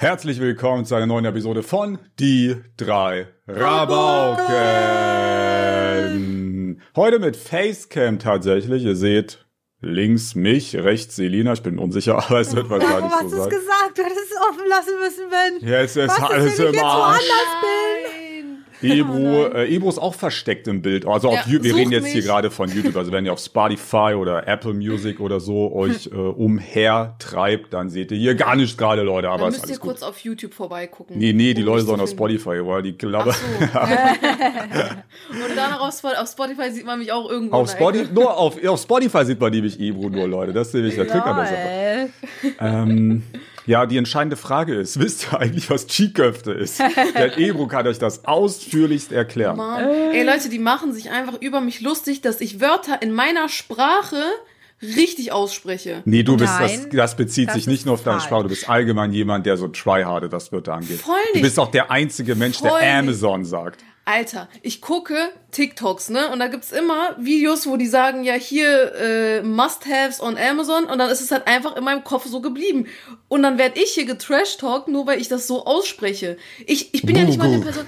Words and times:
Herzlich 0.00 0.40
willkommen 0.40 0.86
zu 0.86 0.94
einer 0.94 1.04
neuen 1.04 1.26
Episode 1.26 1.62
von 1.62 1.98
Die 2.18 2.56
drei 2.78 3.26
Rabauken. 3.46 4.48
Heute 6.96 7.18
mit 7.18 7.36
Facecam 7.36 8.18
tatsächlich. 8.18 8.82
Ihr 8.82 8.96
seht 8.96 9.44
links 9.82 10.34
mich, 10.34 10.74
rechts 10.74 11.16
Selina. 11.16 11.52
Ich 11.52 11.62
bin 11.62 11.78
unsicher, 11.78 12.16
aber 12.26 12.40
es 12.40 12.56
wird 12.56 12.70
wahrscheinlich 12.70 13.12
hast 13.12 13.28
so 13.28 13.36
du 13.36 13.36
es 13.36 13.42
sein. 13.42 13.50
gesagt? 13.50 13.98
Du 13.98 14.02
hättest 14.02 14.32
es 14.32 14.38
offen 14.40 14.66
lassen 14.70 14.92
müssen, 15.04 15.28
Ben. 15.28 15.68
Ja, 15.68 15.80
es 15.82 15.94
ist 15.94 16.08
Was 16.08 16.30
alles 16.30 16.58
im 16.58 16.68
ich 16.68 16.72
jetzt 16.72 16.82
Arsch. 16.82 17.20
Ebro, 18.82 19.46
äh, 19.54 19.74
Ebro 19.74 19.88
ist 19.88 19.98
auch 19.98 20.14
versteckt 20.14 20.66
im 20.68 20.82
Bild. 20.82 21.06
Also 21.06 21.28
auf 21.28 21.46
Ja, 21.46 21.62
wir 21.62 21.74
reden 21.76 21.92
jetzt 21.92 22.06
hier 22.06 22.22
gerade 22.22 22.50
von 22.50 22.68
YouTube. 22.70 22.96
Also 22.96 23.12
wenn 23.12 23.26
ihr 23.26 23.32
auf 23.32 23.38
Spotify 23.40 24.14
oder 24.16 24.46
Apple 24.48 24.74
Music 24.74 25.20
oder 25.20 25.40
so 25.40 25.72
euch 25.74 26.06
äh, 26.12 26.14
umher 26.16 27.14
treibt, 27.18 27.72
dann 27.74 27.90
seht 27.90 28.10
ihr 28.12 28.18
hier 28.18 28.34
gar 28.34 28.56
nichts 28.56 28.76
gerade, 28.76 29.02
Leute. 29.02 29.28
Aber 29.28 29.44
Dann 29.44 29.48
ist 29.50 29.56
müsst 29.56 29.64
ihr 29.66 29.68
alles 29.70 29.80
gut. 29.80 29.90
kurz 29.90 30.02
auf 30.02 30.18
YouTube 30.20 30.54
vorbeigucken. 30.54 31.18
Nee, 31.18 31.32
nee, 31.32 31.54
die 31.54 31.62
um 31.62 31.68
Leute 31.68 31.84
sollen 31.84 32.00
auf. 32.00 32.10
Spotify, 32.10 32.66
weil 32.66 32.82
die 32.82 32.96
glaube 32.96 33.32
so. 33.32 33.38
Und 35.30 35.56
dann 35.56 35.72
auf, 35.74 35.94
Spo- 35.94 36.14
auf 36.16 36.28
Spotify 36.28 36.70
sieht 36.72 36.86
man 36.86 36.98
mich 36.98 37.12
auch 37.12 37.28
irgendwo. 37.30 37.56
auf. 37.56 37.70
Spotify, 37.70 38.12
nur 38.12 38.36
auf, 38.36 38.62
auf 38.64 38.80
Spotify 38.80 39.24
sieht 39.24 39.40
man 39.40 39.52
nämlich 39.52 39.78
Ebro 39.80 40.08
nur, 40.08 40.26
Leute. 40.28 40.52
Das 40.52 40.68
ist 40.68 40.74
nämlich 40.74 40.94
der 40.94 41.06
Trick 41.06 41.24
an 41.24 41.36
der 41.36 41.46
Sache. 41.46 42.10
Ähm, 42.60 43.22
ja, 43.66 43.86
die 43.86 43.96
entscheidende 43.96 44.36
Frage 44.36 44.74
ist, 44.74 44.98
wisst 44.98 45.28
ihr 45.32 45.38
eigentlich, 45.40 45.70
was 45.70 45.86
Cheeköfte 45.86 46.52
ist? 46.52 46.80
Der 47.14 47.38
Ebro 47.38 47.66
kann 47.66 47.86
euch 47.86 47.98
das 47.98 48.24
ausführlichst 48.24 49.12
erklären. 49.12 49.56
Mann. 49.56 49.84
Ey, 49.84 50.24
Leute, 50.24 50.48
die 50.48 50.58
machen 50.58 50.92
sich 50.92 51.10
einfach 51.10 51.40
über 51.40 51.60
mich 51.60 51.80
lustig, 51.80 52.20
dass 52.22 52.40
ich 52.40 52.60
Wörter 52.60 53.02
in 53.02 53.12
meiner 53.12 53.48
Sprache 53.48 54.22
richtig 54.82 55.32
ausspreche. 55.32 56.02
Nee, 56.06 56.22
du 56.22 56.36
bist, 56.36 56.52
das, 56.58 56.78
Nein, 56.78 56.88
das 56.92 57.16
bezieht 57.16 57.48
das 57.48 57.54
sich 57.56 57.66
nicht 57.66 57.84
nur 57.84 57.94
auf 57.94 58.02
deine. 58.02 58.20
Sprache, 58.20 58.44
du 58.44 58.48
bist 58.48 58.68
allgemein 58.68 59.12
jemand, 59.12 59.44
der 59.46 59.56
so 59.56 59.68
tryharde 59.68 60.28
das 60.28 60.52
Wörter 60.52 60.74
angeht. 60.74 61.00
Voll 61.00 61.16
Du 61.32 61.38
nicht. 61.38 61.42
bist 61.42 61.58
auch 61.58 61.70
der 61.70 61.90
einzige 61.90 62.34
Mensch, 62.34 62.58
Voll 62.58 62.70
der 62.80 63.02
nicht. 63.02 63.08
Amazon 63.10 63.44
sagt. 63.44 63.84
Alter, 64.06 64.48
ich 64.62 64.80
gucke 64.80 65.14
TikToks, 65.52 66.10
ne? 66.10 66.30
Und 66.30 66.38
da 66.40 66.48
gibt's 66.48 66.72
immer 66.72 67.16
Videos, 67.18 67.66
wo 67.66 67.76
die 67.76 67.86
sagen, 67.86 68.24
ja, 68.24 68.34
hier 68.34 68.94
äh, 68.94 69.42
Must-Haves 69.42 70.20
on 70.22 70.36
Amazon. 70.36 70.84
Und 70.84 70.98
dann 70.98 71.10
ist 71.10 71.20
es 71.20 71.30
halt 71.30 71.46
einfach 71.46 71.76
in 71.76 71.84
meinem 71.84 72.04
Kopf 72.04 72.26
so 72.26 72.40
geblieben. 72.40 72.86
Und 73.28 73.42
dann 73.42 73.58
werd 73.58 73.76
ich 73.78 73.90
hier 73.90 74.06
getrash-talkt, 74.06 74.88
nur 74.88 75.06
weil 75.06 75.20
ich 75.20 75.28
das 75.28 75.46
so 75.46 75.64
ausspreche. 75.66 76.36
Ich, 76.66 76.92
ich 76.94 77.02
bin 77.02 77.16
ja 77.16 77.24
nicht 77.24 77.38
mal 77.38 77.46
eine 77.48 77.58
Buh, 77.58 77.64
buh. 77.64 77.70
Person. 77.70 77.86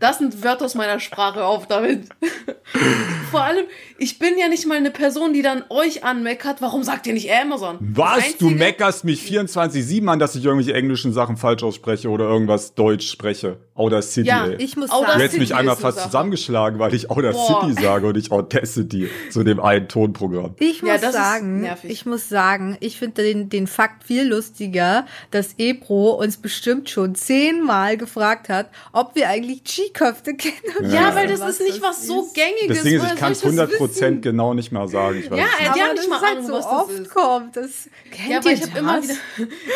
Das 0.00 0.18
sind 0.18 0.42
Wörter 0.44 0.64
aus 0.66 0.74
meiner 0.74 1.00
Sprache 1.00 1.44
auf 1.44 1.66
damit. 1.66 2.08
Vor 3.30 3.42
allem, 3.42 3.64
ich 3.98 4.18
bin 4.18 4.38
ja 4.38 4.48
nicht 4.48 4.66
mal 4.66 4.76
eine 4.76 4.90
Person, 4.90 5.32
die 5.32 5.42
dann 5.42 5.64
euch 5.70 6.04
anmeckert, 6.04 6.60
warum 6.60 6.82
sagt 6.82 7.06
ihr 7.06 7.12
nicht 7.14 7.30
Amazon? 7.32 7.78
Was? 7.80 8.36
Du 8.38 8.46
Einzige- 8.48 8.54
meckerst 8.54 9.04
mich 9.04 9.22
24-7 9.22 10.06
an, 10.08 10.18
dass 10.18 10.34
ich 10.34 10.44
irgendwelche 10.44 10.74
englischen 10.74 11.12
Sachen 11.12 11.36
falsch 11.36 11.62
ausspreche 11.62 12.08
oder 12.08 12.26
irgendwas 12.26 12.74
Deutsch 12.74 13.08
spreche. 13.10 13.58
Outer 13.74 14.02
City, 14.02 14.28
Ja, 14.28 14.46
ey. 14.46 14.56
Ich 14.62 14.76
muss 14.76 14.90
Outer 14.90 15.00
Du 15.06 15.10
sagen, 15.12 15.20
hättest 15.22 15.38
mich 15.40 15.54
einmal 15.54 15.76
fast 15.76 15.98
Sache. 15.98 16.08
zusammengeschlagen, 16.08 16.69
weil 16.78 16.94
ich 16.94 17.10
Outer 17.10 17.32
Boah. 17.32 17.62
City 17.66 17.82
sage 17.82 18.06
und 18.06 18.16
nicht 18.16 18.30
Audacity 18.32 19.08
zu 19.30 19.42
dem 19.44 19.60
einen 19.60 19.88
Tonprogramm. 19.88 20.54
ich 20.58 20.80
Ja, 20.82 20.92
muss 20.92 21.00
das 21.00 21.10
ist 21.10 21.16
sagen, 21.16 21.68
ich 21.82 22.06
muss 22.06 22.28
sagen, 22.28 22.76
ich 22.80 22.98
finde 22.98 23.22
den, 23.22 23.48
den 23.48 23.66
Fakt 23.66 24.04
viel 24.04 24.24
lustiger, 24.28 25.06
dass 25.30 25.54
Ebro 25.58 26.10
uns 26.12 26.36
bestimmt 26.36 26.88
schon 26.90 27.14
zehnmal 27.14 27.96
gefragt 27.96 28.48
hat, 28.48 28.70
ob 28.92 29.14
wir 29.14 29.28
eigentlich 29.28 29.64
G-Köfte 29.64 30.34
kennen. 30.34 30.92
Ja, 30.92 31.14
weil 31.14 31.26
das 31.28 31.40
ist 31.40 31.60
nicht 31.60 31.82
was 31.82 32.06
so 32.06 32.22
ist. 32.24 32.34
gängiges. 32.34 32.76
Das 32.78 32.82
Ding 32.84 32.94
ist, 32.96 33.02
woher 33.02 33.14
ich 33.14 33.18
kann 33.20 33.32
es 33.32 33.40
soll 33.40 33.56
das 33.56 33.70
100% 33.70 33.80
wissen? 33.80 34.20
genau 34.20 34.54
nicht 34.54 34.72
mehr 34.72 34.88
sagen. 34.88 35.18
Ich 35.18 35.30
weiß 35.30 35.38
Ja, 35.38 35.44
es 35.44 35.58
nicht. 35.58 35.68
er- 35.68 35.74
die 35.74 35.80
haben 35.80 35.88
Aber 35.90 35.92
nicht 35.94 35.98
das 36.04 36.08
mal 36.08 36.16
ist 36.16 36.22
halt 36.22 36.36
Ahnung, 36.38 36.46
so 36.46 36.52
was 36.54 36.64
das 36.64 36.72
oft 36.72 36.90
ist. 36.92 37.10
kommt. 37.14 37.56
Das, 37.56 37.70
kennt 38.10 38.30
Ja, 38.30 38.38
aber 38.38 38.48
ihr 38.50 38.54
ich 38.54 38.62
habe 38.62 38.70
das? 38.72 38.80
immer 38.80 39.02
wieder, 39.02 39.14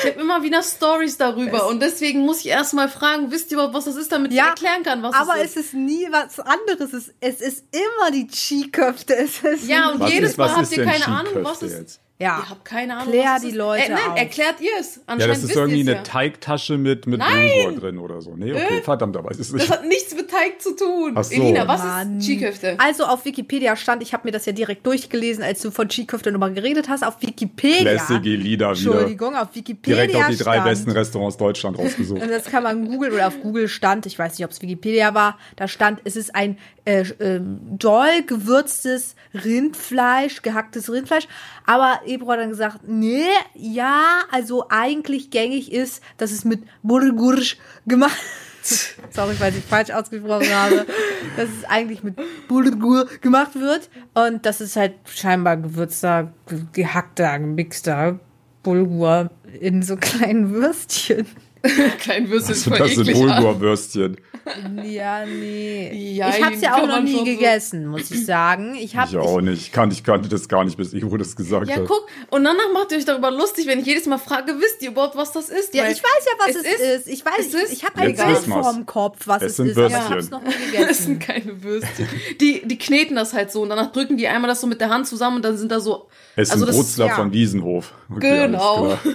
ich 0.08 0.16
immer 0.16 0.42
wieder 0.42 0.62
Stories 0.62 1.16
darüber 1.16 1.68
und 1.68 1.80
deswegen 1.82 2.20
muss 2.20 2.40
ich 2.40 2.48
erstmal 2.48 2.88
fragen, 2.88 3.30
wisst 3.30 3.50
ihr 3.50 3.56
überhaupt, 3.56 3.74
was 3.74 3.84
das 3.84 3.96
ist, 3.96 4.12
damit 4.12 4.32
ich 4.32 4.38
Ja, 4.38 4.48
erklären 4.48 4.82
kann, 4.82 5.02
was 5.02 5.14
aber 5.14 5.34
das 5.38 5.50
es 5.50 5.56
ist 5.56 5.74
nie 5.74 6.06
was 6.10 6.40
anderes. 6.40 6.83
Es, 6.92 7.12
es 7.20 7.40
ist 7.40 7.64
immer 7.72 8.10
die 8.12 8.26
ist 8.26 9.66
Ja, 9.68 9.90
und 9.90 10.00
Was 10.00 10.12
jedes 10.12 10.30
ist, 10.30 10.36
Mal 10.38 10.50
habt 10.50 10.62
ist 10.62 10.72
ihr 10.76 10.84
denn 10.84 10.92
keine 10.92 11.06
Ahnung, 11.08 11.32
was 11.44 11.62
es 11.62 11.72
jetzt? 11.72 12.00
Ja. 12.18 12.38
Ihr 12.38 12.50
habt 12.50 12.64
keine 12.64 12.96
Ahnung, 12.96 13.12
Klär 13.12 13.38
die 13.42 13.48
ist. 13.48 13.54
Leute 13.54 13.84
äh, 13.84 13.88
Nein, 13.90 14.10
auf. 14.10 14.18
erklärt 14.18 14.60
ihr 14.60 14.70
es. 14.80 15.00
Ja, 15.06 15.26
das 15.26 15.42
ist 15.42 15.54
irgendwie 15.54 15.80
eine 15.80 15.94
ja. 15.94 16.02
Teigtasche 16.02 16.78
mit, 16.78 17.06
mit 17.06 17.18
Nein! 17.18 17.78
Drin 17.78 17.98
oder 17.98 18.22
so. 18.22 18.34
Nee, 18.36 18.52
okay, 18.52 18.82
verdammt, 18.82 19.16
aber 19.16 19.30
es 19.30 19.38
ist 19.38 19.52
nicht. 19.52 19.68
Das 19.68 19.78
hat 19.78 19.86
nichts 19.86 20.14
mit 20.14 20.30
Teig 20.30 20.60
zu 20.60 20.76
tun. 20.76 21.12
Ach 21.14 21.24
so. 21.24 21.34
Elina, 21.34 21.68
was 21.68 21.82
Mann. 21.82 22.18
ist 22.18 22.26
Cheeköfte? 22.26 22.76
Also 22.78 23.04
auf 23.04 23.24
Wikipedia 23.24 23.76
stand, 23.76 24.02
ich 24.02 24.12
habe 24.12 24.26
mir 24.26 24.32
das 24.32 24.46
ja 24.46 24.52
direkt 24.52 24.86
durchgelesen, 24.86 25.42
als 25.44 25.60
du 25.60 25.70
von 25.70 25.88
G-Köfte 25.88 26.32
nochmal 26.32 26.52
geredet 26.52 26.88
hast, 26.88 27.04
auf 27.04 27.20
Wikipedia. 27.20 27.92
Lässige 27.92 28.30
Lieder 28.30 28.64
wieder. 28.64 28.90
Entschuldigung, 28.90 29.34
auf 29.34 29.54
Wikipedia 29.54 30.06
Direkt 30.06 30.16
auf 30.16 30.26
die 30.28 30.36
drei 30.36 30.54
stand, 30.54 30.64
besten 30.64 30.90
Restaurants 30.90 31.36
Deutschland 31.36 31.78
rausgesucht. 31.78 32.22
Und 32.22 32.30
das 32.30 32.44
kann 32.44 32.62
man 32.62 32.86
googeln 32.86 33.12
oder 33.12 33.28
auf 33.28 33.40
Google 33.40 33.68
stand, 33.68 34.06
ich 34.06 34.18
weiß 34.18 34.38
nicht, 34.38 34.44
ob 34.44 34.50
es 34.50 34.62
Wikipedia 34.62 35.14
war, 35.14 35.38
da 35.56 35.68
stand, 35.68 36.00
es 36.04 36.16
ist 36.16 36.34
ein 36.34 36.58
äh, 36.84 37.04
ähm, 37.20 37.58
doll 37.78 38.22
gewürztes 38.26 39.14
Rindfleisch, 39.32 40.42
gehacktes 40.42 40.90
Rindfleisch. 40.90 41.26
Aber 41.66 42.00
Ebro 42.06 42.32
hat 42.32 42.40
dann 42.40 42.50
gesagt, 42.50 42.80
nee, 42.86 43.24
ja, 43.54 44.20
also 44.30 44.66
eigentlich 44.68 45.30
gängig 45.30 45.72
ist, 45.72 46.02
dass 46.18 46.30
es 46.30 46.44
mit 46.44 46.62
Bulgur 46.82 47.38
gemacht 47.86 48.16
Sorry, 49.10 49.34
falls 49.38 49.56
ich 49.56 49.64
falsch 49.64 49.90
ausgesprochen 49.90 50.48
habe. 50.54 50.86
Dass 51.36 51.50
es 51.50 51.64
eigentlich 51.68 52.02
mit 52.02 52.16
Bulgur 52.48 53.06
gemacht 53.20 53.54
wird. 53.56 53.90
Und 54.14 54.46
das 54.46 54.62
ist 54.62 54.76
halt 54.76 54.94
scheinbar 55.04 55.58
gewürzter, 55.58 56.32
ge- 56.48 56.62
gehackter, 56.72 57.38
gemixter 57.38 58.18
Bulgur 58.62 59.30
in 59.60 59.82
so 59.82 59.96
kleinen 59.96 60.50
Würstchen. 60.52 61.26
Klein 62.00 62.28
Würstchen 62.30 62.72
Also 62.74 63.02
das 63.02 63.06
sind. 63.06 63.12
Bulgurwürstchen. 63.14 64.16
Ja, 64.84 65.24
nee. 65.24 66.12
Ja, 66.14 66.28
ich 66.28 66.42
hab's 66.44 66.60
ja 66.60 66.72
kann 66.72 66.82
auch 66.82 66.86
noch 66.96 67.02
nie 67.02 67.14
so- 67.16 67.24
gegessen, 67.24 67.86
muss 67.86 68.10
ich 68.10 68.26
sagen. 68.26 68.74
Ich 68.74 68.94
hab 68.96 69.08
Ich 69.08 69.16
auch 69.16 69.40
nicht. 69.40 69.62
Ich 69.62 69.72
kannte, 69.72 69.94
ich 69.96 70.04
kannte 70.04 70.28
das 70.28 70.46
gar 70.48 70.64
nicht, 70.64 70.76
bis 70.76 70.92
Ivo 70.92 71.16
das 71.16 71.34
gesagt 71.34 71.68
Ja, 71.70 71.76
hat. 71.76 71.86
guck, 71.86 72.06
und 72.30 72.44
danach 72.44 72.70
macht 72.74 72.92
ihr 72.92 72.98
euch 72.98 73.06
darüber 73.06 73.30
lustig, 73.30 73.66
wenn 73.66 73.78
ich 73.80 73.86
jedes 73.86 74.04
Mal 74.06 74.18
frage, 74.18 74.52
wisst 74.60 74.82
ihr 74.82 74.90
überhaupt, 74.90 75.16
was 75.16 75.32
das 75.32 75.48
ist? 75.48 75.72
ja, 75.74 75.84
Weil 75.84 75.92
ich 75.92 76.02
weiß 76.02 76.26
ja, 76.26 76.32
was 76.46 76.56
es, 76.56 76.56
es 76.56 76.66
ist. 76.66 76.80
ist- 76.80 77.08
Ich 77.08 77.24
weiß, 77.24 77.32
es 77.40 77.46
ich, 77.54 77.54
ist- 77.62 77.72
ich 77.72 77.84
habe 77.84 77.96
ein 77.98 78.10
Jetzt 78.10 78.24
Bild 78.26 78.38
vorm 78.40 78.84
Kopf, 78.84 79.26
was 79.26 79.40
Es 79.42 79.50
es, 79.52 79.56
sind 79.56 79.66
ist, 79.68 79.78
aber 79.78 79.86
ich 79.86 79.92
Würstchen. 79.94 80.14
hab's 80.16 80.30
noch 80.30 80.42
nie 80.42 80.52
Das 80.52 80.70
gegessen. 80.72 81.02
sind 81.04 81.20
keine 81.20 81.62
Würstchen. 81.62 82.08
Die, 82.40 82.62
die 82.68 82.78
kneten 82.78 83.16
das 83.16 83.32
halt 83.32 83.50
so 83.50 83.62
und 83.62 83.70
danach 83.70 83.92
drücken 83.92 84.18
die 84.18 84.28
einmal 84.28 84.48
das 84.48 84.60
so 84.60 84.66
mit 84.66 84.80
der 84.82 84.90
Hand 84.90 85.06
zusammen 85.06 85.36
und 85.36 85.44
dann 85.46 85.56
sind 85.56 85.72
da 85.72 85.80
so. 85.80 86.08
Es 86.36 86.50
also 86.50 86.66
sind 86.66 86.68
das- 86.68 86.76
Brutzler 86.76 87.06
ja. 87.06 87.14
von 87.14 87.32
Wiesenhof. 87.32 87.94
Okay, 88.14 88.28
alles 88.40 88.44
Genau. 88.52 88.98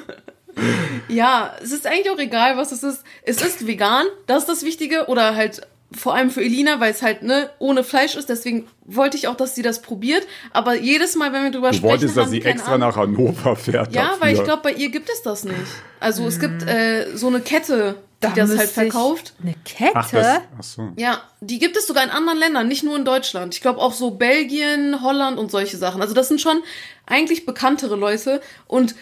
Ja, 1.08 1.54
es 1.62 1.72
ist 1.72 1.86
eigentlich 1.88 2.10
auch 2.12 2.20
egal, 2.20 2.58
was 2.58 2.72
es 2.72 2.84
ist. 2.84 3.04
Es 3.24 3.42
ist 3.42 3.66
vegan, 3.68 4.06
das 4.28 4.44
ist 4.44 4.50
das 4.50 4.64
Wichtige. 4.64 5.08
Oder 5.08 5.36
halt 5.36 5.62
vor 5.92 6.14
allem 6.14 6.30
für 6.30 6.42
Elina, 6.44 6.80
weil 6.80 6.92
es 6.92 7.02
halt 7.02 7.24
ne 7.24 7.50
ohne 7.60 7.84
Fleisch 7.84 8.16
ist. 8.16 8.30
Deswegen 8.30 8.68
wollte 8.86 9.18
ich 9.18 9.28
auch, 9.28 9.36
dass 9.36 9.56
sie 9.56 9.62
das 9.64 9.82
probiert. 9.82 10.24
Aber 10.52 10.76
jedes 10.76 11.16
Mal, 11.16 11.34
wenn 11.34 11.44
wir 11.44 11.52
drüber 11.52 11.70
Du 11.72 11.78
sprechen, 11.78 11.90
wolltest, 11.92 12.16
dass 12.18 12.30
sie 12.30 12.44
extra 12.44 12.74
Ahnung. 12.76 12.90
nach 12.90 12.96
Hannover 12.96 13.56
fährt. 13.56 13.94
Ja, 13.96 14.10
dafür. 14.10 14.22
weil 14.22 14.36
ich 14.36 14.44
glaube, 14.44 14.62
bei 14.64 14.74
ihr 14.74 14.90
gibt 14.90 15.10
es 15.10 15.24
das 15.24 15.44
nicht. 15.46 15.56
Also 16.00 16.26
es 16.28 16.40
gibt 16.40 16.62
äh, 16.68 17.08
so 17.16 17.28
eine 17.28 17.40
Kette, 17.42 17.96
die 18.22 18.28
Da 18.28 18.34
das 18.36 18.56
halt 18.56 18.70
verkauft. 18.70 19.34
Eine 19.42 19.56
Kette? 19.66 19.94
Ach, 19.96 20.12
das, 20.12 20.42
ach 20.60 20.64
so. 20.64 20.90
Ja, 20.98 21.22
die 21.42 21.58
gibt 21.58 21.76
es 21.76 21.88
sogar 21.88 22.04
in 22.04 22.10
anderen 22.12 22.38
Ländern, 22.38 22.68
nicht 22.68 22.84
nur 22.84 22.96
in 22.96 23.04
Deutschland. 23.06 23.56
Ich 23.56 23.62
glaube 23.62 23.80
auch 23.80 23.94
so 23.94 24.12
Belgien, 24.12 25.02
Holland 25.02 25.40
und 25.40 25.50
solche 25.50 25.78
Sachen. 25.78 26.02
Also 26.02 26.14
das 26.14 26.28
sind 26.28 26.40
schon 26.40 26.62
eigentlich 27.08 27.46
bekanntere 27.48 27.96
Leute. 27.96 28.42
Und 28.68 28.94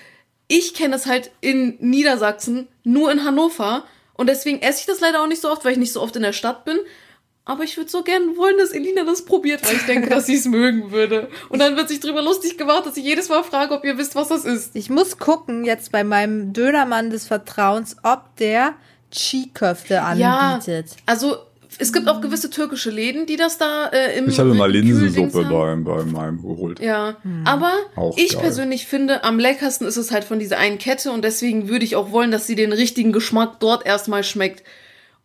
ich 0.47 0.73
kenne 0.73 0.95
es 0.95 1.05
halt 1.05 1.31
in 1.41 1.77
Niedersachsen, 1.79 2.67
nur 2.83 3.11
in 3.11 3.23
Hannover. 3.23 3.83
Und 4.13 4.27
deswegen 4.27 4.61
esse 4.61 4.81
ich 4.81 4.85
das 4.85 4.99
leider 4.99 5.21
auch 5.21 5.27
nicht 5.27 5.41
so 5.41 5.51
oft, 5.51 5.65
weil 5.65 5.73
ich 5.73 5.77
nicht 5.77 5.93
so 5.93 6.01
oft 6.01 6.15
in 6.15 6.23
der 6.23 6.33
Stadt 6.33 6.65
bin. 6.65 6.77
Aber 7.45 7.63
ich 7.63 7.77
würde 7.77 7.89
so 7.89 8.03
gern 8.03 8.35
wollen, 8.35 8.57
dass 8.57 8.71
Elina 8.71 9.05
das 9.05 9.23
probiert, 9.23 9.65
weil 9.65 9.77
ich 9.77 9.85
denke, 9.85 10.09
dass 10.09 10.25
sie 10.25 10.35
es 10.35 10.45
mögen 10.49 10.91
würde. 10.91 11.29
Und 11.47 11.59
dann 11.59 11.77
wird 11.77 11.87
sich 11.87 12.01
drüber 12.01 12.21
lustig 12.21 12.57
gemacht, 12.57 12.85
dass 12.85 12.97
ich 12.97 13.05
jedes 13.05 13.29
Mal 13.29 13.43
frage, 13.43 13.73
ob 13.73 13.85
ihr 13.85 13.97
wisst, 13.97 14.15
was 14.15 14.27
das 14.27 14.43
ist. 14.43 14.75
Ich 14.75 14.89
muss 14.89 15.17
gucken 15.17 15.63
jetzt 15.63 15.93
bei 15.93 16.03
meinem 16.03 16.51
Dönermann 16.51 17.09
des 17.09 17.25
Vertrauens, 17.25 17.95
ob 18.03 18.35
der 18.37 18.73
Chi-Köfte 19.11 20.01
anbietet. 20.01 20.97
Also 21.05 21.37
es 21.79 21.93
gibt 21.93 22.07
auch 22.07 22.21
gewisse 22.21 22.49
türkische 22.49 22.89
Läden, 22.89 23.25
die 23.25 23.35
das 23.35 23.57
da 23.57 23.87
äh, 23.87 24.17
im 24.17 24.27
Ich 24.27 24.39
habe 24.39 24.53
mal 24.53 24.71
Linsensuppe 24.71 25.43
bei, 25.43 25.75
bei 25.75 26.03
meinem 26.03 26.41
geholt. 26.41 26.79
Ja, 26.79 27.17
aber 27.45 27.73
Auch 27.95 28.17
ich 28.17 28.33
geil. 28.33 28.41
persönlich 28.41 28.87
finde, 28.87 29.23
am 29.23 29.39
leckersten 29.39 29.87
ist 29.87 29.97
es 29.97 30.11
halt 30.11 30.23
von 30.23 30.39
dieser 30.39 30.57
einen 30.57 30.77
Kette 30.77 31.11
und 31.11 31.23
deswegen 31.23 31.69
würde 31.69 31.85
ich 31.85 31.95
auch 31.95 32.11
wollen, 32.11 32.31
dass 32.31 32.47
sie 32.47 32.55
den 32.55 32.73
richtigen 32.73 33.11
Geschmack 33.11 33.59
dort 33.59 33.85
erstmal 33.85 34.23
schmeckt. 34.23 34.63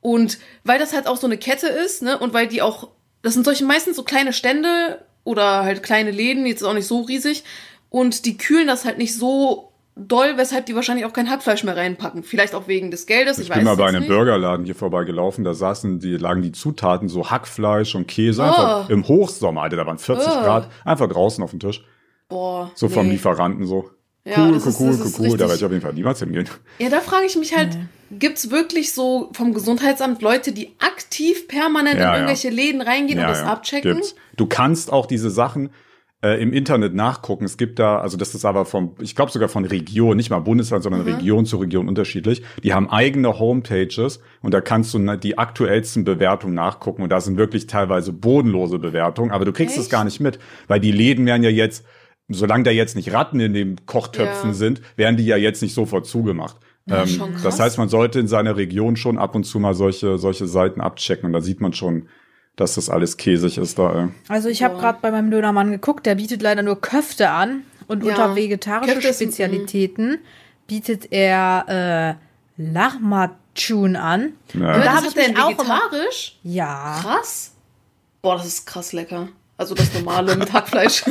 Und 0.01 0.39
weil 0.65 0.79
das 0.79 0.93
halt 0.93 1.07
auch 1.07 1.17
so 1.17 1.27
eine 1.27 1.39
Kette 1.39 1.69
ist, 1.69 2.03
ne, 2.03 2.19
und 2.19 2.35
weil 2.35 2.49
die 2.49 2.61
auch, 2.61 2.89
das 3.23 3.35
sind 3.35 3.45
solche 3.45 3.65
meistens 3.65 3.97
so 3.97 4.03
kleine 4.03 4.33
Stände 4.33 5.05
oder 5.25 5.63
halt 5.63 5.83
kleine 5.83 6.11
Läden, 6.11 6.45
jetzt 6.45 6.65
auch 6.65 6.75
nicht 6.75 6.87
so 6.87 7.03
riesig, 7.03 7.45
und 7.89 8.25
die 8.27 8.37
kühlen 8.37 8.67
das 8.67 8.85
halt 8.85 8.99
nicht 8.99 9.17
so 9.17 9.72
doll, 9.95 10.35
weshalb 10.37 10.67
die 10.67 10.75
wahrscheinlich 10.75 11.05
auch 11.07 11.13
kein 11.13 11.31
Hackfleisch 11.31 11.65
mehr 11.65 11.77
reinpacken. 11.77 12.23
Vielleicht 12.23 12.55
auch 12.55 12.67
wegen 12.69 12.91
des 12.91 13.07
Geldes, 13.07 13.39
ich, 13.39 13.45
Ich 13.45 13.51
weiß 13.51 13.57
bin 13.57 13.65
mal 13.65 13.73
es 13.73 13.79
bei 13.79 13.87
einem 13.87 14.01
nicht. 14.01 14.09
Burgerladen 14.09 14.65
hier 14.65 14.75
vorbeigelaufen, 14.75 15.45
da 15.45 15.53
saßen 15.55 16.01
die, 16.01 16.17
lagen 16.17 16.43
die 16.43 16.53
Zutaten, 16.53 17.09
so 17.09 17.31
Hackfleisch 17.31 17.95
und 17.95 18.09
Käse, 18.09 18.43
Oh. 18.43 18.47
einfach 18.47 18.91
im 18.91 19.07
Hochsommer, 19.07 19.63
Alter, 19.63 19.77
da 19.77 19.87
waren 19.87 19.99
40 19.99 20.27
Oh. 20.29 20.43
Grad, 20.43 20.69
einfach 20.85 21.09
draußen 21.09 21.43
auf 21.45 21.51
dem 21.51 21.61
Tisch. 21.61 21.85
Boah, 22.29 22.71
So 22.75 22.89
vom 22.89 23.07
nee. 23.07 23.13
Lieferanten 23.13 23.67
so. 23.67 23.91
Ja, 24.25 24.35
cool, 24.39 24.53
das 24.55 24.65
cool, 24.81 24.91
ist- 24.91 25.01
cool, 25.01 25.13
cool, 25.19 25.29
cool. 25.31 25.37
Da 25.37 25.45
werde 25.47 25.55
ich 25.57 25.65
auf 25.65 25.71
jeden 25.73 25.83
Fall 25.83 25.93
niemals 25.95 26.21
hingehen. 26.21 26.49
Ja, 26.79 26.89
da 26.89 27.01
frage 27.01 27.27
ich 27.27 27.37
mich 27.37 27.57
halt, 27.57 27.77
gibt's 28.13 28.51
wirklich 28.51 28.95
so 28.95 29.31
vom 29.35 29.53
Gesundheitsamt 29.53 30.23
Leute, 30.23 30.53
die 30.53 30.77
aktiv 30.79 31.49
permanent 31.49 31.97
Ja, 31.99 32.05
in 32.05 32.09
ja. 32.09 32.15
irgendwelche 32.15 32.49
Läden 32.51 32.81
reingehen 32.81 33.19
und 33.19 33.27
das 33.27 33.43
abchecken? 33.43 33.95
gibt's. 33.95 34.15
Du 34.37 34.47
kannst 34.47 34.93
auch 34.93 35.07
diese 35.07 35.29
Sachen 35.29 35.71
äh, 36.25 36.41
im 36.41 36.53
Internet 36.53 36.95
nachgucken. 36.95 37.45
Es 37.45 37.57
gibt 37.57 37.79
da, 37.79 37.99
also 37.99 38.17
das 38.17 38.35
ist 38.35 38.45
aber 38.45 38.65
vom, 38.65 38.95
ich 39.01 39.17
glaube 39.17 39.33
sogar 39.33 39.49
von 39.49 39.65
Region, 39.65 40.17
nicht 40.17 40.31
mal 40.31 40.39
Bundesland, 40.39 40.83
sondern 40.85 41.03
Mhm. 41.03 41.09
Region 41.09 41.47
zu 41.47 41.57
Region 41.57 41.89
unterschiedlich. 41.89 42.43
Die 42.63 42.73
haben 42.75 42.89
eigene 42.89 43.39
Homepages 43.39 44.21
und 44.41 44.55
da 44.55 44.61
kannst 44.61 44.95
du 44.95 45.17
die 45.17 45.37
aktuellsten 45.39 46.05
Bewertungen 46.05 46.55
nachgucken 46.55 47.03
und 47.03 47.11
da 47.11 47.21
sind 47.21 47.37
wirklich 47.37 47.67
teilweise 47.67 48.13
bodenlose 48.13 48.79
Bewertungen, 48.79 49.31
aber 49.33 49.45
du 49.45 49.53
kriegst 49.53 49.77
es 49.79 49.89
gar 49.91 50.05
nicht 50.05 50.21
mit, 50.21 50.39
weil 50.69 50.81
die 50.81 50.93
Läden 50.93 51.27
werden 51.27 51.43
ja 51.43 51.51
jetzt, 51.51 51.85
solange 52.29 52.65
da 52.65 52.71
jetzt 52.71 52.95
nicht 52.95 53.13
Ratten 53.13 53.41
in 53.41 53.53
den 53.53 53.77
Kochtöpfen 53.87 54.51
Ja. 54.51 54.55
sind, 54.55 54.81
werden 54.97 55.17
die 55.17 55.27
ja 55.27 55.37
jetzt 55.37 55.61
nicht 55.63 55.75
sofort 55.75 56.07
zugemacht. 56.07 56.57
Ähm, 56.89 57.07
schon 57.07 57.33
krass. 57.33 57.43
das 57.43 57.61
heißt, 57.61 57.79
man 57.79 57.89
sollte 57.89 58.19
in 58.21 58.27
seiner 58.27 58.57
Region 58.57 58.97
schon 58.97 59.17
ab 59.19 59.35
und 59.37 59.45
zu 59.45 59.61
mal 59.61 59.75
solche, 59.75 60.19
solche 60.19 60.47
Seiten 60.47 60.81
abchecken 60.81 61.27
und 61.27 61.33
da 61.33 61.41
sieht 61.41 61.61
man 61.61 61.73
schon, 61.73 62.09
dass 62.57 62.75
das 62.75 62.91
alles 62.91 63.17
käsig 63.17 63.59
ist 63.59 63.79
da. 63.79 64.05
Äh. 64.05 64.09
Also 64.29 64.49
ich 64.49 64.63
habe 64.63 64.79
gerade 64.79 64.99
bei 65.01 65.11
meinem 65.11 65.31
Dönermann 65.31 65.71
geguckt, 65.71 66.07
der 66.07 66.17
bietet 66.17 66.43
leider 66.43 66.63
nur 66.63 66.81
Köfte 66.81 67.31
an 67.31 67.63
und 67.89 68.05
Ja. 68.05 68.11
unter 68.11 68.37
vegetarische 68.37 68.95
Köfte 68.95 69.15
Spezialitäten 69.15 70.19
bietet 70.67 71.13
er 71.13 72.19
äh, 72.59 72.63
Lahmacun 72.63 73.97
an. 73.97 74.33
Ja. 74.55 74.61
Ja, 74.61 74.73
da 74.73 74.79
das 74.79 74.87
hab 74.89 75.05
hat 75.05 75.17
ich 75.17 75.29
mich 75.29 75.39
auch 75.39 75.51
vegetarisch? 75.51 76.39
Ja. 76.43 76.99
Krass. 77.03 77.53
Boah, 78.21 78.37
das 78.37 78.47
ist 78.47 78.67
krass 78.67 78.93
lecker. 78.93 79.29
Also 79.57 79.75
das 79.75 79.93
normale 79.95 80.37
mit 80.37 80.53
Hackfleisch. 80.53 81.05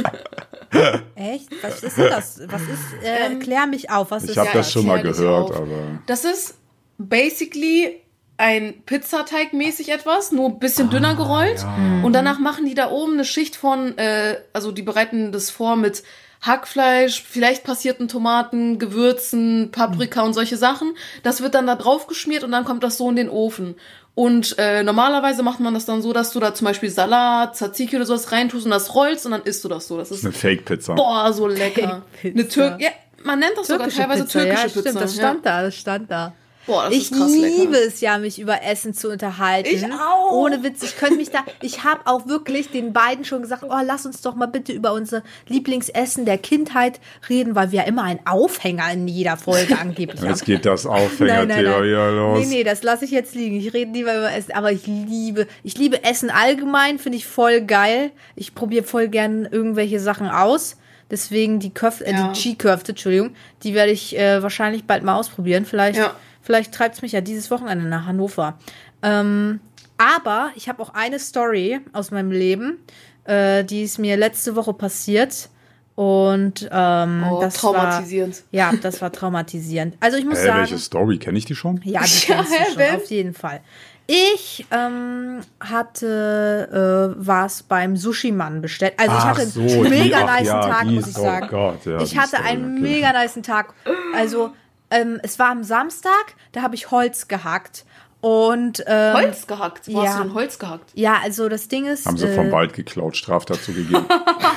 Echt? 1.16 1.50
Was 1.62 1.84
ist 1.84 1.98
denn 1.98 2.10
das? 2.10 2.42
Was 2.48 2.62
ist? 2.62 3.04
Äh, 3.04 3.36
klär 3.36 3.68
mich 3.68 3.90
auf. 3.90 4.12
Was 4.12 4.24
Ich 4.24 4.38
habe 4.38 4.48
ja, 4.48 4.54
das 4.56 4.72
schon 4.72 4.86
mal 4.86 5.02
gehört, 5.02 5.52
aber 5.56 6.00
Das 6.06 6.24
ist 6.26 6.56
basically 6.98 8.01
ein 8.42 8.82
Pizzateig 8.88 9.54
mäßig 9.54 9.90
etwas, 9.90 10.32
nur 10.32 10.50
ein 10.50 10.60
bisschen 10.60 10.88
Ah, 10.88 10.92
dünner 10.92 11.16
gerollt. 11.16 11.64
Und 12.04 12.14
danach 12.14 12.40
machen 12.40 12.66
die 12.66 12.74
da 12.74 12.90
oben 12.90 13.14
eine 13.14 13.26
Schicht 13.26 13.56
von, 13.56 13.96
äh, 14.00 14.38
also 14.52 14.72
die 14.72 14.82
bereiten 14.82 15.32
das 15.32 15.52
vor 15.52 15.76
mit 15.76 16.02
Hackfleisch, 16.42 17.22
vielleicht 17.22 17.64
passierten 17.64 18.08
Tomaten, 18.08 18.80
Gewürzen, 18.80 19.70
Paprika 19.72 20.24
und 20.24 20.34
solche 20.34 20.58
Sachen. 20.58 20.96
Das 21.22 21.42
wird 21.42 21.54
dann 21.54 21.68
da 21.68 21.76
drauf 21.76 22.08
geschmiert 22.08 22.44
und 22.44 22.52
dann 22.52 22.66
kommt 22.66 22.84
das 22.84 22.98
so 22.98 23.08
in 23.10 23.16
den 23.16 23.30
Ofen. 23.30 23.76
Und 24.16 24.56
äh, 24.58 24.82
normalerweise 24.82 25.44
macht 25.44 25.60
man 25.60 25.76
das 25.76 25.86
dann 25.86 26.02
so, 26.02 26.12
dass 26.12 26.32
du 26.32 26.40
da 26.40 26.56
zum 26.56 26.66
Beispiel 26.66 26.90
Salat, 26.90 27.56
Tzatziki 27.56 27.96
oder 27.96 28.08
sowas 28.08 28.32
reintust 28.32 28.66
und 28.66 28.72
das 28.72 28.96
rollst 28.96 29.28
und 29.28 29.34
dann 29.34 29.44
isst 29.44 29.64
du 29.64 29.68
das 29.70 29.88
so. 29.88 29.98
Das 29.98 30.10
ist 30.10 30.26
eine 30.26 30.34
Fake-Pizza. 30.34 30.96
boah 30.96 31.32
so 31.32 31.48
lecker. 31.48 32.02
Eine 32.24 32.48
Tür 32.48 32.76
ja, 32.80 32.90
man 33.24 33.38
nennt 33.38 33.54
das 33.56 33.68
sogar 33.68 33.88
teilweise 33.88 34.28
türkische 34.28 34.56
ja, 34.56 34.64
Pizza. 34.64 34.80
Stimmt, 34.82 35.02
das 35.02 35.16
ja. 35.16 35.22
stand 35.22 35.46
da, 35.46 35.62
das 35.62 35.76
stand 35.76 36.10
da. 36.12 36.34
Boah, 36.68 36.86
das 36.86 36.94
ich 36.94 37.12
ist 37.12 37.14
krass 37.18 37.32
liebe 37.32 37.72
lecker. 37.74 37.88
es 37.88 38.02
ja, 38.02 38.18
mich 38.20 38.40
über 38.40 38.64
Essen 38.64 38.94
zu 38.94 39.10
unterhalten. 39.10 39.70
Ich 39.72 39.84
auch. 39.86 40.32
Ohne 40.32 40.64
Witz, 40.64 40.84
ich 40.84 40.96
könnte 40.98 41.16
mich 41.16 41.32
da. 41.32 41.40
Ich 41.62 41.84
habe 41.84 42.02
auch 42.06 42.28
wirklich 42.28 42.70
den 42.70 42.94
beiden 42.94 43.26
schon 43.26 43.42
gesagt, 43.42 43.64
oh, 43.68 43.80
lass 43.84 44.06
uns 44.06 44.22
doch 44.22 44.36
mal 44.36 44.46
bitte 44.46 44.72
über 44.72 44.94
unser 44.94 45.24
Lieblingsessen 45.48 46.26
der 46.26 46.38
Kindheit 46.38 47.00
reden, 47.30 47.56
weil 47.56 47.72
wir 47.72 47.80
ja 47.82 47.86
immer 47.86 48.04
einen 48.04 48.20
Aufhänger 48.26 48.92
in 48.94 49.08
jeder 49.08 49.38
Folge 49.38 49.78
angeblich 49.80 50.22
haben. 50.22 50.30
Jetzt 50.30 50.46
geht 50.46 50.66
das 50.66 50.86
Aufhängerthema 50.86 51.82
wieder 51.84 52.12
los. 52.12 52.40
Nee, 52.40 52.46
nee, 52.58 52.64
das 52.64 52.84
lasse 52.84 53.06
ich 53.06 53.12
jetzt 53.12 53.36
liegen. 53.36 53.56
Ich 53.58 53.74
rede 53.74 53.92
lieber 53.92 54.16
über 54.16 54.32
Essen. 54.32 54.54
Aber 54.54 54.72
ich 54.72 54.86
liebe, 54.88 55.48
ich 55.64 55.78
liebe 55.78 56.04
Essen 56.04 56.30
allgemein, 56.30 57.00
finde 57.00 57.18
ich 57.18 57.26
voll 57.26 57.62
geil. 57.62 58.12
Ich 58.36 58.54
probiere 58.56 58.84
voll 58.84 59.08
gern 59.08 59.46
irgendwelche 59.50 60.00
Sachen 60.00 60.28
aus. 60.30 60.78
Deswegen 61.10 61.60
die 61.60 61.74
Köfte, 61.74 62.06
äh, 62.06 62.12
Ja. 62.14 62.32
die 62.32 62.40
Chi-Köfte, 62.40 62.94
Entschuldigung, 62.94 63.36
die 63.64 63.74
werde 63.74 63.92
ich 63.92 64.18
äh, 64.18 64.42
wahrscheinlich 64.42 64.86
bald 64.86 65.04
mal 65.04 65.16
ausprobieren. 65.18 65.66
Vielleicht, 65.66 65.98
Ja. 66.00 66.16
Vielleicht 66.42 66.74
treibt 66.74 66.96
es 66.96 67.02
mich 67.02 67.12
ja 67.12 67.22
dieses 67.22 67.52
Wochenende 67.52 67.86
nach 67.86 68.06
Hannover. 68.06 68.58
Ähm, 69.02 69.60
aber 69.98 70.52
ich 70.56 70.68
habe 70.70 70.82
auch 70.82 70.94
eine 70.94 71.20
Story 71.20 71.80
aus 71.94 72.12
meinem 72.12 72.32
Leben, 72.32 72.80
äh, 73.26 73.64
die 73.64 73.84
ist 73.84 74.00
mir 74.00 74.18
letzte 74.18 74.56
Woche 74.56 74.74
passiert. 74.74 75.50
Und 75.96 76.68
ähm, 76.72 77.26
Oh, 77.30 77.42
das 77.42 77.56
traumatisierend. 77.56 78.36
War, 78.38 78.44
ja, 78.52 78.72
das 78.82 79.02
war 79.02 79.12
traumatisierend. 79.12 79.98
Also 80.00 80.18
ich 80.18 80.26
muss 80.30 80.40
Hä, 80.40 80.46
sagen. 80.48 80.60
welche 80.62 80.78
Story? 80.80 81.18
Kenne 81.20 81.38
ich 81.38 81.46
die 81.46 81.54
schon? 81.56 81.82
Ja, 81.84 82.02
die 82.02 82.28
Ja, 82.30 82.36
kennst 82.44 82.52
du 82.52 82.82
schon, 82.82 82.96
auf 82.96 83.06
jeden 83.12 83.34
Fall. 83.34 83.60
Ich 84.08 84.66
ähm, 84.72 85.42
hatte 85.60 87.14
äh, 87.16 87.24
was 87.26 87.64
beim 87.64 87.96
Sushi-Mann 87.96 88.62
bestellt. 88.62 88.94
Also 88.98 89.12
ich 89.14 89.20
Ach 89.22 89.26
hatte 89.28 89.46
so, 89.46 89.62
einen 89.62 89.84
die- 89.84 89.90
mega 89.90 90.18
ach 90.26 90.40
niceen 90.40 90.46
ja, 90.48 90.62
Tag, 90.62 90.86
muss 90.88 91.08
ich 91.08 91.18
oh 91.18 91.22
sagen. 91.22 91.48
Gott, 91.50 91.86
ja, 91.86 92.02
ich 92.02 92.18
hatte 92.18 92.28
Story, 92.30 92.44
einen 92.44 92.72
okay. 92.74 92.82
mega 92.82 93.22
niceen 93.22 93.44
Tag. 93.44 93.74
Also 94.16 94.52
ähm, 94.92 95.20
es 95.24 95.40
war 95.40 95.50
am 95.50 95.64
Samstag, 95.64 96.36
da 96.52 96.62
habe 96.62 96.76
ich 96.76 96.92
Holz 96.92 97.28
gehackt. 97.28 97.86
Und 98.24 98.84
ähm, 98.86 99.14
Holz 99.16 99.48
gehackt. 99.48 99.88
Wo 99.88 100.04
ja. 100.04 100.10
hast 100.10 100.20
du 100.20 100.24
denn 100.26 100.34
Holz 100.36 100.60
gehackt? 100.60 100.92
ja, 100.94 101.18
also 101.24 101.50
das 101.50 101.68
Ding 101.70 101.86
ist. 101.88 102.06
Haben 102.06 102.18
sie 102.18 102.28
äh, 102.28 102.36
vom 102.36 102.52
Wald 102.52 102.74
geklaut, 102.74 103.18
Straftat 103.18 103.64
zugegeben. 103.64 104.06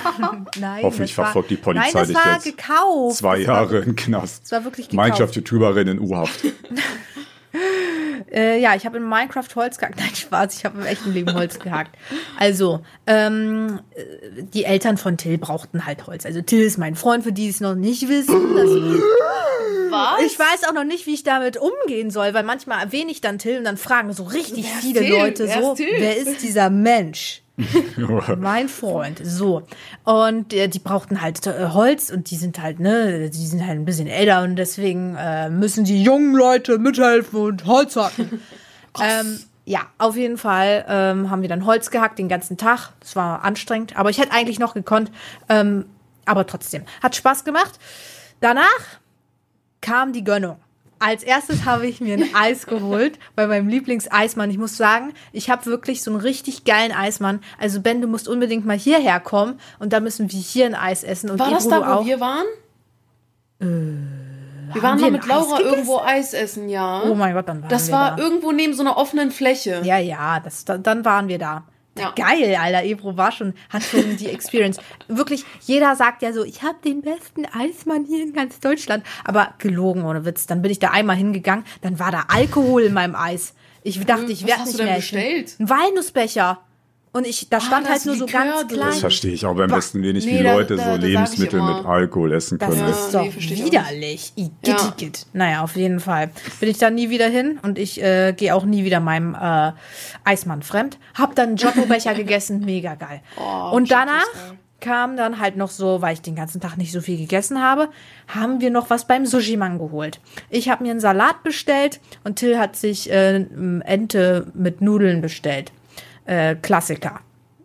Nein, 0.61 0.83
Hoffentlich 0.83 1.17
war- 1.17 1.25
verfolgt 1.25 1.49
die 1.51 1.57
Polizei 1.57 1.85
Nein, 1.87 1.93
das 1.95 2.09
dich 2.09 2.17
war 2.17 2.33
jetzt. 2.35 2.45
gekauft. 2.45 3.17
Zwei 3.17 3.39
Das 3.39 3.47
war 3.49 3.55
Jahre 3.55 3.79
im 3.79 3.97
Knast. 3.97 4.43
Das 4.43 4.53
war 4.53 4.65
wirklich 4.65 4.91
gekauft. 4.91 5.09
Minecraft-YouTuberin 5.09 5.89
in 5.89 5.99
U-Haft. 5.99 6.45
Äh, 8.35 8.59
ja, 8.59 8.75
ich 8.75 8.85
habe 8.85 8.97
in 8.97 9.09
Minecraft 9.09 9.49
Holz 9.55 9.79
gehackt. 9.79 9.97
Nein, 10.01 10.15
Spaß, 10.15 10.57
ich 10.57 10.65
habe 10.65 10.81
im 10.81 10.87
echten 10.87 11.13
Leben 11.13 11.33
Holz 11.35 11.61
gehackt. 11.61 11.97
Also, 12.39 12.81
ähm, 13.07 13.81
äh, 13.95 14.43
die 14.43 14.65
Eltern 14.65 14.97
von 14.97 15.17
Till 15.17 15.39
brauchten 15.39 15.87
halt 15.87 16.07
Holz. 16.07 16.27
Also 16.27 16.43
Till 16.43 16.63
ist 16.63 16.79
mein 16.79 16.97
Freund, 16.97 17.23
für 17.25 17.33
die 17.33 17.49
es 17.49 17.61
noch 17.61 17.77
nicht 17.77 18.09
wissen. 18.09 18.57
Das, 18.57 18.71
Was? 19.91 20.27
ich 20.27 20.39
weiß 20.39 20.69
auch 20.69 20.75
noch 20.75 20.85
nicht, 20.85 21.07
wie 21.07 21.15
ich 21.15 21.23
damit 21.23 21.57
umgehen 21.57 22.11
soll, 22.11 22.35
weil 22.35 22.43
manchmal 22.43 22.83
erwähne 22.83 23.13
ich 23.13 23.21
dann 23.21 23.39
Till 23.39 23.59
und 23.59 23.65
dann 23.65 23.77
fragen 23.77 24.13
so 24.13 24.25
richtig 24.25 24.67
Wer 24.67 24.81
viele? 24.81 25.09
Leute 25.09 25.47
Wer 25.47 25.63
so, 25.63 25.73
ist 25.75 25.79
wer 25.79 26.17
ist 26.17 26.43
dieser 26.43 26.71
Mensch? 26.71 27.44
Mein 28.39 28.69
Freund, 28.69 29.21
so. 29.23 29.63
Und 30.03 30.53
äh, 30.53 30.69
die 30.69 30.81
brauchten 30.81 31.21
halt 31.21 31.47
äh, 31.47 31.69
Holz 31.73 32.11
und 32.11 32.31
die 32.31 32.37
sind 32.37 32.61
halt, 32.61 32.81
ne, 32.81 33.31
die 33.31 33.47
sind 33.47 33.65
halt 33.65 33.79
ein 33.79 33.85
bisschen 33.85 34.09
älter 34.09 34.43
und 34.43 34.57
deswegen 34.57 35.15
äh, 35.17 35.51
müssen 35.51 35.85
die 35.85 36.03
jungen 36.03 36.35
Leute 36.35 36.79
mithelfen 36.79 37.41
und 37.41 37.67
Holz 37.67 37.95
hacken. 37.97 38.43
ähm, 39.01 39.39
ja, 39.67 39.81
auf 39.99 40.17
jeden 40.17 40.37
Fall 40.37 40.85
ähm, 40.89 41.31
haben 41.31 41.43
wir 41.43 41.49
dann 41.49 41.65
Holz 41.65 41.91
gehackt 41.91 42.19
den 42.19 42.29
ganzen 42.29 42.57
Tag. 42.57 42.91
Das 43.01 43.15
war 43.15 43.45
anstrengend, 43.45 43.97
aber 43.97 44.11
ich 44.11 44.19
hätte 44.19 44.33
eigentlich 44.33 44.59
noch 44.59 44.75
gekonnt. 44.75 45.13
Ähm, 45.49 45.87
aber 46.27 46.47
trotzdem, 46.47 46.83
hat 47.03 47.15
Spaß 47.15 47.45
gemacht. 47.45 47.79
Danach 48.41 48.99
kam 49.81 50.13
die 50.13 50.25
Gönnung. 50.25 50.57
Als 50.99 51.23
erstes 51.23 51.65
habe 51.65 51.87
ich 51.87 52.01
mir 52.01 52.15
ein 52.15 52.29
Eis 52.35 52.67
geholt 52.67 53.19
bei 53.37 53.47
meinem 53.47 53.69
Lieblingseismann. 53.69 54.51
Ich 54.51 54.59
muss 54.59 54.77
sagen, 54.77 55.13
ich 55.33 55.51
habe 55.51 55.67
wirklich 55.67 56.03
so 56.03 56.11
einen 56.11 56.21
richtig 56.21 56.65
geilen 56.65 56.93
Eismann. 56.93 57.41
Also 57.59 57.81
Ben, 57.81 58.01
du 58.01 58.07
musst 58.07 58.29
unbedingt 58.29 58.65
mal 58.67 58.79
hierher 58.79 59.21
kommen 59.21 59.59
und 59.79 59.93
da 59.93 60.01
müssen 60.01 60.31
wir 60.33 60.39
hier 60.39 60.67
ein 60.67 60.75
Eis 60.75 61.03
essen. 61.05 61.31
Und 61.31 61.39
War 61.39 61.51
das 61.51 61.69
da, 61.69 61.81
wo 61.81 61.85
auch. 61.85 62.07
wir 62.07 62.21
waren? 62.21 62.47
wir 63.59 63.67
haben 63.69 64.83
waren 64.83 64.99
wir 64.99 65.05
mal 65.07 65.11
mit 65.13 65.27
Laura 65.27 65.57
Eis 65.57 65.63
irgendwo 65.63 65.99
Eis 66.01 66.33
essen, 66.35 66.69
ja. 66.69 67.03
Oh 67.05 67.15
mein 67.15 67.35
Gott, 67.35 67.49
dann 67.49 67.63
waren 67.63 67.69
Das 67.71 67.89
wir 67.89 67.95
war 67.95 68.17
da. 68.17 68.23
irgendwo 68.23 68.53
neben 68.53 68.75
so 68.75 68.83
einer 68.83 68.97
offenen 68.97 69.31
Fläche. 69.31 69.81
Ja, 69.85 69.99
ja, 69.99 70.41
das, 70.41 70.65
da, 70.65 70.79
dann 70.79 71.05
waren 71.05 71.29
wir 71.29 71.39
da. 71.39 71.65
Ja. 71.97 72.11
Geil, 72.17 72.57
Alter. 72.57 72.85
Ebro 72.85 73.17
war 73.17 73.31
schon, 73.31 73.55
hat 73.71 73.83
schon 73.85 74.17
die 74.17 74.29
Experience. 74.29 74.79
Wirklich, 75.07 75.45
jeder 75.63 75.95
sagt 75.95 76.23
ja 76.23 76.33
so, 76.33 76.45
ich 76.45 76.63
habe 76.63 76.77
den 76.85 77.03
besten 77.03 77.47
Eismann 77.47 78.05
hier 78.05 78.23
in 78.23 78.33
ganz 78.33 78.59
Deutschland. 78.61 79.05
Aber 79.25 79.55
gelogen, 79.59 80.05
ohne 80.05 80.25
Witz. 80.25 80.47
Dann 80.47 80.61
bin 80.63 80.71
ich 80.73 80.79
da 80.81 80.91
einmal 80.91 81.17
hingegangen, 81.17 81.65
dann 81.83 81.99
war 81.99 82.11
da 82.11 82.25
Alkohol 82.29 82.83
in 82.83 82.95
meinem 82.95 83.15
Eis. 83.15 83.55
Ich 83.85 84.03
dachte, 84.05 84.33
ich 84.33 84.43
Was 84.43 84.49
werde 84.49 84.61
hast 84.61 84.67
nicht 84.67 84.75
du 84.75 84.79
denn 84.79 84.87
mehr. 84.87 84.97
bestellt? 84.97 85.57
Ein 85.61 85.69
Walnussbecher. 85.69 86.64
Und 87.15 87.27
ich, 87.27 87.49
da 87.49 87.61
stand 87.61 87.87
da 87.87 87.91
halt 87.91 87.99
ist 88.01 88.07
nur 88.07 88.17
so 88.17 88.27
ganz 88.27 88.59
drin. 88.67 88.69
klein. 88.77 88.89
Das 88.91 88.99
verstehe 88.99 89.33
ich 89.33 89.47
auch 89.47 89.55
beim 89.55 89.71
besten 89.71 90.03
wenig, 90.03 90.27
Nee, 90.27 90.41
wie 90.41 90.43
Leute 90.43 90.75
da- 90.77 90.83
so 90.85 90.91
da 90.99 91.07
Lebensmittel 91.07 91.63
mit 91.63 91.87
Alkohol 91.87 92.33
essen 92.33 92.59
Das 92.59 92.69
können. 92.71 92.89
ist 92.89 93.07
nee, 93.07 93.13
doch 93.13 93.21
auch 93.21 93.65
widerlich. 93.65 94.33
Igitt, 94.35 94.67
Ja. 94.67 95.09
Naja, 95.33 95.63
auf 95.63 95.77
jeden 95.77 96.01
Fall. 96.01 96.31
Bin 96.59 96.69
ich 96.69 96.79
da 96.79 96.91
nie 96.91 97.11
wieder 97.11 97.29
hin 97.29 97.61
und 97.63 97.79
ich 97.79 98.03
äh, 98.03 98.33
gehe 98.37 98.53
auch 98.55 98.65
nie 98.65 98.85
wieder 98.85 98.99
meinem 98.99 99.35
äh, 99.41 99.71
Eismann 100.25 100.63
fremd. 100.63 100.99
Hab 101.15 101.37
dann 101.37 101.51
einen 101.51 101.57
Jotto-Becher 101.57 102.15
gegessen, 102.17 102.65
mega 102.65 102.97
geil. 102.97 103.21
Oh, 103.39 103.71
und 103.77 103.85
ist 103.85 103.93
danach 103.93 104.27
kam 104.81 105.17
dann 105.17 105.39
halt 105.41 105.57
noch 105.57 105.71
so, 105.71 106.03
weil 106.03 106.13
ich 106.15 106.21
den 106.21 106.35
ganzen 106.35 106.61
Tag 106.61 106.77
nicht 106.77 106.93
so 106.93 107.01
viel 107.01 107.17
gegessen 107.17 107.63
habe, 107.63 107.89
haben 108.29 108.61
wir 108.61 108.71
noch 108.71 108.91
was 108.91 109.07
beim 109.07 109.25
Sushi-Mann 109.25 109.79
geholt. 109.79 110.21
Ich 110.51 110.69
habe 110.69 110.83
mir 110.85 110.91
einen 110.91 111.01
Salat 111.01 111.43
bestellt 111.43 112.01
und 112.25 112.37
Till 112.37 112.59
hat 112.59 112.77
sich 112.77 113.11
äh, 113.11 113.37
Ente 113.85 114.49
mit 114.53 114.81
Nudeln 114.83 115.21
bestellt. 115.23 115.73
Äh, 116.27 116.57
Klassiker. 116.57 117.21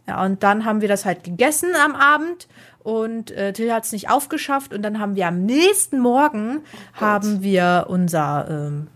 Ja, 0.08 0.24
und 0.26 0.44
dann 0.44 0.66
haben 0.66 0.82
wir 0.82 0.88
das 0.88 1.06
halt 1.06 1.24
gegessen 1.24 1.70
am 1.86 1.96
Abend 1.96 2.48
und 2.80 3.32
äh, 3.32 3.54
Till 3.54 3.72
hat 3.72 3.86
es 3.86 3.92
nicht 3.92 4.10
aufgeschafft 4.10 4.74
und 4.74 4.82
dann 4.82 5.00
haben 5.00 5.16
wir 5.16 5.28
am 5.28 5.46
nächsten 5.46 6.00
Morgen 6.00 6.62
haben 6.94 7.44
wir 7.44 7.86
unser 7.90 8.48
ähm, 8.50 8.88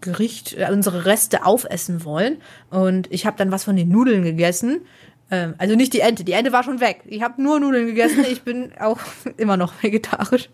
Gericht, 0.00 0.54
äh, 0.58 0.68
unsere 0.70 1.06
Reste 1.06 1.46
aufessen 1.46 2.04
wollen 2.04 2.36
und 2.70 3.10
ich 3.10 3.24
habe 3.24 3.36
dann 3.38 3.50
was 3.50 3.64
von 3.64 3.76
den 3.76 3.88
Nudeln 3.88 4.24
gegessen. 4.24 4.82
Ähm, 5.30 5.54
also 5.56 5.74
nicht 5.74 5.94
die 5.94 6.00
Ente, 6.00 6.22
die 6.22 6.32
Ente 6.32 6.52
war 6.52 6.62
schon 6.62 6.80
weg. 6.80 7.00
Ich 7.06 7.22
habe 7.22 7.42
nur 7.42 7.58
Nudeln 7.58 7.86
gegessen, 7.86 8.24
ich 8.30 8.42
bin 8.42 8.72
auch 8.80 9.00
immer 9.38 9.56
noch 9.56 9.82
vegetarisch. 9.82 10.50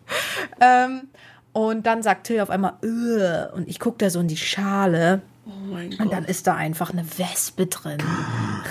Ähm, 0.61 1.09
und 1.52 1.87
dann 1.87 2.05
sagt 2.05 2.28
Till 2.28 2.40
auf 2.40 2.50
einmal, 2.50 2.75
Ugh, 2.85 3.52
und 3.57 3.69
ich 3.69 3.81
gucke 3.81 3.99
da 3.99 4.11
so 4.11 4.21
in 4.21 4.28
die 4.28 4.37
Schale. 4.37 5.23
Oh 5.50 5.73
mein 5.73 5.88
Und 5.93 5.99
Gott. 5.99 6.12
dann 6.12 6.25
ist 6.26 6.47
da 6.47 6.55
einfach 6.55 6.90
eine 6.93 7.07
Wespe 7.17 7.67
drin. 7.67 7.97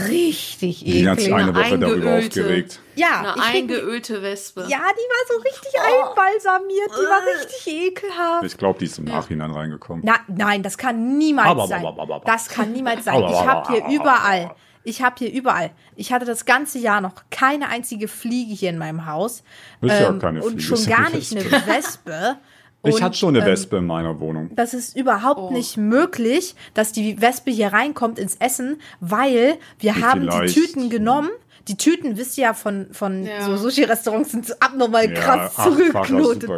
Richtig 0.08 0.84
Die 0.84 1.10
hat 1.10 1.20
sich 1.20 1.30
eklig. 1.30 1.42
eine 1.44 1.56
Woche 1.56 1.80
darüber 1.80 2.18
aufgeregt. 2.20 2.80
Ja, 2.96 3.34
Eine 3.34 3.44
eingeölte 3.44 4.22
Wespe. 4.22 4.62
ja, 4.62 4.68
die 4.68 4.74
war 4.78 5.28
so 5.28 5.42
richtig 5.42 5.72
einbalsamiert. 5.80 6.90
Die 6.92 7.10
war 7.10 7.22
richtig 7.42 7.68
ekelhaft. 7.74 8.44
Ich 8.44 8.58
glaube, 8.58 8.80
die 8.80 8.86
ist 8.86 8.98
im 9.00 9.06
Nachhinein 9.06 9.52
reingekommen. 9.52 10.04
Na, 10.06 10.16
nein, 10.28 10.62
das 10.64 10.78
kann 10.78 11.18
niemals 11.18 11.48
Aber, 11.50 11.68
sein. 11.68 11.86
aber, 11.86 12.02
aber, 12.02 12.16
aber. 12.18 12.26
Das 12.26 12.48
kann 12.50 12.72
niemals 12.72 13.06
sein. 13.06 13.24
Ich 13.24 13.36
habe 13.46 13.74
hier 13.74 13.88
überall, 14.00 14.52
ich 14.84 15.02
habe 15.02 15.16
hier 15.18 15.32
überall, 15.32 15.72
ich 15.96 16.14
hatte 16.14 16.26
das 16.26 16.46
ganze 16.46 16.78
Jahr 16.80 17.02
noch 17.02 17.14
keine 17.32 17.70
einzige 17.70 18.08
Fliege 18.08 18.54
hier 18.54 18.70
in 18.70 18.78
meinem 18.78 19.06
Haus. 19.08 19.44
Ähm, 19.82 19.90
ja 19.90 20.14
keine 20.14 20.42
Und 20.44 20.50
Fliege, 20.52 20.62
schon 20.64 20.78
ist 20.78 20.88
ja 20.88 20.98
gar 20.98 21.08
eine 21.08 21.16
nicht 21.16 21.36
eine 21.36 21.68
Wespe. 21.68 22.38
Ich 22.84 23.02
hatte 23.02 23.18
schon 23.18 23.36
eine 23.36 23.44
ähm, 23.46 23.52
Wespe 23.52 23.78
in 23.78 23.86
meiner 23.88 24.20
Wohnung. 24.20 24.52
Das 24.56 24.74
ist 24.74 24.96
überhaupt 24.96 25.40
Oh. 25.40 25.52
nicht 25.52 25.78
möglich, 25.78 26.56
dass 26.74 26.92
die 26.92 27.20
Wespe 27.22 27.52
hier 27.52 27.74
reinkommt 27.74 28.18
ins 28.20 28.36
Essen, 28.36 28.80
weil 29.00 29.58
wir 29.80 29.96
Wie 29.96 30.04
haben 30.04 30.22
die 30.22 30.28
vielleicht? 30.32 30.54
Tüten 30.54 30.90
genommen. 30.90 31.30
Die 31.68 31.76
Tüten, 31.76 32.18
wisst 32.18 32.38
ihr 32.38 32.44
ja, 32.46 32.54
von, 32.54 32.88
von 32.94 33.26
Ja. 33.26 33.42
so 33.44 33.58
Sushi-Restaurants 33.58 34.32
sind 34.32 34.56
abnormal 34.62 35.12
krass 35.14 35.58
achtfacher 35.58 36.22
zugeknotet. 36.22 36.50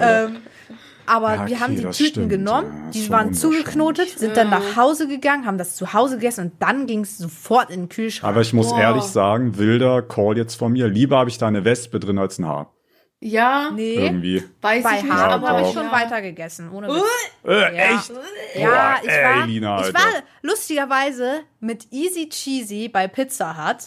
Ähm, 0.00 0.36
aber 1.06 1.34
Ja, 1.34 1.46
wir 1.46 1.60
haben 1.60 1.76
die 1.76 1.82
Tüten 1.82 1.92
stimmt, 1.94 2.28
genommen, 2.30 2.72
ja, 2.86 2.90
die 2.90 3.10
waren 3.10 3.32
zugeknotet, 3.34 4.18
sind 4.18 4.36
dann 4.36 4.50
nach 4.50 4.74
Hause 4.76 5.06
gegangen, 5.06 5.46
haben 5.46 5.58
das 5.58 5.76
zu 5.76 5.92
Hause 5.92 6.16
gegessen 6.16 6.46
und 6.46 6.52
dann 6.60 6.86
ging 6.86 7.00
es 7.02 7.18
sofort 7.18 7.70
in 7.70 7.82
den 7.82 7.88
Kühlschrank. 7.90 8.32
Aber 8.32 8.40
ich 8.40 8.52
muss 8.54 8.70
Boah. 8.70 8.80
ehrlich 8.80 9.04
sagen, 9.04 9.56
wilder 9.58 10.02
Call 10.02 10.36
jetzt 10.36 10.54
von 10.56 10.72
mir. 10.72 10.88
Lieber 10.88 11.18
habe 11.18 11.30
ich 11.30 11.38
da 11.38 11.46
eine 11.46 11.64
Wespe 11.64 12.00
drin 12.00 12.18
als 12.18 12.38
ein 12.40 12.46
Haar. 12.46 12.73
Ja, 13.26 13.70
nee, 13.74 13.94
Irgendwie. 13.94 14.42
weiß 14.60 14.84
bei 14.84 14.98
ich 14.98 15.10
aber 15.10 15.48
habe 15.48 15.62
ich 15.62 15.72
schon 15.72 15.86
ja. 15.86 15.92
weiter 15.92 16.20
gegessen. 16.20 16.70
Ohne 16.70 16.88
Witz. 16.88 17.02
Äh, 17.46 17.52
Ja. 17.52 17.68
echt? 17.70 18.12
Ja, 18.54 18.68
Boah, 18.68 18.96
ich 19.02 19.08
ey, 19.10 19.24
war, 19.24 19.46
Lina, 19.46 19.88
ich 19.88 19.94
war 19.94 20.22
lustigerweise 20.42 21.40
mit 21.58 21.90
Easy 21.90 22.28
Cheesy 22.28 22.90
bei 22.90 23.08
Pizza 23.08 23.56
Hut. 23.56 23.78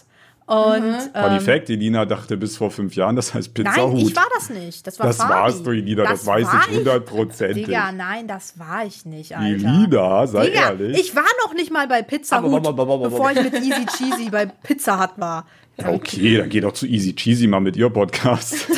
Und 0.48 1.12
die 1.14 1.36
ähm, 1.36 1.40
Fact, 1.42 1.68
die 1.68 1.76
Lina 1.76 2.06
dachte 2.06 2.36
bis 2.36 2.58
vor 2.58 2.72
fünf 2.72 2.96
Jahren, 2.96 3.16
das 3.16 3.34
heißt 3.34 3.54
Pizza 3.54 3.70
nein, 3.70 3.92
Hut. 3.92 4.02
ich 4.02 4.16
war 4.16 4.28
das 4.34 4.50
nicht. 4.50 4.88
Das 4.88 4.98
war 4.98 5.08
das 5.08 5.18
Fabi. 5.18 5.30
warst 5.30 5.66
du, 5.68 5.72
Lina, 5.72 6.04
das, 6.04 6.26
weiß 6.26 6.48
war 6.48 6.62
ich 6.70 6.78
hundertprozentig. 6.78 7.66
Digga, 7.66 7.92
nein, 7.92 8.28
das 8.28 8.58
war 8.58 8.86
ich 8.86 9.06
nicht, 9.06 9.38
Alter. 9.38 9.50
Die 9.50 9.66
Lina, 9.66 10.26
sei 10.26 10.48
Digga, 10.48 10.70
ehrlich. 10.70 10.98
ich 10.98 11.16
war 11.16 11.26
noch 11.46 11.54
nicht 11.54 11.70
mal 11.70 11.88
bei 11.88 12.02
Pizza 12.02 12.42
Hut, 12.42 12.64
bevor 12.64 13.32
ich 13.32 13.44
mit 13.44 13.54
Easy 13.54 13.86
Cheesy 13.86 14.30
bei 14.32 14.48
Pizza 14.48 15.00
Hut 15.00 15.12
war. 15.18 15.46
Ja, 15.80 15.90
okay, 15.90 16.38
dann 16.38 16.50
geh 16.50 16.60
doch 16.62 16.74
zu 16.74 16.86
Easy 16.88 17.16
Cheesy 17.16 17.48
mal 17.48 17.60
mit 17.60 17.76
ihr 17.78 17.90
Podcast. 17.90 18.68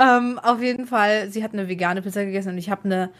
Ähm, 0.00 0.38
auf 0.38 0.62
jeden 0.62 0.86
Fall, 0.86 1.28
sie 1.30 1.42
hat 1.42 1.52
eine 1.54 1.68
vegane 1.68 2.02
Pizza 2.02 2.24
gegessen 2.24 2.50
und 2.50 2.58
ich 2.58 2.70
habe 2.70 2.84
eine, 2.84 3.10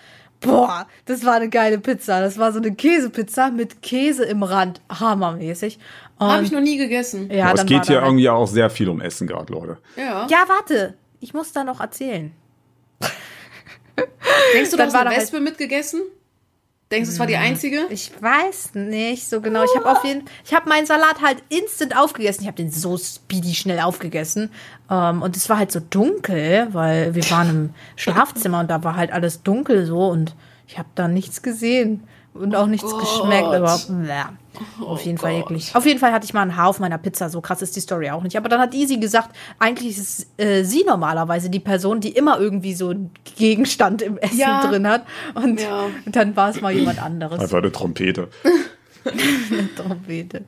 boah, 0.40 0.86
das 1.06 1.24
war 1.24 1.34
eine 1.34 1.48
geile 1.48 1.78
Pizza. 1.80 2.20
Das 2.20 2.38
war 2.38 2.52
so 2.52 2.58
eine 2.60 2.72
Käsepizza 2.72 3.50
mit 3.50 3.82
Käse 3.82 4.24
im 4.24 4.44
Rand, 4.44 4.80
hammermäßig. 4.88 5.80
Habe 6.20 6.44
ich 6.44 6.52
noch 6.52 6.60
nie 6.60 6.76
gegessen. 6.76 7.30
ja, 7.32 7.46
Aber 7.46 7.54
es 7.54 7.60
dann 7.60 7.66
geht 7.66 7.86
hier 7.86 7.96
halt- 7.96 8.06
irgendwie 8.06 8.28
auch 8.28 8.46
sehr 8.46 8.70
viel 8.70 8.88
um 8.88 9.00
Essen 9.00 9.26
gerade, 9.26 9.52
Leute. 9.52 9.78
Ja. 9.96 10.28
Ja, 10.30 10.44
warte, 10.46 10.94
ich 11.18 11.34
muss 11.34 11.52
da 11.52 11.64
noch 11.64 11.80
erzählen. 11.80 12.30
Denkst 14.54 14.70
du, 14.70 14.76
Dann 14.76 14.86
du 14.90 14.92
hast 14.92 14.92
war 14.94 15.00
eine 15.00 15.10
da 15.10 15.16
halt- 15.16 15.22
Wespe 15.22 15.40
mitgegessen? 15.40 16.00
Denkst 16.90 17.08
du, 17.08 17.12
es 17.12 17.18
war 17.18 17.26
die 17.26 17.36
einzige? 17.36 17.86
Ich 17.90 18.10
weiß 18.20 18.74
nicht 18.74 19.28
so 19.28 19.42
genau. 19.42 19.62
Ich 19.62 19.76
habe 19.76 19.90
auf 19.90 20.04
jeden, 20.04 20.24
ich 20.44 20.54
habe 20.54 20.68
meinen 20.70 20.86
Salat 20.86 21.20
halt 21.20 21.42
instant 21.50 21.94
aufgegessen. 21.94 22.42
Ich 22.42 22.46
habe 22.46 22.56
den 22.56 22.70
so 22.70 22.96
speedy 22.96 23.54
schnell 23.54 23.80
aufgegessen. 23.80 24.50
Ähm, 24.90 25.20
und 25.20 25.36
es 25.36 25.50
war 25.50 25.58
halt 25.58 25.70
so 25.70 25.80
dunkel, 25.80 26.68
weil 26.72 27.14
wir 27.14 27.30
waren 27.30 27.50
im 27.50 27.70
Schlafzimmer 27.96 28.60
und 28.60 28.70
da 28.70 28.82
war 28.84 28.96
halt 28.96 29.12
alles 29.12 29.42
dunkel 29.42 29.84
so 29.84 30.08
und 30.08 30.34
ich 30.66 30.78
habe 30.78 30.88
da 30.94 31.08
nichts 31.08 31.42
gesehen 31.42 32.04
und 32.38 32.54
auch 32.54 32.66
nichts 32.66 32.90
Gott. 32.90 33.00
geschmeckt. 33.00 33.44
Aber 33.46 33.78
ja, 34.06 34.30
auf 34.84 35.02
jeden 35.02 35.18
Fall 35.18 35.34
Gott. 35.40 35.50
eklig. 35.50 35.74
Auf 35.74 35.84
jeden 35.86 35.98
Fall 36.00 36.12
hatte 36.12 36.24
ich 36.24 36.32
mal 36.34 36.42
ein 36.42 36.56
Haar 36.56 36.68
auf 36.68 36.80
meiner 36.80 36.98
Pizza. 36.98 37.28
So 37.28 37.40
krass 37.40 37.60
ist 37.62 37.76
die 37.76 37.80
Story 37.80 38.10
auch 38.10 38.22
nicht. 38.22 38.36
Aber 38.36 38.48
dann 38.48 38.60
hat 38.60 38.74
Easy 38.74 38.96
gesagt, 38.98 39.34
eigentlich 39.58 39.98
ist 39.98 40.26
äh, 40.38 40.64
sie 40.64 40.84
normalerweise 40.84 41.50
die 41.50 41.60
Person, 41.60 42.00
die 42.00 42.10
immer 42.10 42.38
irgendwie 42.40 42.74
so 42.74 42.90
einen 42.90 43.10
Gegenstand 43.36 44.02
im 44.02 44.16
Essen 44.18 44.38
Ja. 44.38 44.66
drin 44.66 44.86
hat. 44.88 45.02
Und 45.34 45.60
Ja. 45.60 45.86
dann 46.06 46.34
war 46.36 46.50
es 46.50 46.60
mal 46.60 46.72
jemand 46.72 47.02
anderes. 47.02 47.38
Einfach 47.40 47.58
eine 47.58 47.72
Trompete. 47.72 48.28
Trompete. 49.76 50.44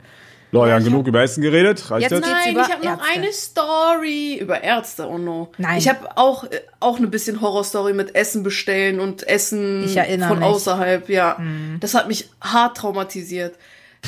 Leute, 0.53 0.75
haben 0.75 0.85
genug 0.85 1.07
über 1.07 1.23
Essen 1.23 1.43
geredet. 1.43 1.91
Reicht 1.91 2.11
Jetzt 2.11 2.23
geht's 2.23 2.29
Nein, 2.29 2.53
über 2.53 2.63
ich 2.63 2.73
habe 2.73 2.85
noch 2.85 3.01
eine 3.15 3.33
Story 3.33 4.39
über 4.41 4.63
Ärzte, 4.63 5.09
oh 5.09 5.19
no. 5.19 5.53
Nein. 5.59 5.79
Ich 5.79 5.89
habe 5.89 6.17
auch, 6.17 6.45
äh, 6.45 6.61
auch 6.81 6.99
eine 6.99 7.07
bisschen 7.07 7.41
Horrorstory 7.41 7.93
mit 7.93 8.15
Essen 8.15 8.43
bestellen 8.43 9.01
und 9.01 9.27
Essen 9.29 9.89
von 9.89 10.39
mich. 10.39 10.47
Außerhalb, 10.47 11.09
ja. 11.09 11.39
Das 11.81 11.95
hat 11.95 12.09
mich 12.09 12.29
hart 12.41 12.77
traumatisiert. 12.77 13.55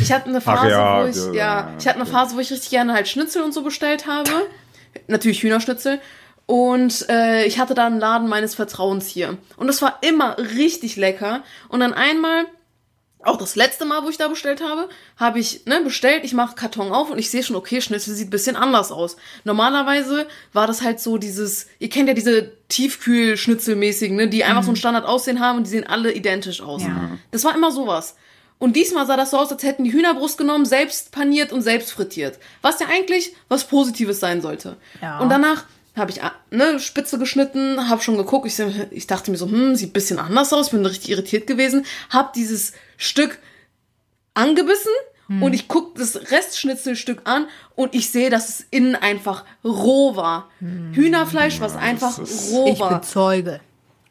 Ich 0.01 0.11
hatte 0.11 0.29
eine 0.29 0.41
Phase, 0.41 0.71
ja, 0.71 1.03
wo 1.03 1.09
ich, 1.09 1.17
ja, 1.17 1.33
ja, 1.33 1.75
ich 1.79 1.87
hatte 1.87 2.01
eine 2.01 2.07
Phase, 2.07 2.35
wo 2.35 2.41
ich 2.41 2.51
richtig 2.51 2.71
gerne 2.71 2.95
halt 2.95 3.09
Schnitzel 3.09 3.43
und 3.43 3.53
so 3.53 3.63
bestellt 3.63 4.07
habe. 4.07 4.31
Natürlich 5.07 5.43
Hühnerschnitzel. 5.43 6.01
Und 6.47 7.09
äh, 7.09 7.45
ich 7.45 7.59
hatte 7.59 7.75
da 7.75 7.87
einen 7.87 8.01
Laden 8.01 8.29
meines 8.29 8.55
Vertrauens 8.55 9.07
hier. 9.07 9.39
Und 9.57 9.69
das 9.69 9.81
war 9.81 9.99
immer 10.01 10.37
richtig 10.39 10.97
lecker. 10.97 11.43
Und 11.69 11.81
dann 11.81 11.95
einmal 11.95 12.47
auch 13.25 13.37
das 13.37 13.57
letzte 13.57 13.85
Mal, 13.85 14.03
wo 14.05 14.09
ich 14.09 14.19
da 14.19 14.29
bestellt 14.29 14.63
habe, 14.63 14.89
habe 15.17 15.39
ich 15.39 15.67
ne, 15.67 15.81
bestellt, 15.83 16.25
ich 16.25 16.35
mache 16.35 16.55
Karton 16.57 16.93
auf 16.93 17.11
und 17.11 17.19
ich 17.19 17.31
sehe 17.31 17.43
schon, 17.43 17.57
okay, 17.57 17.81
Schnitzel 17.81 18.15
sieht 18.15 18.29
ein 18.29 18.31
bisschen 18.31 18.57
anders 18.57 18.91
aus. 18.91 19.17
Normalerweise 19.45 20.27
war 20.53 20.67
das 20.67 20.83
halt 20.83 21.01
so 21.01 21.19
dieses, 21.19 21.67
ihr 21.79 21.89
kennt 21.89 22.09
ja 22.09 22.15
diese 22.15 22.53
Tiefkühl-Schnitzelmäßigen, 22.69 24.17
ne, 24.17 24.29
die 24.29 24.45
einfach 24.45 24.65
so 24.65 24.73
ein 24.73 24.77
Standard 24.77 25.05
aussehen 25.05 25.41
haben 25.41 25.59
und 25.59 25.65
die 25.65 25.71
sehen 25.71 25.87
alle 25.87 26.13
identisch 26.13 26.61
aus. 26.61 26.83
Ja. 26.83 27.11
Das 27.31 27.45
war 27.45 27.55
immer 27.55 27.71
sowas. 27.71 28.17
Und 28.59 28.77
diesmal 28.77 29.07
sah 29.07 29.17
das 29.17 29.33
so 29.33 29.39
aus, 29.39 29.51
als 29.51 29.65
hätten 29.65 29.83
die 29.83 29.93
Hühnerbrust 29.93 30.39
genommen, 30.39 30.67
selbst 30.67 31.11
paniert 31.11 31.53
und 31.53 31.63
selbst 31.63 31.93
frittiert. 31.93 32.39
Was 32.61 32.79
ja 32.79 32.87
eigentlich 32.89 33.35
was 33.49 33.65
Positives 33.65 34.21
sein 34.21 34.41
sollte. 34.41 34.77
Ja. 35.01 35.19
Und 35.19 35.31
danach 35.31 35.65
habe 35.97 36.11
ich 36.11 36.21
ne, 36.51 36.79
Spitze 36.79 37.19
geschnitten, 37.19 37.89
habe 37.89 38.03
schon 38.03 38.17
geguckt. 38.17 38.47
Ich, 38.47 38.59
ich 38.91 39.07
dachte 39.07 39.31
mir 39.31 39.37
so, 39.37 39.47
hm, 39.47 39.75
sieht 39.77 39.91
ein 39.91 39.93
bisschen 39.93 40.19
anders 40.19 40.53
aus. 40.53 40.71
Bin 40.71 40.87
richtig 40.87 41.11
irritiert 41.11 41.47
gewesen. 41.47 41.85
Hab 42.09 42.33
dieses 42.33 42.73
Stück 43.03 43.39
angebissen 44.35 44.93
und 45.41 45.55
ich 45.55 45.67
guck 45.67 45.95
das 45.95 46.31
Restschnitzelstück 46.31 47.23
an 47.25 47.47
und 47.75 47.95
ich 47.95 48.11
sehe, 48.11 48.29
dass 48.29 48.49
es 48.51 48.67
innen 48.71 48.95
einfach 48.95 49.45
roh 49.65 50.15
war. 50.15 50.51
Hühnerfleisch, 50.61 51.59
was 51.61 51.75
einfach 51.75 52.19
roh 52.19 52.71
Ich 52.71 52.81
war. 52.81 52.99
bezeuge. 53.01 53.61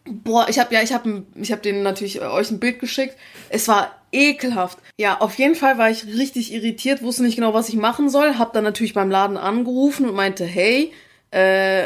Boah, 0.06 0.48
ich 0.50 0.58
habe 0.58 0.74
ja, 0.74 0.82
ich 0.82 0.94
habe 0.94 1.24
ich 1.36 1.52
habe 1.52 1.62
denen 1.62 1.84
natürlich 1.84 2.20
äh, 2.22 2.26
euch 2.26 2.50
ein 2.50 2.60
Bild 2.60 2.80
geschickt. 2.80 3.16
Es 3.50 3.68
war 3.68 3.96
ekelhaft. 4.12 4.80
Ja, 4.98 5.20
auf 5.22 5.36
jeden 5.38 5.54
Fall 5.54 5.78
war 5.78 5.92
ich 5.92 6.06
richtig 6.08 6.52
irritiert, 6.54 7.04
wusste 7.04 7.22
nicht 7.22 7.36
genau, 7.36 7.54
was 7.54 7.70
ich 7.70 7.76
machen 7.76 8.10
soll. 8.10 8.40
Hab 8.40 8.54
dann 8.54 8.64
natürlich 8.64 8.96
beim 8.96 9.12
Laden 9.12 9.38
angerufen 9.38 10.10
und 10.10 10.16
meinte, 10.16 10.44
hey, 10.44 10.92
äh, 11.32 11.84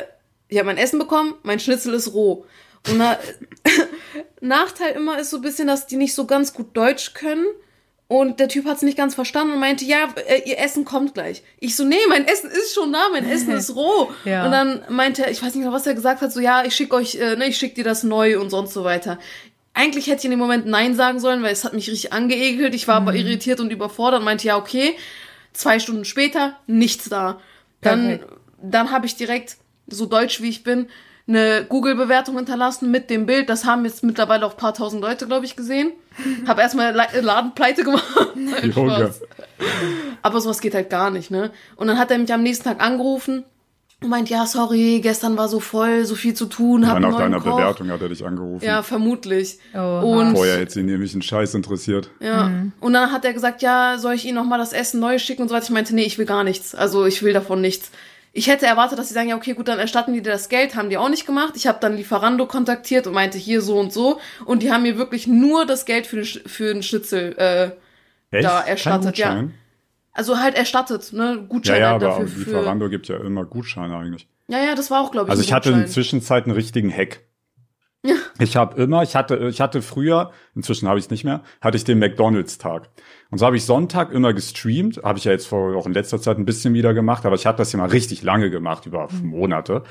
ich 0.47 0.57
habe 0.57 0.65
mein 0.67 0.77
Essen 0.77 0.97
bekommen, 0.97 1.33
mein 1.43 1.59
Schnitzel 1.59 1.93
ist 1.93 2.13
roh. 2.13 2.45
Na, 2.94 3.18
Nachteil 4.42 4.94
immer 4.96 5.20
ist 5.20 5.30
so 5.30 5.38
ein 5.38 5.42
bisschen, 5.42 5.68
dass 5.68 5.88
die 5.88 5.98
nicht 5.98 6.13
so 6.13 6.25
ganz 6.25 6.54
gut 6.54 6.75
Deutsch 6.75 7.13
können. 7.13 7.46
Und 8.08 8.39
der 8.39 8.50
Typ 8.50 8.65
hat 8.65 8.77
es 8.77 8.84
nicht 8.84 8.98
ganz 8.98 9.15
verstanden 9.15 9.54
und 9.54 9.60
meinte, 9.60 9.84
ja, 9.84 10.10
äh, 10.27 10.48
ihr 10.48 10.60
Essen 10.60 10.86
kommt 10.86 11.15
gleich. 11.15 11.42
Ich 11.60 11.75
so, 11.75 11.84
nee, 11.84 11.96
mein 12.08 12.27
Essen 12.27 12.51
ist 12.51 12.75
schon 12.75 12.94
da, 12.94 13.10
mein 13.12 13.27
Essen 13.27 13.51
ist 13.58 13.75
roh. 13.75 14.12
Ja. 14.25 14.46
Und 14.46 14.51
dann 14.51 14.86
meinte 14.89 15.24
er, 15.24 15.32
ich 15.32 15.42
weiß 15.42 15.56
nicht 15.56 15.63
mehr, 15.63 15.74
was 15.74 15.88
er 15.88 15.96
gesagt 15.96 16.22
hat, 16.22 16.32
so, 16.32 16.39
ja, 16.39 16.63
ich 16.63 16.75
schick 16.75 16.94
euch, 16.94 17.15
äh, 17.15 17.36
ne, 17.36 17.48
ich 17.48 17.58
schick 17.58 17.74
dir 17.74 17.84
das 17.84 18.04
neu 18.04 18.39
und 18.39 18.51
sonst 18.51 18.74
so 18.74 18.84
weiter. 18.84 19.18
Eigentlich 19.74 20.06
hätte 20.06 20.20
ich 20.20 20.25
in 20.25 20.32
dem 20.32 20.39
Moment 20.39 20.68
Nein 20.68 20.94
sagen 20.94 21.20
sollen, 21.20 21.42
weil 21.42 21.51
es 21.51 21.63
hat 21.63 21.74
mich 21.74 21.89
richtig 21.89 22.13
angeekelt. 22.13 22.75
Ich 22.75 22.88
war 22.88 22.96
aber 22.96 23.15
irritiert 23.15 23.60
und 23.60 23.72
überfordert 23.72 24.20
und 24.20 24.25
meinte, 24.25 24.48
ja, 24.48 24.58
okay. 24.58 24.96
Zwei 25.54 25.80
Stunden 25.80 26.06
später, 26.06 26.58
nichts 26.68 27.10
da. 27.10 27.42
Dann, 27.82 28.20
Perfekt. 28.20 28.34
dann 28.62 28.92
habe 28.92 29.06
ich 29.08 29.15
direkt, 29.15 29.58
so 29.88 30.06
deutsch 30.06 30.42
wie 30.42 30.50
ich 30.50 30.63
bin, 30.63 30.88
eine 31.27 31.65
Google-Bewertung 31.67 32.36
hinterlassen 32.38 32.91
mit 32.91 33.10
dem 33.10 33.25
Bild. 33.25 33.50
Das 33.50 33.65
haben 33.65 33.84
jetzt 33.86 34.03
mittlerweile 34.03 34.46
auch 34.46 34.51
ein 34.51 34.58
paar 34.58 34.74
tausend 34.74 35.01
Leute, 35.01 35.25
glaube 35.25 35.46
ich, 35.46 35.55
gesehen. 35.55 35.91
Hab 36.48 36.60
erstmal 36.60 36.94
La- 36.94 37.08
Laden 37.20 37.53
pleite 37.55 37.84
gemacht. 37.84 38.05
Nein. 38.36 38.72
Aber 40.22 40.41
sowas 40.41 40.62
geht 40.62 40.74
halt 40.75 40.89
gar 40.89 41.10
nicht, 41.10 41.32
ne? 41.32 41.51
Und 41.75 41.88
dann 41.88 41.98
hat 41.98 42.12
er 42.12 42.17
mich 42.17 42.32
am 42.34 42.44
nächsten 42.44 42.63
Tag 42.65 42.82
angerufen 42.82 43.44
und 44.01 44.10
meint, 44.10 44.29
ja, 44.29 44.46
sorry, 44.46 45.00
gestern 45.01 45.38
war 45.38 45.48
so 45.48 45.60
voll, 45.60 46.05
so 46.05 46.15
viel 46.15 46.34
zu 46.34 46.46
tun, 46.48 46.84
Ja, 46.84 47.00
nach 47.00 47.17
deiner 47.17 47.39
Koch. 47.39 47.55
Bewertung 47.58 47.89
hat 47.89 48.01
er 48.01 48.10
dich 48.10 48.25
angerufen. 48.25 48.63
Ja, 48.65 48.84
vermutlich. 48.84 49.58
Oha. 49.74 50.01
Und 50.01 50.36
Vorher 50.36 50.58
hätte 50.60 50.74
sie 50.74 50.84
nämlich 50.84 51.13
einen 51.13 51.22
Scheiß 51.22 51.53
interessiert. 51.55 52.10
ja. 52.20 52.51
Und 52.79 52.94
dann 52.94 53.12
hat 53.12 53.25
er 53.25 53.34
gesagt, 53.34 53.62
ja, 53.62 53.98
soll 53.98 54.13
ich 54.13 54.25
Ihnen 54.25 54.36
noch 54.36 54.44
mal 54.46 54.58
das 54.58 54.74
Essen 54.74 55.00
neu 55.00 55.17
schicken 55.17 55.44
und 55.44 55.48
so 55.50 55.55
weiter. 55.55 55.65
Ich 55.65 55.70
meinte, 55.72 55.96
nee, 55.96 56.03
ich 56.03 56.17
will 56.17 56.25
gar 56.25 56.44
nichts. 56.44 56.75
Also 56.75 57.05
ich 57.05 57.24
will 57.24 57.34
davon 57.34 57.62
nichts. 57.62 57.89
Ich 58.38 58.48
hätte 58.48 58.65
erwartet, 58.65 59.00
dass 59.00 59.08
sie 59.08 59.13
sagen, 59.13 59.30
ja, 59.30 59.38
okay, 59.38 59.54
gut, 59.54 59.70
dann 59.70 59.80
erstatten 59.80 60.12
die 60.12 60.22
dir 60.22 60.32
das 60.32 60.50
Geld. 60.50 60.75
Haben 60.75 60.89
die 60.89 60.98
auch 60.98 61.08
nicht 61.08 61.25
gemacht. 61.25 61.54
Ich 61.56 61.68
habe 61.68 61.77
dann 61.80 61.96
Lieferando 61.96 62.46
kontaktiert 62.46 63.08
und 63.08 63.13
meinte, 63.13 63.38
hier 63.38 63.62
so 63.62 63.80
und 63.80 63.94
so. 63.94 64.20
Und 64.44 64.62
die 64.62 64.74
haben 64.74 64.84
mir 64.84 64.98
wirklich 64.98 65.25
nur 65.25 65.65
das 65.65 65.86
Geld 65.86 66.06
für 66.06 66.18
den, 66.18 66.25
für 66.25 66.74
den 66.74 66.84
Schnitzel 66.84 67.34
äh, 67.38 67.72
Echt? 68.36 68.46
Da 68.46 68.62
erstattet, 68.62 69.18
ja. 69.18 69.30
Gutschein? 69.30 69.54
Also 70.12 70.38
halt 70.38 70.56
erstattet, 70.56 71.13
ne? 71.13 71.36
Ja, 71.36 71.46
Gutscheine 71.48 71.80
ja, 71.80 71.92
halt 71.92 72.04
aber 72.04 72.12
dafür. 72.12 72.27
Für, 72.27 72.39
Lieferando 72.39 72.89
gibt 72.89 73.08
ja 73.08 73.18
immer 73.18 73.46
Gutscheine 73.46 73.96
eigentlich. 73.96 74.27
ja, 74.50 74.60
ja, 74.60 74.75
das 74.75 74.92
war 74.92 75.01
auch, 75.01 75.12
glaube 75.12 75.27
ich. 75.27 75.32
Also 75.32 75.42
ich 75.42 75.54
hatte 75.54 75.70
in 75.70 75.75
der 75.75 75.84
Gutschein. 75.84 75.94
Zwischenzeit 75.94 76.44
einen 76.44 76.56
richtigen 76.56 76.92
Hack. 76.92 77.22
Ja. 78.04 78.15
Ich 78.39 78.56
habe 78.56 78.82
immer, 78.82 79.01
ich 79.01 79.15
hatte, 79.15 79.48
ich 79.48 79.62
hatte 79.62 79.82
früher, 79.82 80.32
inzwischen 80.54 80.88
habe 80.88 81.00
ich 81.00 81.06
es 81.06 81.12
nicht 81.12 81.24
mehr, 81.24 81.42
hatte 81.62 81.77
ich 81.77 81.86
den 81.86 82.00
McDonalds-Tag. 82.00 82.89
Und 83.32 83.39
so 83.39 83.46
habe 83.46 83.58
ich 83.58 83.65
Sonntag 83.65 84.12
immer 84.12 84.34
gestreamt, 84.34 85.01
habe 85.03 85.17
ich 85.17 85.25
ja 85.25 85.32
jetzt 85.32 85.48
vor 85.48 85.75
auch 85.75 85.88
in 85.88 85.94
letzter 85.94 86.22
Zeit 86.22 86.38
ein 86.38 86.46
bisschen 86.46 86.74
wieder 86.74 86.94
gemacht, 86.94 87.25
aber 87.25 87.36
ich 87.36 87.46
habe 87.46 87.58
das 87.58 87.72
ja 87.72 87.79
mal 87.79 87.89
richtig 87.89 88.22
lange 88.22 88.50
gemacht, 88.50 88.86
über 88.86 89.08
Monate. 89.24 89.84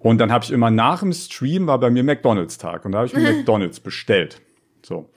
Und 0.00 0.18
dann 0.18 0.32
habe 0.32 0.44
ich 0.44 0.50
immer 0.50 0.70
nach 0.70 1.00
dem 1.00 1.12
Stream 1.12 1.66
war 1.66 1.78
bei 1.78 1.90
mir 1.90 2.02
McDonalds-Tag 2.02 2.84
und 2.84 2.92
da 2.92 2.98
habe 2.98 3.06
ich 3.06 3.14
mir 3.14 3.20
McDonalds 3.32 3.80
bestellt. 3.80 4.40
So. 4.82 5.08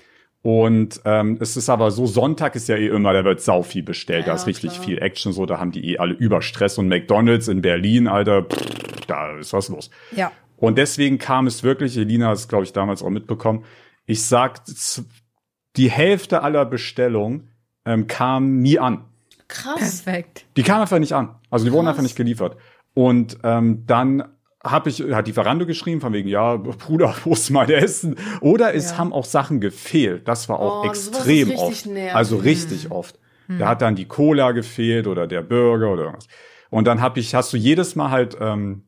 Und 0.44 1.02
ähm, 1.04 1.38
es 1.42 1.58
ist 1.58 1.68
aber 1.68 1.92
so, 1.92 2.06
Sonntag 2.06 2.56
ist 2.56 2.70
ja 2.70 2.78
eh 2.78 2.88
immer, 2.88 3.12
da 3.12 3.26
wird 3.26 3.42
sau 3.42 3.64
viel 3.64 3.84
bestellt, 3.84 4.28
da 4.28 4.32
Ja, 4.32 4.36
ist 4.36 4.48
richtig 4.48 4.74
klar. 4.74 4.84
viel 4.86 4.98
Action, 5.00 5.34
so, 5.34 5.46
da 5.46 5.60
haben 5.60 5.72
die 5.72 5.90
eh 5.92 5.98
alle 5.98 6.14
Überstress 6.14 6.78
und 6.78 6.88
McDonalds 6.88 7.48
in 7.50 7.62
Berlin, 7.62 8.08
Alter, 8.08 8.44
pff, 8.44 9.06
da 9.08 9.38
ist 9.38 9.52
was 9.52 9.68
los. 9.68 9.90
Ja. 10.16 10.32
Und 10.56 10.78
deswegen 10.78 11.18
kam 11.18 11.48
es 11.48 11.64
wirklich, 11.64 11.98
Elina 11.98 12.30
hat 12.30 12.38
es, 12.38 12.48
glaube 12.48 12.64
ich, 12.64 12.72
damals 12.72 13.04
auch 13.04 13.10
mitbekommen, 13.10 13.66
ich 14.06 14.24
sag, 14.24 14.62
die 15.77 15.89
Hälfte 15.89 16.41
aller 16.43 16.65
Bestellungen 16.65 17.50
ähm, 17.86 18.07
kam 18.07 18.60
nie 18.60 18.79
an. 18.79 19.05
Krass. 19.48 20.01
Perfekt. 20.01 20.46
Die 20.57 20.63
kamen 20.63 20.81
einfach 20.81 21.00
nicht 21.00 21.13
an. 21.13 21.36
Also 21.50 21.65
die 21.65 21.72
wurden 21.72 21.86
Krass. 21.86 21.93
einfach 21.93 22.03
nicht 22.03 22.15
geliefert. 22.17 22.57
Und 22.93 23.38
ähm, 23.43 23.84
dann 23.88 24.24
habe 24.63 24.89
ich, 24.89 25.00
hat 25.01 25.27
die 25.27 25.34
Verando 25.34 25.65
geschrieben, 25.65 26.01
von 26.01 26.12
wegen, 26.12 26.27
ja, 26.27 26.57
Bruder, 26.57 27.15
wo 27.24 27.31
ist 27.34 27.50
mein 27.51 27.69
Essen? 27.69 28.15
Oder 28.41 28.74
es 28.74 28.91
Ja. 28.91 28.98
haben 28.98 29.13
auch 29.13 29.24
Sachen 29.24 29.62
gefehlt. 29.62 30.27
Das 30.27 30.50
war 30.50 30.60
auch 30.60 30.84
Oh, 30.84 30.88
extrem 30.89 31.48
richtig 31.50 31.57
oft. 31.60 31.86
nervig. 31.86 32.15
Also 32.15 32.38
richtig 32.38 32.91
oft. 32.91 33.17
Da 33.60 33.69
hat 33.69 33.81
dann 33.81 33.96
die 33.96 34.03
Cola 34.10 34.51
gefehlt 34.51 35.07
oder 35.07 35.25
der 35.25 35.41
Burger 35.41 35.93
oder 35.93 36.01
irgendwas. 36.03 36.27
Und 36.69 36.86
dann 36.86 37.00
hab 37.00 37.15
ich, 37.15 37.34
hast 37.34 37.53
du 37.53 37.57
jedes 37.57 37.96
Mal 37.96 38.12
halt, 38.12 38.36
ähm, 38.41 38.84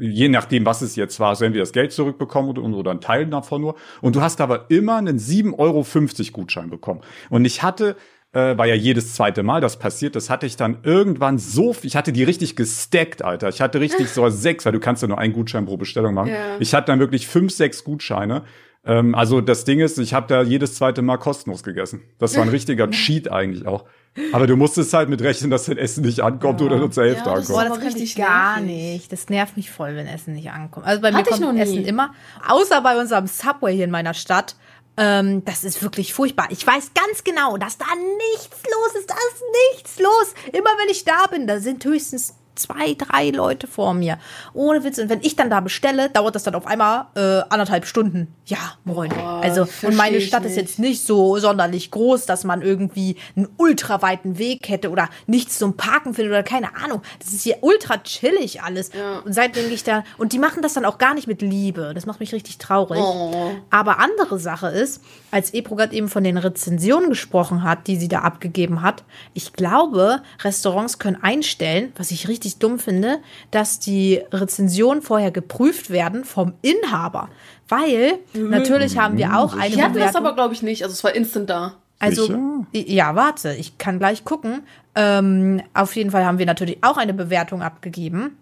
je 0.00 0.28
nachdem, 0.28 0.66
was 0.66 0.82
es 0.82 0.96
jetzt 0.96 1.20
war, 1.20 1.30
du 1.36 1.44
entweder 1.44 1.62
das 1.62 1.72
Geld 1.72 1.92
zurückbekommen 1.92 2.50
oder, 2.50 2.62
oder 2.62 2.90
einen 2.90 3.00
Teil 3.00 3.26
davon 3.26 3.60
nur. 3.60 3.76
Und 4.00 4.16
du 4.16 4.22
hast 4.22 4.40
aber 4.40 4.66
immer 4.70 4.96
einen 4.96 5.18
7,50 5.18 5.58
Euro 5.58 5.84
Gutschein 6.32 6.70
bekommen. 6.70 7.00
Und 7.28 7.44
ich 7.44 7.62
hatte, 7.62 7.96
äh, 8.32 8.56
war 8.56 8.66
ja 8.66 8.74
jedes 8.74 9.14
zweite 9.14 9.42
Mal 9.42 9.60
das 9.60 9.78
passiert, 9.78 10.14
das 10.16 10.30
hatte 10.30 10.46
ich 10.46 10.56
dann 10.56 10.78
irgendwann 10.84 11.38
so, 11.38 11.72
viel- 11.72 11.88
ich 11.88 11.96
hatte 11.96 12.12
die 12.12 12.22
richtig 12.24 12.54
gestackt, 12.56 13.22
Alter. 13.24 13.48
Ich 13.48 13.60
hatte 13.60 13.80
richtig 13.80 14.08
so 14.10 14.28
sechs, 14.30 14.64
weil 14.64 14.72
du 14.72 14.80
kannst 14.80 15.02
ja 15.02 15.08
nur 15.08 15.18
einen 15.18 15.32
Gutschein 15.32 15.66
pro 15.66 15.76
Bestellung 15.76 16.14
machen. 16.14 16.28
Ja. 16.30 16.56
Ich 16.60 16.74
hatte 16.74 16.86
dann 16.86 17.00
wirklich 17.00 17.26
fünf, 17.26 17.52
sechs 17.52 17.82
Gutscheine. 17.84 18.42
Ähm, 18.84 19.14
also 19.14 19.40
das 19.40 19.64
Ding 19.64 19.80
ist, 19.80 19.98
ich 19.98 20.14
habe 20.14 20.26
da 20.28 20.42
jedes 20.42 20.76
zweite 20.76 21.02
Mal 21.02 21.16
kostenlos 21.18 21.62
gegessen. 21.62 22.02
Das 22.18 22.36
war 22.36 22.44
ein 22.44 22.48
richtiger 22.48 22.88
Cheat 22.90 23.30
eigentlich 23.30 23.66
auch. 23.66 23.84
Aber 24.32 24.46
du 24.46 24.56
musstest 24.56 24.92
halt 24.94 25.08
mit 25.08 25.22
rechnen, 25.22 25.50
dass 25.50 25.66
dein 25.66 25.76
Essen 25.78 26.02
nicht 26.04 26.20
ankommt 26.20 26.60
oder 26.62 26.76
nur 26.78 26.90
zur 26.90 27.04
Hälfte 27.04 27.28
Ja, 27.28 27.34
das 27.36 27.48
ankommt. 27.50 27.68
Boah, 27.68 27.74
das 27.74 27.78
kann 27.84 27.88
ich 27.90 27.94
richtig 28.02 28.16
gar 28.16 28.60
nervig. 28.60 28.92
nicht. 28.92 29.12
Das 29.12 29.28
nervt 29.28 29.56
mich 29.56 29.70
voll, 29.70 29.94
wenn 29.96 30.06
Essen 30.06 30.34
nicht 30.34 30.50
ankommt. 30.50 30.86
Also 30.86 31.00
bei 31.02 31.10
mir 31.12 31.18
Hatte 31.18 31.30
ich 31.34 31.40
kommt. 31.40 31.58
Essen 31.60 31.84
immer. 31.84 32.12
Außer 32.48 32.80
bei 32.80 32.98
unserem 32.98 33.26
Subway 33.26 33.74
hier 33.74 33.84
in 33.84 33.90
meiner 33.92 34.14
Stadt. 34.14 34.56
Ähm, 35.00 35.42
das 35.46 35.64
ist 35.64 35.82
wirklich 35.82 36.12
furchtbar. 36.12 36.48
Ich 36.50 36.66
weiß 36.66 36.90
ganz 36.94 37.24
genau, 37.24 37.56
dass 37.56 37.78
da 37.78 37.86
nichts 37.94 38.58
los 38.70 39.00
ist. 39.00 39.08
Da 39.08 39.14
ist 39.14 39.42
nichts 39.72 39.98
los. 39.98 40.34
Immer 40.52 40.70
wenn 40.78 40.90
ich 40.90 41.04
da 41.04 41.26
bin, 41.26 41.46
da 41.46 41.58
sind 41.58 41.82
höchstens 41.82 42.34
zwei, 42.54 42.94
drei 42.94 43.30
Leute 43.30 43.66
vor 43.66 43.94
mir. 43.94 44.18
Ohne 44.52 44.84
Witz. 44.84 44.98
Und 44.98 45.08
wenn 45.08 45.20
ich 45.22 45.36
dann 45.36 45.50
da 45.50 45.60
bestelle, 45.60 46.10
dauert 46.10 46.34
das 46.34 46.42
dann 46.42 46.54
auf 46.54 46.66
einmal 46.66 47.06
äh, 47.14 47.42
anderthalb 47.48 47.86
Stunden. 47.86 48.34
Ja, 48.46 48.58
moin. 48.84 49.12
also, 49.12 49.66
und 49.82 49.96
meine 49.96 50.20
Stadt 50.20 50.44
ist 50.44 50.56
jetzt 50.56 50.78
nicht 50.78 51.06
so 51.06 51.38
sonderlich 51.38 51.90
groß, 51.90 52.26
dass 52.26 52.44
man 52.44 52.62
irgendwie 52.62 53.16
einen 53.36 53.48
ultra 53.56 54.02
weiten 54.02 54.38
Weg 54.38 54.68
hätte 54.68 54.90
oder 54.90 55.08
nichts 55.26 55.58
zum 55.58 55.76
Parken 55.76 56.14
findet 56.14 56.32
oder 56.32 56.42
keine 56.42 56.76
Ahnung. 56.76 57.02
Das 57.18 57.32
ist 57.32 57.42
hier 57.42 57.58
ultra 57.60 57.98
chillig 57.98 58.62
alles. 58.62 58.90
Ja. 58.92 59.20
Und 59.20 59.32
seitdem 59.32 59.70
ich 59.70 59.84
da, 59.84 60.04
und 60.18 60.32
die 60.32 60.38
machen 60.38 60.62
das 60.62 60.74
dann 60.74 60.84
auch 60.84 60.98
gar 60.98 61.14
nicht 61.14 61.26
mit 61.26 61.42
Liebe. 61.42 61.92
Das 61.94 62.06
macht 62.06 62.20
mich 62.20 62.32
richtig 62.32 62.58
traurig. 62.58 63.00
Oh. 63.00 63.52
Aber 63.70 63.98
andere 63.98 64.38
Sache 64.38 64.68
ist, 64.68 65.02
als 65.30 65.54
Ebro 65.54 65.76
gerade 65.76 65.94
eben 65.94 66.08
von 66.08 66.24
den 66.24 66.36
Rezensionen 66.36 67.08
gesprochen 67.08 67.62
hat, 67.62 67.86
die 67.86 67.96
sie 67.96 68.08
da 68.08 68.20
abgegeben 68.20 68.82
hat, 68.82 69.04
ich 69.32 69.52
glaube, 69.52 70.22
Restaurants 70.42 70.98
können 70.98 71.22
einstellen, 71.22 71.92
was 71.96 72.10
ich 72.10 72.28
richtig 72.28 72.39
dumm 72.58 72.78
finde, 72.78 73.18
dass 73.50 73.78
die 73.78 74.20
Rezensionen 74.32 75.02
vorher 75.02 75.30
geprüft 75.30 75.90
werden 75.90 76.24
vom 76.24 76.54
Inhaber. 76.62 77.28
Weil 77.68 78.18
natürlich 78.34 78.98
haben 78.98 79.16
wir 79.16 79.36
auch 79.38 79.54
eine 79.54 79.74
Die 79.74 79.82
hatten 79.82 79.94
das 79.94 80.12
Bewertung. 80.12 80.26
aber, 80.26 80.34
glaube 80.34 80.54
ich, 80.54 80.62
nicht. 80.62 80.82
Also 80.82 80.92
es 80.94 81.04
war 81.04 81.14
instant 81.14 81.50
da. 81.50 81.74
Also, 81.98 82.24
Sicher? 82.24 82.38
ja, 82.72 83.14
warte, 83.14 83.54
ich 83.54 83.76
kann 83.76 83.98
gleich 83.98 84.24
gucken. 84.24 84.62
Ähm, 84.94 85.62
auf 85.74 85.94
jeden 85.94 86.10
Fall 86.10 86.24
haben 86.24 86.38
wir 86.38 86.46
natürlich 86.46 86.78
auch 86.82 86.96
eine 86.96 87.12
Bewertung 87.14 87.62
abgegeben. 87.62 88.38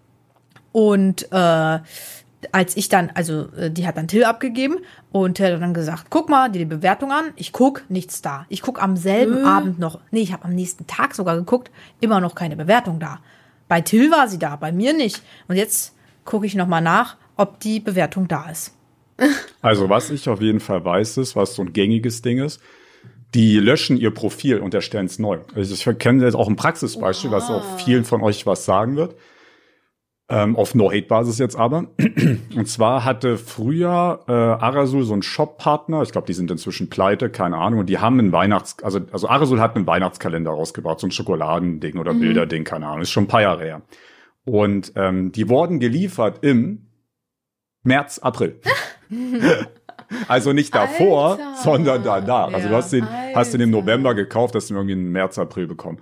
Und 0.71 1.31
äh, 1.31 1.79
als 2.51 2.77
ich 2.77 2.87
dann, 2.89 3.11
also 3.15 3.47
äh, 3.57 3.69
die 3.69 3.85
hat 3.85 3.97
dann 3.97 4.07
Till 4.07 4.23
abgegeben 4.23 4.77
und 5.11 5.35
Till 5.35 5.53
hat 5.53 5.61
dann 5.61 5.73
gesagt, 5.73 6.05
guck 6.09 6.29
mal 6.29 6.49
dir 6.49 6.59
die 6.59 6.65
Bewertung 6.65 7.11
an. 7.11 7.25
Ich 7.35 7.51
guck, 7.51 7.83
nichts 7.89 8.21
da. 8.21 8.45
Ich 8.49 8.61
guck 8.61 8.81
am 8.81 8.95
selben 8.95 9.43
Abend 9.45 9.77
noch, 9.79 9.99
nee, 10.11 10.21
ich 10.21 10.31
habe 10.31 10.45
am 10.45 10.55
nächsten 10.55 10.87
Tag 10.87 11.13
sogar 11.15 11.35
geguckt, 11.35 11.69
immer 11.99 12.21
noch 12.21 12.35
keine 12.35 12.55
Bewertung 12.55 12.99
da. 12.99 13.19
Bei 13.69 13.79
Till 13.79 14.11
war 14.11 14.27
sie 14.27 14.39
da, 14.39 14.57
bei 14.57 14.73
mir 14.73 14.91
nicht. 14.93 15.21
Und 15.47 15.55
jetzt 15.55 15.95
gucke 16.25 16.45
ich 16.45 16.55
noch 16.55 16.67
mal 16.67 16.81
nach, 16.81 17.15
ob 17.37 17.61
die 17.61 17.79
Bewertung 17.79 18.27
da 18.27 18.49
ist. 18.49 18.75
Also 19.61 19.89
was 19.89 20.09
ich 20.09 20.29
auf 20.29 20.39
jeden 20.39 20.61
Fall 20.61 20.85
weiß, 20.85 21.17
ist, 21.17 21.35
was 21.35 21.53
so 21.53 21.61
ein 21.61 21.73
gängiges 21.73 22.21
Ding 22.21 22.39
ist, 22.39 22.61
die 23.33 23.59
löschen 23.59 23.97
ihr 23.97 24.11
Profil 24.11 24.59
und 24.59 24.73
erstellen 24.73 25.07
es 25.07 25.19
neu. 25.19 25.39
Also 25.53 25.73
ich 25.73 25.99
kenne 25.99 26.23
jetzt 26.23 26.35
auch 26.35 26.47
ein 26.47 26.55
Praxisbeispiel, 26.55 27.29
was 27.31 27.49
auch 27.49 27.77
vielen 27.77 28.05
von 28.05 28.21
euch 28.21 28.45
was 28.45 28.63
sagen 28.63 28.95
wird. 28.95 29.15
Ähm, 30.31 30.55
auf 30.55 30.75
No-Hate-Basis 30.75 31.39
jetzt 31.39 31.55
aber. 31.55 31.87
Und 32.55 32.67
zwar 32.67 33.03
hatte 33.03 33.37
früher 33.37 34.19
äh, 34.27 34.31
Arasul 34.31 35.03
so 35.03 35.13
einen 35.13 35.23
Shop-Partner, 35.23 36.03
ich 36.03 36.11
glaube, 36.11 36.27
die 36.27 36.33
sind 36.33 36.51
inzwischen 36.51 36.87
pleite, 36.89 37.31
keine 37.31 37.57
Ahnung, 37.57 37.79
und 37.79 37.87
die 37.89 37.97
haben 37.97 38.19
einen 38.19 38.31
Weihnachts-, 38.31 38.83
also, 38.83 38.99
also 39.11 39.27
Arasul 39.27 39.59
hat 39.59 39.75
einen 39.75 39.87
Weihnachtskalender 39.87 40.51
rausgebracht, 40.51 40.99
so 40.99 41.07
ein 41.07 41.11
Schokoladending 41.11 41.97
oder 41.97 42.13
Bilderding, 42.13 42.63
keine 42.63 42.85
Ahnung, 42.87 43.01
ist 43.01 43.09
schon 43.09 43.23
ein 43.23 43.27
paar 43.27 43.41
Jahre 43.41 43.63
her. 43.63 43.81
Und 44.45 44.93
ähm, 44.95 45.31
die 45.31 45.49
wurden 45.49 45.79
geliefert 45.79 46.39
im 46.43 46.85
März, 47.83 48.19
April. 48.19 48.59
Also 50.27 50.53
nicht 50.53 50.73
davor, 50.73 51.31
Alter. 51.33 51.53
sondern 51.61 52.03
danach. 52.03 52.51
Also 52.51 52.67
du 52.67 52.73
Ja. 52.73 52.77
hast 52.79 52.91
den, 52.93 53.07
hast 53.35 53.53
den 53.53 53.61
im. 53.61 53.69
November 53.69 54.15
gekauft, 54.15 54.55
hast 54.55 54.69
den 54.69 54.75
irgendwie 54.77 54.93
im 54.93 55.11
März, 55.11 55.37
April 55.37 55.67
bekommen. 55.67 55.99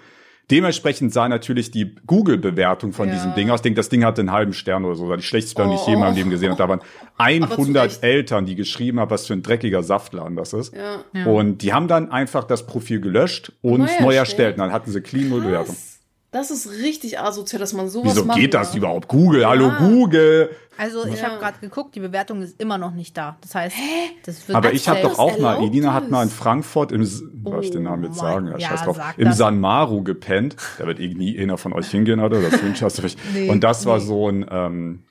Dementsprechend 0.50 1.12
sah 1.12 1.28
natürlich 1.28 1.72
die 1.72 1.94
Google-Bewertung 2.06 2.94
von 2.94 3.10
Ja. 3.10 3.16
diesem 3.16 3.36
Ding 3.36 3.50
aus. 3.50 3.60
Ich 3.60 3.64
denke, 3.64 3.76
das 3.78 3.90
Ding 3.90 4.06
hatte 4.06 4.22
einen 4.22 4.32
halben 4.32 4.54
Stern 4.54 4.86
oder 4.86 4.96
so. 4.96 5.04
Das 5.04 5.10
war 5.10 5.18
die 5.18 5.24
schlechteste 5.24 5.56
Bewertung, 5.56 5.76
die 5.76 5.82
ich 5.82 5.88
je 5.88 5.94
in 5.96 6.00
meinem 6.00 6.14
Oh. 6.14 6.16
Leben 6.16 6.30
gesehen 6.30 6.52
habe. 6.52 6.58
Da 6.58 6.70
waren 6.70 6.80
zu 7.50 7.52
100 7.52 7.84
Recht. 7.86 8.04
Eltern, 8.04 8.46
die 8.46 8.56
geschrieben 8.56 9.00
haben, 9.02 9.12
was 9.12 9.28
für 9.28 9.34
ein 9.34 9.44
dreckiger 9.44 9.84
Saftladen 9.84 10.38
das 10.38 10.54
ist. 10.54 10.74
Ja. 10.74 11.26
Und 11.26 11.64
die 11.64 11.74
haben 11.74 11.90
dann 11.90 12.12
einfach 12.12 12.46
das 12.46 12.66
Profil 12.66 13.02
gelöscht 13.02 13.52
und 13.62 13.80
Neu 13.82 13.88
neu, 14.00 14.16
erstellt. 14.16 14.56
Und 14.56 14.60
dann 14.62 14.72
hatten 14.72 14.90
sie 14.92 15.02
clean 15.02 15.28
null 15.30 15.42
Bewertung. 15.42 15.76
Was? 15.76 15.97
Das 16.38 16.52
ist 16.52 16.70
richtig 16.70 17.20
asozial, 17.20 17.60
dass 17.60 17.74
man 17.74 17.90
sowas 17.90 18.14
Wieso 18.16 18.26
machen 18.26 18.40
geht 18.40 18.54
das 18.54 18.68
darf. 18.70 18.78
überhaupt? 18.78 19.08
Google, 19.08 19.48
hallo 19.48 19.72
Google. 19.80 20.52
Also 20.78 21.06
ich 21.08 21.20
Ja. 21.22 21.30
habe 21.30 21.40
gerade 21.40 21.58
geguckt, 21.60 21.96
die 21.96 22.00
Bewertung 22.00 22.44
ist 22.44 22.62
immer 22.62 22.78
noch 22.78 22.94
nicht 22.94 23.18
da. 23.18 23.38
Das 23.42 23.56
heißt, 23.56 23.76
das 24.26 24.48
wird 24.48 24.56
Aber 24.56 24.72
ich 24.74 24.88
habe 24.88 25.02
doch 25.02 25.18
auch 25.18 25.40
mal, 25.40 25.64
Elina 25.64 25.94
hat 25.94 26.12
mal 26.12 26.22
in 26.22 26.30
Frankfurt 26.30 26.92
im, 26.92 27.02
S- 27.02 27.24
soll 27.44 27.64
ich 27.64 27.72
den 27.72 27.84
Namen 27.84 28.04
jetzt 28.04 28.18
Oh 28.18 28.22
sagen? 28.22 28.48
Ja, 28.52 28.58
ja, 28.60 28.68
scheiß 28.70 28.84
drauf. 28.84 29.00
Im 29.18 29.26
das. 29.26 29.38
San 29.38 29.60
Maru 29.60 30.04
gepennt. 30.04 30.56
Da 30.78 30.86
wird 30.86 31.00
eh 31.00 31.08
nie 31.14 31.40
einer 31.40 31.58
von 31.58 31.74
euch 31.74 31.88
hingehen, 31.90 32.20
oder? 32.20 32.40
Das 32.40 32.62
wünsche 32.62 32.86
ich 32.86 33.04
euch. 33.04 33.18
Nee, 33.34 33.50
Und 33.50 33.64
das 33.64 33.88
war 33.88 33.98
nee. 33.98 34.06
so 34.06 34.30
ein 34.30 34.46
ähm, 34.52 35.04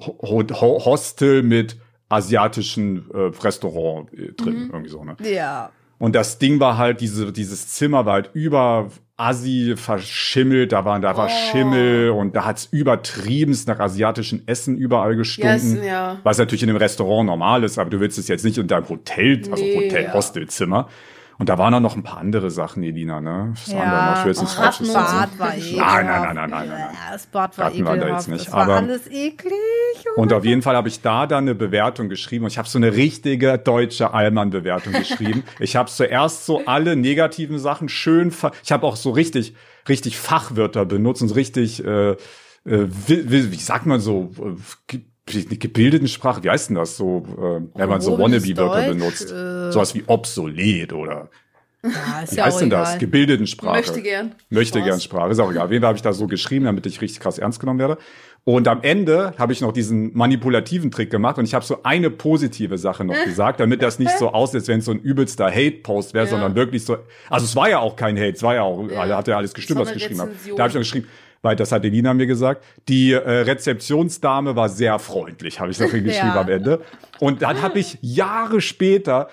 Ho 0.00 0.18
Ho 0.22 0.84
Hostel 0.84 1.42
mit 1.42 1.78
asiatischen 2.10 3.10
äh, 3.12 3.30
Restaurant 3.42 4.12
äh, 4.12 4.32
drin, 4.32 4.64
Mhm. 4.66 4.70
irgendwie 4.72 4.90
so, 4.90 5.02
ne? 5.04 5.16
Ja. 5.22 5.70
Und 5.98 6.14
das 6.14 6.38
Ding 6.38 6.60
war 6.60 6.76
halt, 6.76 7.00
diese, 7.00 7.32
dieses 7.32 7.68
Zimmer 7.68 8.04
war 8.06 8.12
halt 8.14 8.30
über 8.34 8.90
Assi 9.18 9.74
verschimmelt, 9.76 10.70
da 10.72 10.84
war, 10.84 10.98
da 11.00 11.16
war 11.16 11.26
Oh. 11.26 11.50
Schimmel 11.50 12.10
und 12.10 12.36
da 12.36 12.44
hat's 12.44 12.68
übertriebenst 12.70 13.66
nach 13.66 13.80
asiatischem 13.80 14.42
Essen 14.46 14.76
überall 14.76 15.16
gestunken. 15.16 15.76
Yes, 15.76 15.84
ja. 15.86 16.18
Was 16.22 16.38
natürlich 16.38 16.62
in 16.62 16.68
einem 16.70 16.78
Restaurant 16.78 17.26
normal 17.26 17.64
ist, 17.64 17.78
aber 17.78 17.90
du 17.90 17.98
willst 18.00 18.16
es 18.18 18.28
jetzt 18.28 18.44
nicht 18.44 18.58
in 18.58 18.68
deinem 18.68 18.88
Hotel, 18.88 19.42
also 19.50 19.62
Nee, 19.62 19.76
Hotel, 19.86 20.04
ja. 20.04 20.14
Hostelzimmer. 20.14 20.88
Und 21.38 21.48
da 21.48 21.56
waren 21.56 21.72
auch 21.72 21.80
noch 21.80 21.94
ein 21.94 22.02
paar 22.02 22.18
andere 22.18 22.50
Sachen, 22.50 22.82
Elina, 22.82 23.20
ne? 23.20 23.52
Das 23.54 23.72
Ja, 23.72 23.78
andere 23.80 24.10
noch, 24.10 24.18
ich 24.18 24.24
will 24.24 24.30
jetzt 24.32 24.38
oh, 24.38 24.42
nichts 24.42 24.56
das 24.56 24.64
Falsches 24.64 24.92
sagen. 24.92 25.30
Bad 25.30 25.38
war 25.38 25.48
Nein, 25.48 25.58
ekelhaft. 25.60 25.94
nein, 25.94 26.06
nein, 26.06 26.34
nein, 26.34 26.50
nein, 26.50 26.68
nein. 26.68 26.78
Ja, 26.92 27.12
Das 27.12 27.26
Bad 27.26 27.58
war 27.58 27.66
Ratten 27.66 27.84
waren 27.84 28.00
da 28.00 28.06
ekelhaft. 28.06 28.26
jetzt 28.26 28.32
nicht, 28.34 28.46
das 28.48 28.52
war 28.52 28.62
aber- 28.64 28.76
alles 28.76 29.06
eklig. 29.06 29.52
Oh 30.16 30.20
Und 30.22 30.32
auf 30.32 30.44
jeden 30.44 30.62
Fall 30.62 30.74
habe 30.74 30.88
ich 30.88 31.00
da 31.00 31.26
dann 31.28 31.44
eine 31.44 31.54
Bewertung 31.54 32.08
geschrieben 32.08 32.44
und 32.44 32.50
ich 32.50 32.58
habe 32.58 32.68
so 32.68 32.78
eine 32.78 32.92
richtige 32.96 33.56
deutsche 33.56 34.12
Allmann-Bewertung 34.12 34.92
geschrieben. 34.94 35.44
Ich 35.60 35.76
habe 35.76 35.88
zuerst 35.88 36.44
so 36.44 36.62
alle 36.66 36.96
negativen 36.96 37.58
Sachen 37.60 37.88
schön, 37.88 38.30
ver 38.32 38.50
ich 38.64 38.72
habe 38.72 38.84
auch 38.86 38.96
so 38.96 39.10
richtig, 39.10 39.54
richtig 39.88 40.18
Fachwörter 40.18 40.84
benutzt 40.86 41.22
und 41.22 41.28
so 41.28 41.34
richtig, 41.34 41.84
äh, 41.84 42.10
äh, 42.10 42.16
wie, 42.64 43.30
wie, 43.30 43.52
wie 43.52 43.56
sagt 43.56 43.86
man 43.86 44.00
so, 44.00 44.30
äh, 44.40 44.98
gebildeten 45.58 46.08
Sprache, 46.08 46.42
wie 46.44 46.50
heißt 46.50 46.68
denn 46.70 46.76
das 46.76 46.96
so, 46.96 47.24
äh, 47.36 47.78
wenn 47.78 47.88
man 47.88 48.00
so 48.00 48.18
Wannabe-Wörter 48.18 48.88
benutzt, 48.88 49.30
äh. 49.32 49.70
sowas 49.72 49.94
wie 49.94 50.04
obsolet 50.06 50.92
oder 50.92 51.28
Ja, 51.84 52.22
ist 52.24 52.32
Wie 52.32 52.36
ja 52.36 52.44
heißt 52.46 52.56
auch 52.56 52.60
denn 52.60 52.68
egal. 52.68 52.84
das? 52.84 52.98
Gebildetensprache. 52.98 53.76
Möchte 53.76 54.02
gern. 54.02 54.34
Möchte 54.50 54.78
Spaß. 54.78 54.88
gern 54.88 55.00
Sprache. 55.00 55.30
Ist 55.30 55.38
auch 55.38 55.50
egal. 55.50 55.66
Auf 55.66 55.70
jeden 55.70 55.82
Fall 55.82 55.88
habe 55.88 55.96
ich 55.96 56.02
da 56.02 56.12
so 56.12 56.26
geschrieben, 56.26 56.64
damit 56.64 56.84
ich 56.86 57.00
richtig 57.00 57.20
krass 57.20 57.38
ernst 57.38 57.60
genommen 57.60 57.78
werde. 57.78 57.98
Und 58.44 58.66
am 58.66 58.82
Ende 58.82 59.34
habe 59.38 59.52
ich 59.52 59.60
noch 59.60 59.72
diesen 59.72 60.16
manipulativen 60.16 60.90
Trick 60.90 61.10
gemacht 61.10 61.38
und 61.38 61.44
ich 61.44 61.54
habe 61.54 61.64
so 61.64 61.82
eine 61.84 62.10
positive 62.10 62.78
Sache 62.78 63.04
noch 63.04 63.14
gesagt, 63.24 63.60
damit 63.60 63.82
das 63.82 63.98
nicht 63.98 64.16
so 64.18 64.30
aussieht, 64.32 64.56
als 64.60 64.68
wenn 64.68 64.78
es 64.80 64.86
so 64.86 64.92
ein 64.92 65.00
übelster 65.00 65.50
Hate-Post 65.50 66.14
wäre, 66.14 66.24
Ja. 66.24 66.30
sondern 66.30 66.54
wirklich 66.56 66.84
so. 66.84 66.96
Also 67.30 67.44
es 67.44 67.54
war 67.54 67.68
ja 67.70 67.78
auch 67.78 67.94
kein 67.94 68.16
Hate, 68.18 68.32
es 68.32 68.42
war 68.42 68.54
ja 68.54 68.62
auch, 68.62 68.88
Ja. 68.90 69.16
hat 69.16 69.28
ja 69.28 69.36
alles 69.36 69.54
gestimmt, 69.54 69.78
So 69.78 69.82
was 69.84 69.90
ich 69.94 70.02
geschrieben 70.02 70.20
habe. 70.20 70.30
Da 70.56 70.62
habe 70.64 70.68
ich 70.70 70.74
noch 70.74 70.80
geschrieben, 70.80 71.06
weil 71.42 71.56
das 71.56 71.72
hat 71.72 71.84
Elina 71.84 72.14
mir 72.14 72.26
gesagt. 72.26 72.64
Die 72.88 73.12
äh, 73.12 73.18
Rezeptionsdame 73.18 74.56
war 74.56 74.68
sehr 74.68 74.98
freundlich, 74.98 75.60
habe 75.60 75.70
ich 75.70 75.78
noch 75.78 75.90
geschrieben 75.90 76.12
Ja. 76.12 76.40
am 76.40 76.48
Ende. 76.48 76.80
Und 77.20 77.42
dann 77.42 77.62
habe 77.62 77.78
ich 77.78 77.98
Jahre 78.00 78.60
später 78.60 79.28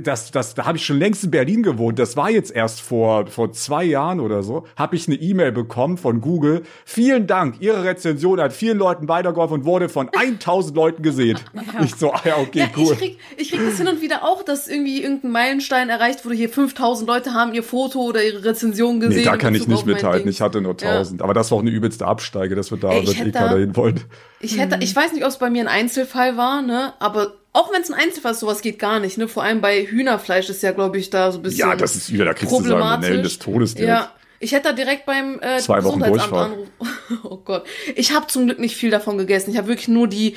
das, 0.00 0.30
das, 0.30 0.54
da 0.54 0.64
habe 0.66 0.78
ich 0.78 0.86
schon 0.86 0.98
längst 0.98 1.24
in 1.24 1.30
Berlin 1.30 1.62
gewohnt. 1.62 1.98
Das 1.98 2.16
war 2.16 2.30
jetzt 2.30 2.50
erst 2.54 2.80
vor, 2.80 3.26
vor 3.26 3.52
zwei 3.52 3.84
Jahren 3.84 4.20
oder 4.20 4.42
so. 4.42 4.64
Habe 4.76 4.96
ich 4.96 5.06
eine 5.08 5.16
E-Mail 5.16 5.52
bekommen 5.52 5.98
von 5.98 6.20
Google. 6.20 6.62
Vielen 6.84 7.26
Dank. 7.26 7.56
Ihre 7.60 7.84
Rezension 7.84 8.40
hat 8.40 8.52
vielen 8.52 8.78
Leuten 8.78 9.08
weitergeholfen 9.08 9.58
und 9.60 9.64
wurde 9.64 9.88
von 9.88 10.08
1000 10.16 10.76
Leuten 10.76 11.02
gesehen. 11.02 11.38
Ich 11.84 11.94
so, 11.94 12.12
ah 12.12 12.20
ja, 12.24 12.36
okay, 12.38 12.60
Ja, 12.60 12.66
cool. 12.76 12.92
ich, 12.92 12.98
krieg, 12.98 13.18
ich 13.36 13.50
krieg 13.50 13.60
das 13.64 13.76
hin 13.78 13.88
und 13.88 14.00
wieder 14.00 14.24
auch, 14.24 14.42
dass 14.42 14.68
irgendwie 14.68 15.02
irgendein 15.02 15.30
Meilenstein 15.32 15.88
erreicht 15.88 16.24
wurde. 16.24 16.36
Hier 16.36 16.48
5000 16.48 17.08
Leute 17.08 17.34
haben 17.34 17.52
ihr 17.54 17.62
Foto 17.62 18.00
oder 18.00 18.24
ihre 18.24 18.44
Rezension 18.44 19.00
gesehen. 19.00 19.18
Nee, 19.18 19.24
da 19.24 19.36
kann 19.36 19.54
ich 19.54 19.68
nicht 19.68 19.86
mithalten. 19.86 20.28
Ich 20.30 20.40
hatte 20.40 20.60
nur 20.60 20.72
1000. 20.72 21.22
Aber 21.22 21.34
das 21.34 21.50
war 21.50 21.58
auch 21.58 21.62
eine 21.62 21.70
übelste 21.70 22.06
Absteige. 22.06 22.54
Das 22.54 22.70
wird 22.70 22.84
da, 22.84 22.90
Ey, 22.92 23.00
ich 23.00 23.06
wird 23.08 23.16
hätte 23.18 23.30
keiner 23.32 23.50
da- 23.50 23.56
hin 23.58 23.76
wollen. 23.76 24.00
Ich 24.40 24.56
hätte, 24.58 24.78
ich 24.80 24.94
weiß 24.94 25.12
nicht, 25.12 25.24
ob 25.24 25.30
es 25.30 25.38
bei 25.38 25.50
mir 25.50 25.62
ein 25.62 25.68
Einzelfall 25.68 26.36
war, 26.36 26.62
ne? 26.62 26.92
Aber 27.00 27.32
auch 27.58 27.72
wenn 27.72 27.82
es 27.82 27.90
ein 27.90 27.98
Einzelfall 27.98 28.32
ist, 28.32 28.40
sowas 28.40 28.62
geht 28.62 28.78
gar 28.78 29.00
nicht, 29.00 29.18
ne? 29.18 29.26
Vor 29.26 29.42
allem 29.42 29.60
bei 29.60 29.84
Hühnerfleisch 29.84 30.48
ist 30.48 30.62
ja, 30.62 30.70
glaube 30.72 30.98
ich, 30.98 31.10
da 31.10 31.32
so 31.32 31.38
ein 31.38 31.42
bisschen. 31.42 31.68
Ja, 31.68 31.74
das 31.74 31.96
ist 31.96 32.08
übel. 32.08 32.26
Da 32.26 32.34
kriegst 32.34 32.52
du 32.52 32.62
Salmonellen 32.62 33.22
des 33.22 33.38
Todes 33.38 33.74
direkt. 33.74 33.90
Ja. 33.90 34.12
Ich 34.40 34.52
hätte 34.52 34.68
da 34.68 34.72
direkt 34.72 35.04
beim 35.04 35.40
äh, 35.40 35.58
Zwei 35.58 35.82
Wochen 35.82 35.98
Gesundheitsamt. 35.98 36.56
Oh 37.24 37.38
Gott. 37.38 37.64
Ich 37.96 38.14
habe 38.14 38.28
zum 38.28 38.46
Glück 38.46 38.60
nicht 38.60 38.76
viel 38.76 38.90
davon 38.90 39.18
gegessen. 39.18 39.50
Ich 39.50 39.56
habe 39.56 39.66
wirklich 39.66 39.88
nur 39.88 40.06
die, 40.06 40.36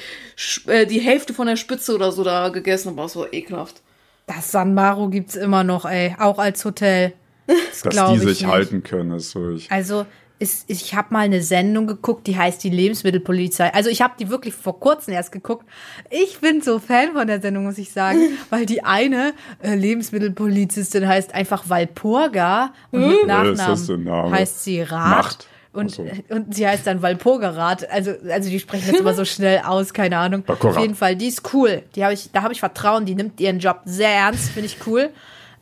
äh, 0.66 0.88
die 0.88 1.00
Hälfte 1.00 1.34
von 1.34 1.46
der 1.46 1.58
Spitze 1.58 1.94
oder 1.94 2.12
so 2.12 2.24
da 2.24 2.50
gegessen, 2.50 2.90
aber 2.90 3.06
es 3.06 3.16
war 3.16 3.32
ekelhaft. 3.32 3.82
Das 4.26 4.52
San 4.52 4.74
Maro 4.74 5.10
gibt's 5.10 5.36
immer 5.36 5.64
noch, 5.64 5.86
ey. 5.86 6.16
Auch 6.18 6.40
als 6.40 6.66
Hotel. 6.66 7.14
Das 7.48 7.82
Dass 7.82 8.10
die 8.10 8.16
ich 8.16 8.22
sich 8.22 8.42
nicht. 8.42 8.46
halten 8.46 8.82
können, 8.84 9.12
ist 9.12 9.36
wirklich. 9.36 9.70
Also, 9.72 10.06
ist, 10.42 10.70
ich 10.70 10.96
habe 10.96 11.14
mal 11.14 11.20
eine 11.20 11.42
Sendung 11.44 11.86
geguckt, 11.86 12.26
die 12.26 12.36
heißt 12.36 12.64
die 12.64 12.72
Lebensmittelpolizei. 12.72 13.74
Also 13.74 13.90
ich 13.90 14.02
habe 14.02 14.16
die 14.20 14.30
wirklich 14.30 14.56
vor 14.56 14.80
kurzem 14.80 15.14
erst 15.14 15.32
geguckt. 15.32 15.66
Ich 16.10 16.40
bin 16.40 16.62
so 16.62 16.80
Fan 16.80 17.14
von 17.14 17.28
der 17.28 17.40
Sendung, 17.40 17.66
muss 17.66 17.78
ich 17.78 17.92
sagen, 17.92 18.20
weil 18.50 18.66
die 18.66 18.84
eine 18.84 19.34
äh, 19.62 19.76
Lebensmittelpolizistin 19.76 21.08
heißt 21.08 21.36
einfach 21.36 21.70
Walpurga 21.70 22.74
und 22.90 23.08
mit 23.08 23.18
für 23.18 23.22
ein 23.22 23.28
Nachnamen 23.56 24.04
Name? 24.04 24.32
heißt 24.32 24.64
sie 24.64 24.82
Rat. 24.82 25.10
Macht. 25.10 25.48
Und, 25.74 25.92
so. 25.92 26.06
und 26.30 26.54
sie 26.54 26.68
heißt 26.68 26.86
dann 26.86 27.02
Walpurga-Rat. 27.02 27.90
Also, 27.90 28.12
also 28.30 28.50
die 28.50 28.60
sprechen 28.60 28.88
jetzt 28.88 29.00
immer 29.00 29.14
so 29.14 29.24
schnell 29.26 29.62
aus, 29.64 29.94
keine 29.94 30.18
Ahnung. 30.18 30.44
Walpurga. 30.46 30.76
Auf 30.76 30.82
jeden 30.82 30.96
Fall, 30.96 31.16
die 31.16 31.28
ist 31.28 31.54
cool. 31.54 31.84
Die 31.96 32.04
hab 32.04 32.12
ich, 32.12 32.32
da 32.32 32.42
habe 32.42 32.52
ich 32.52 32.60
Vertrauen, 32.60 33.06
die 33.06 33.16
nimmt 33.16 33.40
ihren 33.40 33.60
Job 33.60 33.82
sehr 33.86 34.10
ernst, 34.10 34.50
finde 34.50 34.66
ich 34.66 34.78
cool. 34.88 35.12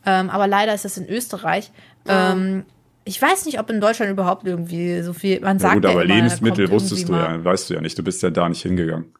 Ähm, 0.06 0.30
aber 0.30 0.48
leider 0.48 0.74
ist 0.74 0.84
das 0.84 0.96
in 0.96 1.06
Österreich. 1.08 1.70
Ähm, 2.08 2.64
ich 3.04 3.20
weiß 3.20 3.46
nicht, 3.46 3.58
ob 3.58 3.70
in 3.70 3.80
Deutschland 3.80 4.10
überhaupt 4.12 4.46
irgendwie 4.46 5.00
so 5.02 5.12
viel. 5.12 5.40
Man 5.40 5.56
Ja, 5.56 5.60
sagt 5.60 5.74
gut, 5.74 5.84
ja 5.84 5.90
aber 5.90 6.04
immer, 6.04 6.14
Lebensmittel 6.14 6.70
wusstest 6.70 7.08
du 7.08 7.12
ja, 7.14 7.42
weißt 7.44 7.70
du 7.70 7.74
ja 7.74 7.80
nicht. 7.80 7.98
Du 7.98 8.02
bist 8.02 8.22
ja 8.22 8.30
da 8.30 8.48
nicht 8.48 8.62
hingegangen. 8.62 9.12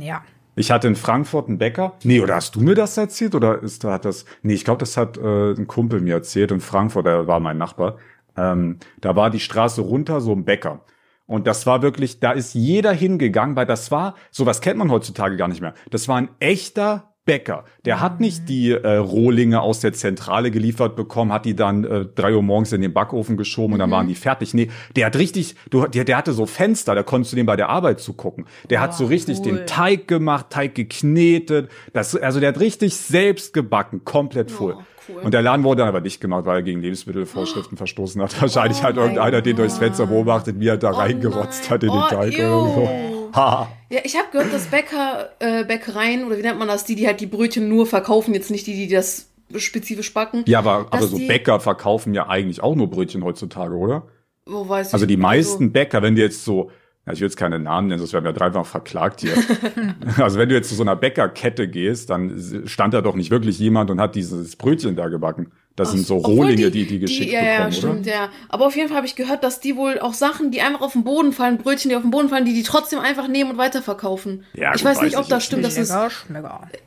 Ja. 0.00 0.22
Ich 0.54 0.70
hatte 0.70 0.86
in 0.86 0.96
Frankfurt 0.96 1.48
einen 1.48 1.58
Bäcker. 1.58 1.94
Nee, 2.04 2.20
oder 2.20 2.34
hast 2.34 2.56
du 2.56 2.60
mir 2.60 2.74
das 2.74 2.96
erzählt? 2.96 3.34
Oder 3.34 3.62
ist 3.62 3.84
da 3.84 3.92
hat 3.92 4.04
das. 4.04 4.26
Nee, 4.42 4.54
ich 4.54 4.64
glaube, 4.64 4.80
das 4.80 4.96
hat 4.96 5.16
äh, 5.16 5.52
ein 5.52 5.66
Kumpel 5.66 6.00
mir 6.00 6.14
erzählt. 6.14 6.50
In 6.50 6.60
Frankfurt, 6.60 7.06
der 7.06 7.26
war 7.26 7.40
mein 7.40 7.56
Nachbar. 7.56 7.98
Ähm, 8.36 8.78
da 9.00 9.16
war 9.16 9.30
die 9.30 9.40
Straße 9.40 9.80
runter, 9.80 10.20
so 10.20 10.32
ein 10.32 10.44
Bäcker. 10.44 10.84
Und 11.26 11.46
das 11.46 11.66
war 11.66 11.80
wirklich, 11.80 12.20
da 12.20 12.32
ist 12.32 12.52
jeder 12.52 12.92
hingegangen, 12.92 13.56
weil 13.56 13.64
das 13.64 13.90
war, 13.90 14.16
sowas 14.30 14.60
kennt 14.60 14.78
man 14.78 14.90
heutzutage 14.90 15.36
gar 15.36 15.48
nicht 15.48 15.62
mehr. 15.62 15.74
Das 15.90 16.08
war 16.08 16.16
ein 16.16 16.28
echter 16.40 17.11
Bäcker. 17.24 17.64
Der 17.84 18.00
hat 18.00 18.18
nicht 18.20 18.48
die 18.48 18.70
äh, 18.72 18.96
Rohlinge 18.96 19.60
aus 19.60 19.78
der 19.80 19.92
Zentrale 19.92 20.50
geliefert 20.50 20.96
bekommen, 20.96 21.32
hat 21.32 21.44
die 21.44 21.54
dann 21.54 21.84
äh, 21.84 22.04
drei 22.04 22.34
Uhr 22.34 22.42
morgens 22.42 22.72
in 22.72 22.80
den 22.82 22.92
Backofen 22.92 23.36
geschoben 23.36 23.74
und 23.74 23.78
dann 23.78 23.90
waren 23.92 24.08
die 24.08 24.16
fertig. 24.16 24.54
Nee, 24.54 24.70
der 24.96 25.06
hat 25.06 25.16
richtig, 25.16 25.54
du, 25.70 25.86
der, 25.86 26.04
der 26.04 26.16
hatte 26.16 26.32
so 26.32 26.46
Fenster, 26.46 26.94
da 26.96 27.02
konntest 27.04 27.32
du 27.32 27.36
dem 27.36 27.46
bei 27.46 27.54
der 27.56 27.68
Arbeit 27.68 28.00
zugucken. 28.00 28.46
Der 28.70 28.80
hat 28.80 28.94
so 28.94 29.06
richtig 29.06 29.38
cool. 29.38 29.44
den 29.44 29.66
Teig 29.66 30.08
gemacht, 30.08 30.46
Teig 30.50 30.74
geknetet. 30.74 31.70
Das, 31.92 32.16
also 32.16 32.40
der 32.40 32.48
hat 32.50 32.60
richtig 32.60 32.96
selbst 32.96 33.52
gebacken, 33.52 34.04
komplett 34.04 34.50
voll. 34.50 34.74
Oh, 34.78 34.82
cool. 35.08 35.22
Und 35.22 35.34
der 35.34 35.42
Laden 35.42 35.62
wurde 35.64 35.78
dann 35.80 35.88
aber 35.88 36.00
dicht 36.00 36.20
gemacht, 36.20 36.44
weil 36.44 36.56
er 36.58 36.62
gegen 36.62 36.80
Lebensmittelvorschriften 36.80 37.76
verstoßen 37.76 38.20
hat. 38.20 38.40
Wahrscheinlich 38.40 38.82
hat 38.82 38.96
irgendeiner 38.96 39.42
den 39.42 39.56
durchs 39.56 39.78
Fenster 39.78 40.06
beobachtet, 40.06 40.58
wie 40.58 40.66
er 40.68 40.76
da 40.76 40.90
reingerotzt 40.90 41.62
nein. 41.64 41.70
hat 41.70 41.82
in 41.84 41.90
den 41.90 41.98
Oh, 41.98 42.08
Teig 42.08 42.34
oder 42.34 42.48
ew. 42.48 42.74
so. 42.74 43.11
Ja, 43.92 44.00
ich 44.04 44.16
habe 44.16 44.28
gehört, 44.32 44.52
dass 44.52 44.68
Bäcker, 44.68 45.30
äh, 45.38 45.64
Bäckereien, 45.64 46.24
oder 46.24 46.38
wie 46.38 46.42
nennt 46.42 46.58
man 46.58 46.68
das, 46.68 46.84
die, 46.84 46.94
die 46.94 47.06
halt 47.06 47.20
die 47.20 47.26
Brötchen 47.26 47.68
nur 47.68 47.86
verkaufen, 47.86 48.32
jetzt 48.32 48.50
nicht 48.50 48.66
die, 48.66 48.74
die 48.74 48.88
das 48.88 49.28
spezifisch 49.56 50.14
backen. 50.14 50.44
Ja, 50.46 50.60
aber, 50.60 50.86
aber 50.90 51.06
so 51.06 51.18
die- 51.18 51.26
Bäcker 51.26 51.60
verkaufen 51.60 52.14
ja 52.14 52.26
eigentlich 52.28 52.62
auch 52.62 52.74
nur 52.74 52.88
Brötchen 52.88 53.22
heutzutage, 53.22 53.74
oder? 53.74 54.06
Wo 54.46 54.68
weiß 54.68 54.88
ich 54.88 54.94
Also 54.94 55.04
die 55.06 55.16
meisten 55.18 55.64
Also, 55.64 55.72
Bäcker, 55.72 56.02
wenn 56.02 56.16
du 56.16 56.22
jetzt 56.22 56.44
so, 56.44 56.70
ja, 57.06 57.12
ich 57.12 57.20
will 57.20 57.26
jetzt 57.28 57.36
keine 57.36 57.58
Namen 57.58 57.88
nennen, 57.88 57.98
sonst 57.98 58.12
werden 58.14 58.24
wir 58.24 58.32
dreifach 58.32 58.64
verklagt 58.66 59.20
hier. 59.20 59.34
also 60.16 60.38
wenn 60.38 60.48
du 60.48 60.54
jetzt 60.54 60.70
zu 60.70 60.74
so 60.74 60.82
einer 60.82 60.96
Bäckerkette 60.96 61.68
gehst, 61.68 62.08
dann 62.10 62.64
stand 62.66 62.94
da 62.94 63.02
doch 63.02 63.14
nicht 63.14 63.30
wirklich 63.30 63.58
jemand 63.58 63.90
und 63.90 64.00
hat 64.00 64.14
dieses 64.14 64.56
Brötchen 64.56 64.96
da 64.96 65.08
gebacken. 65.08 65.52
Das 65.76 65.90
sind 65.90 66.06
so 66.06 66.16
Rohlinge, 66.18 66.70
die 66.70 66.86
die 66.86 66.98
geschickt 66.98 67.32
ja, 67.32 67.42
ja, 67.42 67.56
bekommen, 67.56 67.72
stimmt, 67.72 68.00
oder? 68.06 68.10
ja. 68.14 68.28
Aber 68.50 68.66
auf 68.66 68.76
jeden 68.76 68.88
Fall 68.88 68.98
habe 68.98 69.06
ich 69.06 69.16
gehört, 69.16 69.42
dass 69.42 69.60
die 69.60 69.74
wohl 69.76 69.98
auch 70.00 70.12
Sachen, 70.12 70.50
die 70.50 70.60
einfach 70.60 70.82
auf 70.82 70.92
den 70.92 71.04
Boden 71.04 71.32
fallen, 71.32 71.56
Brötchen, 71.56 71.88
die 71.88 71.96
auf 71.96 72.02
den 72.02 72.10
Boden 72.10 72.28
fallen, 72.28 72.44
die 72.44 72.52
die 72.52 72.62
trotzdem 72.62 72.98
einfach 72.98 73.26
nehmen 73.26 73.52
und 73.52 73.56
weiterverkaufen. 73.58 74.44
Ja, 74.52 74.74
ich 74.74 74.82
gut, 74.82 74.90
weiß 74.90 75.00
nicht, 75.00 75.16
weiß 75.16 75.22
ob 75.24 75.28
das 75.28 75.44
stimmt, 75.44 75.64
das 75.64 75.76
ist, 75.78 75.90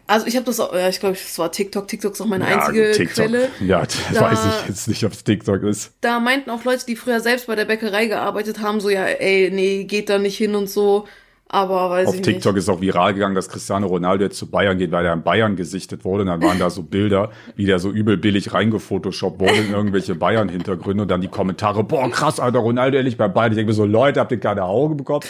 also 0.07 0.27
ich 0.27 0.35
habe 0.35 0.45
das 0.45 0.59
auch, 0.59 0.73
ja, 0.73 0.87
ich 0.87 0.99
glaube, 0.99 1.15
es 1.15 1.39
war 1.39 1.51
TikTok, 1.51 1.87
TikTok 1.87 2.13
ist 2.13 2.21
auch 2.21 2.27
meine 2.27 2.47
Ja, 2.47 2.59
einzige 2.59 2.91
TikTok. 2.91 3.25
Quelle. 3.25 3.49
Ja, 3.61 3.81
das 3.81 3.97
Da- 4.13 4.21
weiß 4.21 4.39
ich 4.45 4.69
jetzt 4.69 4.87
nicht, 4.87 5.03
ob 5.03 5.13
es 5.13 5.23
TikTok 5.23 5.63
ist. 5.63 5.93
Da 6.01 6.19
meinten 6.19 6.51
auch 6.51 6.63
Leute, 6.63 6.85
die 6.85 6.95
früher 6.95 7.19
selbst 7.21 7.47
bei 7.47 7.55
der 7.55 7.65
Bäckerei 7.65 8.05
gearbeitet 8.05 8.59
haben, 8.59 8.79
so, 8.79 8.89
ja, 8.89 9.05
ey, 9.05 9.49
nee, 9.51 9.85
geht 9.85 10.09
da 10.09 10.19
nicht 10.19 10.37
hin 10.37 10.53
und 10.55 10.69
so. 10.69 11.07
Aber 11.55 11.89
weiß 11.89 12.09
Auf 12.09 12.15
ich 12.15 12.21
TikTok 12.21 12.55
nicht. 12.55 12.63
ist 12.63 12.69
auch 12.69 12.81
viral 12.81 13.13
gegangen, 13.13 13.33
dass 13.33 13.47
Cristiano 13.47 13.87
Ronaldo 13.87 14.25
jetzt 14.25 14.37
zu 14.37 14.51
Bayern 14.51 14.77
geht, 14.77 14.91
weil 14.91 15.05
er 15.05 15.13
in 15.13 15.23
Bayern 15.23 15.55
gesichtet 15.55 16.03
wurde. 16.03 16.23
Und 16.23 16.27
dann 16.27 16.41
waren 16.41 16.59
da 16.59 16.69
so 16.69 16.83
Bilder, 16.83 17.31
wie 17.55 17.65
der 17.65 17.79
so 17.79 17.91
übel 17.91 18.17
billig 18.17 18.53
reingefotoshoppt 18.53 19.39
wurde 19.39 19.53
in 19.53 19.71
irgendwelche 19.71 20.15
Bayern-Hintergründe. 20.15 21.03
Und 21.03 21.07
dann 21.09 21.21
die 21.21 21.29
Kommentare, 21.29 21.85
boah, 21.85 22.11
krass, 22.11 22.41
Alter, 22.41 22.59
Ronaldo 22.59 22.97
endlich 22.97 23.15
bei 23.15 23.29
Bayern. 23.29 23.53
Ich 23.53 23.55
denke 23.55 23.69
mir 23.69 23.73
so, 23.73 23.85
Leute, 23.85 24.19
habt 24.19 24.33
ihr 24.33 24.39
keine 24.41 24.63
Augen 24.65 24.97
bekommen? 24.97 25.21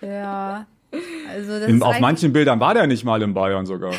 Ja. 0.00 0.66
Also 1.28 1.58
das 1.58 1.68
In, 1.68 1.82
auf 1.82 1.98
manchen 1.98 2.32
Bildern 2.32 2.60
war 2.60 2.74
der 2.74 2.86
nicht 2.86 3.04
mal 3.04 3.20
in 3.20 3.34
Bayern 3.34 3.66
sogar. 3.66 3.92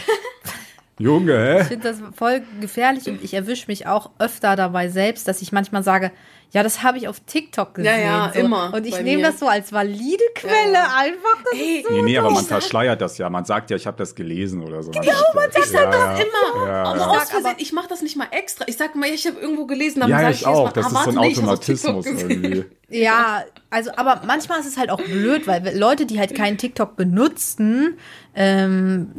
Junge, 1.00 1.34
hä? 1.34 1.62
Ich 1.64 1.68
finde 1.68 1.90
das 1.90 2.02
voll 2.16 2.44
gefährlich 2.62 3.10
und 3.10 3.22
ich 3.22 3.34
erwische 3.34 3.66
mich 3.68 3.88
auch 3.88 4.12
öfter 4.20 4.56
dabei 4.56 4.88
selbst, 4.88 5.28
dass 5.28 5.42
ich 5.42 5.52
manchmal 5.52 5.84
sage, 5.84 6.12
ja, 6.54 6.64
das 6.64 6.84
habe 6.84 6.98
ich 7.00 7.08
auf 7.08 7.20
TikTok 7.22 7.74
gesehen. 7.76 7.92
Ja, 8.00 8.28
ja, 8.28 8.32
so. 8.34 8.40
immer 8.40 8.72
Und 8.74 8.86
ich 8.86 9.00
nehme 9.02 9.24
das 9.24 9.40
so 9.40 9.48
als 9.48 9.72
valide 9.74 10.24
Quelle 10.36 10.74
Ja. 10.74 10.96
einfach. 10.98 11.44
Das 11.52 11.60
Ey, 11.60 11.78
ist 11.80 11.88
so 11.88 11.94
Nee, 11.94 12.02
nee, 12.04 12.18
aber 12.18 12.30
man 12.30 12.46
verschleiert 12.46 13.02
das 13.02 13.18
ja. 13.18 13.30
Man 13.30 13.44
sagt 13.44 13.72
ja, 13.72 13.76
ich 13.76 13.88
habe 13.88 13.98
das 13.98 14.14
gelesen 14.16 14.62
oder 14.64 14.82
so. 14.84 14.92
Man 14.92 15.02
Genau, 15.04 15.16
sagt 15.18 15.36
man 15.36 15.44
ja, 15.46 15.62
sagt 15.64 15.94
das 15.94 16.00
ja, 16.02 16.14
immer. 16.14 16.68
Ja, 16.68 16.84
aber 16.84 16.98
ja. 17.00 17.08
aus 17.08 17.30
Versehen, 17.32 17.56
ich 17.58 17.74
mache 17.74 17.88
das 17.90 18.02
nicht 18.04 18.16
mal 18.16 18.28
extra. 18.32 18.66
Ich 18.68 18.78
sag 18.78 18.96
mal, 18.96 19.10
ich 19.10 19.26
habe 19.28 19.40
irgendwo 19.40 19.66
gelesen, 19.66 20.00
dann 20.02 20.10
Ja, 20.10 20.20
sag 20.22 20.30
ich 20.32 20.40
jedes 20.42 20.54
auch. 20.54 20.66
Mal, 20.66 20.72
Das 20.74 20.86
ah, 20.86 21.00
ist 21.00 21.04
so 21.14 21.20
ein 21.20 21.28
ich 21.30 21.38
Automatismus 21.38 22.06
irgendwie. 22.06 22.66
Ja, 22.90 23.44
also, 23.72 23.90
aber 23.96 24.22
manchmal 24.28 24.60
ist 24.60 24.68
es 24.68 24.78
halt 24.78 24.92
auch 24.92 25.02
blöd, 25.02 25.48
weil 25.48 25.76
Leute, 25.76 26.06
die 26.06 26.20
halt 26.20 26.36
keinen 26.36 26.60
TikTok 26.60 26.96
benutzen, 26.96 27.98
ähm, 28.36 29.12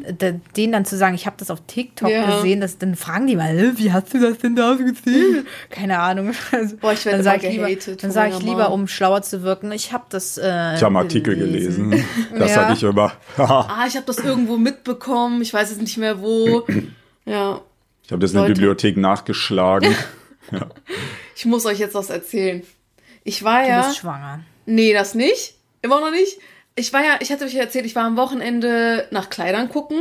denen 0.57 0.73
dann 0.73 0.85
zu 0.85 0.97
sagen, 0.97 1.15
ich 1.17 1.27
habe 1.27 1.37
das 1.39 1.51
auf 1.51 1.61
TikTok 1.67 2.09
Ja. 2.09 2.37
gesehen, 2.37 2.61
das, 2.61 2.79
dann 2.79 2.95
fragen 2.95 3.27
die 3.27 3.35
mal, 3.37 3.49
"Hä, 3.49 3.73
wie 3.77 3.93
hast 3.93 4.15
du 4.15 4.21
das 4.21 4.39
denn 4.39 4.55
da 4.55 4.75
gesehen? 4.75 5.47
Keine 5.71 5.99
Ahnung. 5.99 6.33
Also, 6.53 6.77
Boah, 6.77 6.93
ich 6.93 7.05
werd 7.05 7.24
dann 7.25 7.41
immer 7.41 7.43
sag 7.43 7.45
ich 7.45 7.87
lieber, 7.87 7.97
dann 8.03 8.11
sage 8.11 8.35
ich 8.37 8.43
lieber, 8.43 8.71
um 8.71 8.87
schlauer 8.89 9.23
zu 9.23 9.43
wirken, 9.43 9.73
ich 9.73 9.93
habe 9.93 10.05
das. 10.11 10.39
Äh, 10.39 10.43
Ich 10.43 10.83
habe 10.83 10.87
einen 10.87 10.97
Artikel 10.97 11.37
gelesen. 11.37 12.05
Das 12.39 12.51
Ja. 12.51 12.55
sage 12.63 12.73
ich 12.75 12.83
immer. 12.83 13.13
Ah, 13.37 13.85
ich 13.89 13.97
habe 13.97 14.07
das 14.07 14.19
irgendwo 14.19 14.57
mitbekommen. 14.57 15.43
Ich 15.43 15.53
weiß 15.53 15.71
jetzt 15.71 15.81
nicht 15.81 15.97
mehr 15.99 16.21
wo. 16.21 16.65
Ja, 17.27 17.61
Ich 18.05 18.13
habe 18.13 18.21
das 18.21 18.33
in 18.33 18.35
der 18.37 18.43
Leute. 18.49 18.53
Bibliothek 18.55 18.97
nachgeschlagen. 18.99 19.95
ich 21.37 21.47
muss 21.47 21.65
euch 21.67 21.79
jetzt 21.79 21.95
was 21.95 22.11
erzählen. 22.11 22.63
Ich 23.23 23.43
war 23.45 23.63
Du 23.63 23.69
ja. 23.69 23.81
bist 23.83 23.97
schwanger. 23.99 24.41
Nee, 24.67 24.93
das 24.93 25.15
nicht. 25.15 25.55
Immer 25.81 26.01
noch 26.01 26.11
nicht. 26.11 26.39
Ich 26.77 26.93
war 26.93 27.03
ja, 27.03 27.17
ich 27.21 27.33
hatte 27.33 27.45
euch 27.47 27.55
ja 27.55 27.63
erzählt, 27.63 27.87
ich 27.87 27.95
war 27.95 28.05
am 28.05 28.17
Wochenende 28.17 29.07
nach 29.11 29.31
Kleidern 29.31 29.69
gucken. 29.69 30.01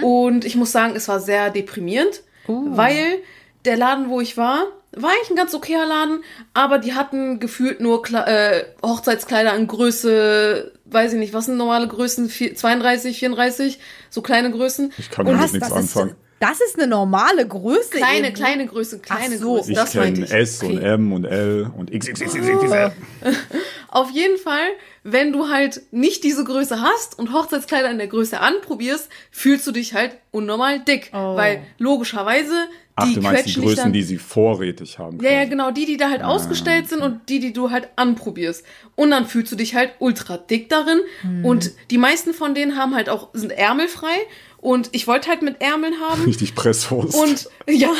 Und 0.00 0.46
ich 0.46 0.56
muss 0.56 0.72
sagen, 0.72 0.94
es 0.96 1.08
war 1.08 1.20
sehr 1.20 1.50
deprimierend, 1.50 2.22
weil 2.46 3.18
der 3.66 3.76
Laden, 3.76 4.08
wo 4.08 4.22
ich 4.22 4.38
war, 4.38 4.62
war 5.02 5.10
eigentlich 5.10 5.30
ein 5.30 5.36
ganz 5.36 5.54
okayer 5.54 5.86
Laden, 5.86 6.22
aber 6.54 6.78
die 6.78 6.94
hatten 6.94 7.40
gefühlt 7.40 7.80
nur 7.80 8.02
Kle 8.02 8.26
äh, 8.26 8.64
Hochzeitskleider 8.86 9.54
in 9.56 9.66
Größe, 9.66 10.72
weiß 10.86 11.12
ich 11.14 11.18
nicht, 11.18 11.32
was 11.32 11.46
sind 11.46 11.56
normale 11.56 11.88
Größen, 11.88 12.28
Vier- 12.28 12.54
32, 12.54 13.18
34, 13.18 13.78
so 14.10 14.22
kleine 14.22 14.50
Größen. 14.50 14.92
Ich 14.98 15.10
kann 15.10 15.26
damit 15.26 15.40
nichts 15.40 15.58
Das 15.58 15.68
ist, 15.68 15.74
anfangen. 15.96 16.16
Das 16.40 16.60
ist 16.60 16.76
eine 16.78 16.86
normale 16.86 17.46
Größe. 17.46 17.90
Kleine, 17.90 18.28
eben. 18.28 18.36
kleine 18.36 18.66
Größe, 18.66 19.00
kleine 19.00 19.34
Ach 19.36 19.40
so. 19.40 19.54
Größe. 19.56 19.72
Ich 19.72 19.90
kenne 19.90 20.24
ich. 20.24 20.30
S 20.30 20.62
und 20.62 20.76
Okay. 20.78 20.86
M 20.86 21.12
und 21.12 21.24
L 21.24 21.70
und 21.76 21.90
XXXXXL. 21.90 22.92
Auf 23.88 24.10
jeden 24.10 24.38
Fall, 24.38 24.68
wenn 25.02 25.32
du 25.32 25.48
halt 25.48 25.82
nicht 25.90 26.22
diese 26.22 26.44
Größe 26.44 26.80
hast 26.80 27.18
und 27.18 27.32
Hochzeitskleider 27.32 27.90
in 27.90 27.98
der 27.98 28.06
Größe 28.06 28.38
anprobierst, 28.40 29.08
fühlst 29.30 29.66
du 29.66 29.72
dich 29.72 29.94
halt 29.94 30.12
unnormal 30.30 30.80
dick. 30.80 31.10
Oh. 31.12 31.36
Weil 31.36 31.62
logischerweise, 31.78 32.52
Ach, 32.94 33.06
die 33.08 33.14
du 33.14 33.22
meinst 33.22 33.46
die 33.46 33.54
Größen, 33.54 33.76
dann. 33.76 33.92
die 33.92 34.02
sie 34.02 34.18
vorrätig 34.18 34.98
haben. 34.98 35.18
ja, 35.22 35.30
ja, 35.30 35.44
genau, 35.46 35.70
die, 35.70 35.86
die 35.86 35.96
da 35.96 36.10
halt 36.10 36.22
ausgestellt 36.22 36.88
sind 36.88 37.00
und 37.00 37.28
die, 37.28 37.40
die 37.40 37.52
du 37.52 37.70
halt 37.70 37.88
anprobierst. 37.96 38.64
Und 38.94 39.10
dann 39.10 39.26
fühlst 39.26 39.50
du 39.52 39.56
dich 39.56 39.74
halt 39.74 39.92
ultra 40.00 40.36
dick 40.36 40.68
darin. 40.68 41.00
Und 41.42 41.72
die 41.90 41.98
meisten 41.98 42.34
von 42.34 42.54
denen 42.54 42.76
haben 42.76 42.94
halt 42.94 43.08
auch, 43.08 43.28
sind 43.32 43.50
ärmelfrei. 43.52 44.16
Und 44.60 44.90
ich 44.92 45.06
wollte 45.06 45.28
halt 45.28 45.42
mit 45.42 45.60
Ärmeln 45.60 46.00
haben. 46.00 46.24
Richtig 46.24 46.54
Presswurst. 46.54 47.14
Und 47.14 47.48
ja, 47.68 47.92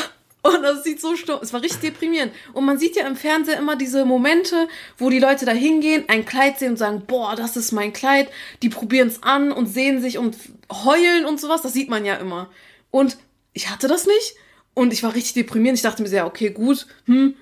und 0.43 0.63
das 0.63 0.85
sieht 0.85 1.01
so 1.01 1.17
stumm. 1.17 1.39
Es 1.43 1.53
war 1.53 1.63
richtig 1.63 1.81
deprimierend. 1.81 2.33
Und 2.53 2.65
man 2.65 2.79
sieht 2.79 2.97
ja 2.97 3.07
im 3.07 3.17
Fernseher 3.17 3.59
immer 3.59 3.77
diese 3.77 4.05
Momente, 4.05 4.69
wo 4.97 5.11
die 5.11 5.19
Leute 5.19 5.45
da 5.45 5.53
hingehen, 5.53 6.05
ein 6.09 6.25
Kleid 6.25 6.59
sehen 6.59 6.71
und 6.73 6.77
sagen, 6.77 7.03
boah, 7.07 7.35
das 7.37 7.57
ist 7.57 7.73
mein 7.73 7.93
Kleid. 7.93 8.29
Die 8.63 8.69
probieren 8.69 9.09
es 9.09 9.23
an 9.23 9.53
und 9.53 9.67
sehen 9.67 10.01
sich 10.01 10.19
und 10.19 10.37
heulen 10.73 11.27
und 11.27 11.41
sowas. 11.41 11.63
Das 11.63 11.73
sieht 11.73 11.91
man 11.91 12.05
ja 12.05 12.15
immer. 12.15 12.49
Und 12.91 13.19
ich 13.53 13.71
hatte 13.71 13.89
das 13.89 14.07
nicht. 14.07 14.37
Und 14.75 14.93
ich 14.93 15.03
war 15.03 15.15
richtig 15.15 15.35
deprimierend. 15.35 15.79
Ich 15.79 15.83
dachte 15.83 16.03
mir 16.03 16.09
so, 16.09 16.17
ja, 16.17 16.27
okay, 16.27 16.51
gut, 16.51 16.87
hm, 17.07 17.35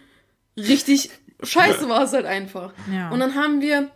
richtig 0.57 1.11
scheiße 1.43 1.89
war 1.89 2.03
es 2.03 2.13
halt 2.13 2.25
einfach. 2.25 2.73
Ja. 2.91 3.11
Und 3.11 3.21
dann 3.21 3.35
haben 3.35 3.61
wir 3.61 3.91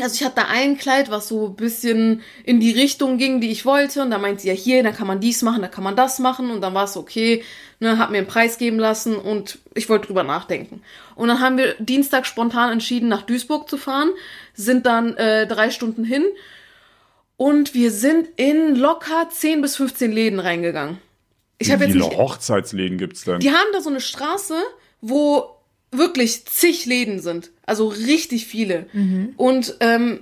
also 0.00 0.14
ich 0.14 0.24
hatte 0.24 0.36
da 0.36 0.46
ein 0.48 0.78
Kleid, 0.78 1.10
was 1.10 1.28
so 1.28 1.48
ein 1.48 1.56
bisschen 1.56 2.22
in 2.44 2.60
die 2.60 2.70
Richtung 2.70 3.18
ging, 3.18 3.40
die 3.40 3.50
ich 3.50 3.66
wollte. 3.66 4.02
Und 4.02 4.10
da 4.10 4.18
meinte 4.18 4.42
sie 4.42 4.48
ja 4.48 4.54
hier, 4.54 4.82
da 4.82 4.90
kann 4.90 5.06
man 5.06 5.20
dies 5.20 5.42
machen, 5.42 5.60
da 5.60 5.68
kann 5.68 5.84
man 5.84 5.96
das 5.96 6.18
machen. 6.18 6.50
Und 6.50 6.62
dann 6.62 6.72
war 6.72 6.84
es 6.84 6.96
okay, 6.96 7.44
ne, 7.80 7.98
hab 7.98 8.10
mir 8.10 8.18
einen 8.18 8.26
Preis 8.26 8.56
geben 8.56 8.78
lassen 8.78 9.16
und 9.16 9.58
ich 9.74 9.88
wollte 9.88 10.06
drüber 10.06 10.22
nachdenken. 10.22 10.82
Und 11.14 11.28
dann 11.28 11.40
haben 11.40 11.58
wir 11.58 11.74
Dienstag 11.78 12.26
spontan 12.26 12.72
entschieden, 12.72 13.08
nach 13.08 13.22
Duisburg 13.22 13.68
zu 13.68 13.76
fahren, 13.76 14.10
sind 14.54 14.86
dann 14.86 15.14
äh, 15.16 15.46
drei 15.46 15.70
Stunden 15.70 16.04
hin 16.04 16.24
und 17.36 17.74
wir 17.74 17.90
sind 17.90 18.28
in 18.36 18.76
locker 18.76 19.28
10 19.30 19.60
bis 19.62 19.76
15 19.76 20.12
Läden 20.12 20.38
reingegangen. 20.38 20.98
Ich 21.58 21.68
Wie 21.68 21.72
habe 21.72 21.84
jetzt 21.84 21.92
viele 21.92 22.06
nicht 22.06 22.16
Hochzeitsläden 22.16 22.98
gibt's 22.98 23.24
denn? 23.24 23.40
die 23.40 23.50
haben 23.50 23.68
da 23.72 23.80
so 23.80 23.90
eine 23.90 24.00
Straße, 24.00 24.54
wo 25.00 25.51
wirklich 25.92 26.44
zig 26.46 26.86
Läden 26.86 27.20
sind. 27.20 27.50
Also 27.64 27.86
richtig 27.88 28.46
viele. 28.46 28.86
Und 29.36 29.76
ähm, 29.80 30.20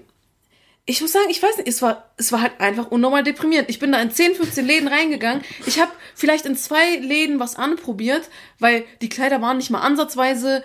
ich 0.84 1.00
muss 1.00 1.12
sagen, 1.12 1.26
ich 1.30 1.40
weiß 1.42 1.58
nicht, 1.58 1.68
es 1.68 1.82
war, 1.82 2.10
es 2.16 2.32
war 2.32 2.42
halt 2.42 2.60
einfach 2.60 2.90
unnormal 2.90 3.22
deprimierend. 3.22 3.70
Ich 3.70 3.78
bin 3.78 3.92
da 3.92 4.02
in 4.02 4.10
10, 4.10 4.34
15 4.34 4.66
Läden 4.66 4.88
reingegangen. 4.88 5.42
Ich 5.66 5.78
habe 5.80 5.92
vielleicht 6.16 6.46
in 6.46 6.56
zwei 6.56 6.96
Läden 6.96 7.38
was 7.38 7.54
anprobiert, 7.54 8.28
weil 8.58 8.84
die 9.00 9.08
Kleider 9.08 9.40
waren 9.40 9.58
nicht 9.58 9.70
mal 9.70 9.80
ansatzweise 9.80 10.64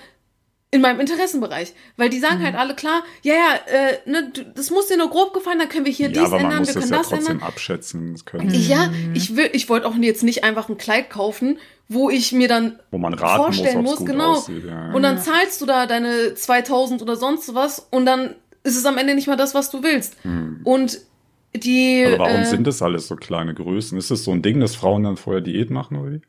in 0.72 0.82
meinem 0.82 1.00
Interessenbereich. 1.00 1.74
Weil 1.96 2.10
die 2.10 2.20
sagen 2.20 2.44
halt 2.44 2.56
alle 2.56 2.76
klar, 2.76 3.04
ja, 3.22 3.34
ja, 3.34 3.56
äh, 3.68 4.10
ne, 4.10 4.30
du- 4.34 4.44
das 4.44 4.72
muss 4.72 4.88
dir 4.88 4.98
nur 4.98 5.10
grob 5.10 5.34
gefallen, 5.34 5.60
dann 5.60 5.70
können 5.70 5.86
wir 5.86 5.92
hier 5.94 6.10
ja, 6.12 6.24
dies 6.24 6.32
ändern, 6.34 6.60
muss 6.60 6.68
wir 6.70 6.74
das 6.74 6.84
können 6.84 6.92
ja 6.92 6.98
das 6.98 7.10
trotzdem 7.10 7.32
ändern. 7.34 7.48
abschätzen 7.48 8.16
können. 8.26 8.50
Ja, 8.54 8.92
ich 9.14 9.36
will, 9.36 9.50
ich 9.54 9.70
wollte 9.70 9.88
auch 9.88 9.96
jetzt 9.96 10.24
nicht 10.24 10.44
einfach 10.44 10.68
ein 10.70 10.78
Kleid 10.78 11.10
kaufen, 11.10 11.60
wo 11.88 12.10
ich 12.10 12.32
mir 12.32 12.48
dann 12.48 12.80
Wo 12.92 12.98
man 12.98 13.14
raten 13.14 13.44
vorstellen 13.44 13.84
muss, 13.84 14.00
muss, 14.00 14.08
genau. 14.10 14.32
aussieht. 14.34 14.66
Ja. 14.66 14.92
Und 14.92 15.04
dann 15.04 15.20
zahlst 15.20 15.62
du 15.62 15.66
da 15.66 15.86
deine 15.86 16.34
2000 16.36 17.02
oder 17.02 17.16
sonst 17.16 17.54
was 17.54 17.88
und 17.92 18.06
dann 18.06 18.36
ist 18.64 18.76
es 18.76 18.86
am 18.86 18.98
Ende 18.98 19.14
nicht 19.16 19.28
mal 19.28 19.36
das, 19.38 19.54
was 19.54 19.70
du 19.70 19.84
willst. 19.84 20.18
Und 20.64 21.00
die 21.56 22.04
aber 22.08 22.20
warum 22.20 22.42
äh, 22.42 22.46
sind 22.46 22.66
das 22.68 22.82
alles 22.82 23.08
so 23.08 23.16
kleine 23.16 23.54
Größen? 23.54 23.98
Ist 23.98 24.12
das 24.12 24.24
so 24.24 24.32
ein 24.32 24.42
Ding, 24.42 24.60
dass 24.60 24.76
Frauen 24.76 25.04
dann 25.04 25.16
vorher 25.16 25.42
Diät 25.42 25.70
machen 25.70 25.98
oder 25.98 26.12
wie? 26.14 26.22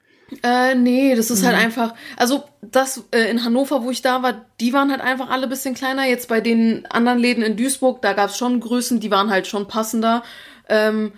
Äh, 0.42 0.74
nee, 0.74 1.14
das 1.14 1.30
ist 1.30 1.42
Mhm. 1.42 1.46
halt 1.46 1.56
einfach, 1.58 1.94
also 2.16 2.44
das 2.60 3.04
äh, 3.12 3.30
in 3.30 3.44
Hannover, 3.44 3.84
wo 3.84 3.90
ich 3.90 4.02
da 4.02 4.22
war, 4.22 4.44
die 4.60 4.72
waren 4.72 4.90
halt 4.90 5.00
einfach 5.00 5.30
alle 5.30 5.46
bisschen 5.46 5.74
kleiner. 5.74 6.04
Jetzt 6.06 6.28
bei 6.28 6.40
den 6.40 6.84
anderen 6.86 7.18
Läden 7.18 7.44
in 7.44 7.56
Duisburg, 7.56 8.02
da 8.02 8.12
gab's 8.12 8.36
schon 8.36 8.58
Größen, 8.60 8.98
die 8.98 9.10
waren 9.10 9.30
halt 9.30 9.46
schon 9.46 9.68
passender. 9.68 10.22
Ähm, 10.68 11.12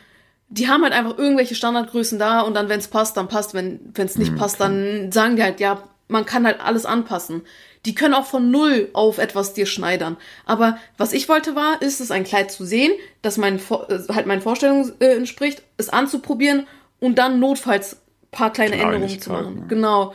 die 0.51 0.68
haben 0.68 0.83
halt 0.83 0.92
einfach 0.92 1.16
irgendwelche 1.18 1.55
Standardgrößen 1.55 2.18
da 2.18 2.40
und 2.42 2.55
dann, 2.55 2.68
wenn's 2.68 2.88
passt, 2.88 3.16
dann 3.16 3.29
passt. 3.29 3.55
Wenn 3.55 3.81
wenn's 3.94 4.16
nicht 4.16 4.37
passt, 4.37 4.61
dann 4.61 5.11
sagen 5.12 5.37
die 5.37 5.42
halt, 5.42 5.61
ja, 5.61 5.83
man 6.09 6.25
kann 6.27 6.47
halt 6.47 6.61
alles 6.61 6.87
anpassen. 6.87 7.42
Die 7.87 7.94
können 7.94 8.14
auch 8.14 8.27
von 8.27 8.51
null 8.51 8.88
auf 8.92 9.18
etwas 9.18 9.55
dir 9.55 9.66
schneidern. 9.66 10.16
Aber 10.47 10.79
was 10.99 11.12
ich 11.12 11.29
wollte 11.29 11.55
war, 11.55 11.81
ist 11.81 12.01
es 12.01 12.11
ein 12.11 12.25
Kleid 12.25 12.51
zu 12.51 12.64
sehen, 12.64 12.92
das 13.23 13.37
meinen 13.38 13.59
Vor- 13.59 13.88
äh, 13.90 14.01
halt 14.12 14.27
meinen 14.27 14.40
Vorstellungen 14.42 14.92
äh, 15.01 15.16
entspricht, 15.16 15.62
es 15.77 15.88
anzuprobieren 15.88 16.66
und 17.01 17.16
dann 17.18 17.40
notfalls 17.40 17.99
paar 18.31 18.53
kleine 18.53 18.77
Änderungen 18.77 19.21
zu 19.21 19.31
machen. 19.31 19.59
ja. 19.61 19.64
Genau. 19.69 20.12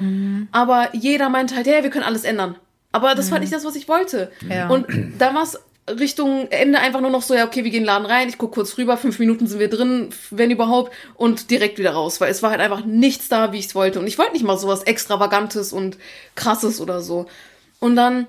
Aber 0.52 0.90
jeder 0.94 1.30
meinte 1.30 1.56
halt, 1.56 1.68
ja, 1.68 1.84
wir 1.84 1.90
können 1.90 2.06
alles 2.06 2.24
ändern. 2.24 2.56
Aber 2.92 3.16
das 3.16 3.32
war 3.32 3.40
nicht 3.40 3.52
das, 3.52 3.66
was 3.66 3.76
ich 3.76 3.88
wollte. 3.88 4.32
Ja. 4.48 4.70
Und 4.70 4.86
da 5.18 5.34
war 5.34 5.44
es 5.44 5.60
Richtung 5.90 6.48
Ende 6.50 6.80
einfach 6.80 7.02
nur 7.02 7.10
noch 7.10 7.24
so, 7.24 7.34
ja, 7.34 7.46
okay, 7.46 7.64
wir 7.64 7.72
gehen 7.72 7.80
in 7.80 7.84
den 7.84 7.88
Laden 7.88 8.06
rein, 8.06 8.30
ich 8.30 8.38
guck 8.38 8.54
kurz 8.54 8.78
rüber, 8.78 8.96
fünf 8.96 9.20
Minuten 9.20 9.48
sind 9.48 9.60
wir 9.60 9.70
drin, 9.70 10.10
wenn 10.30 10.50
überhaupt, 10.50 10.94
und 11.16 11.50
direkt 11.50 11.78
wieder 11.78 11.92
raus, 11.92 12.22
weil 12.22 12.32
es 12.32 12.42
war 12.42 12.52
halt 12.52 12.62
einfach 12.62 12.86
nichts 12.86 13.28
da, 13.28 13.52
wie 13.52 13.60
ich 13.60 13.66
es 13.66 13.76
wollte. 13.76 14.00
Und 14.00 14.08
ich 14.08 14.18
wollte 14.18 14.34
nicht 14.34 14.46
mal 14.46 14.58
sowas 14.58 14.84
Extravagantes 14.84 15.74
und 15.74 15.98
Krasses 16.36 16.80
oder 16.80 17.02
so. 17.02 17.26
Und 17.80 17.98
dann 17.98 18.28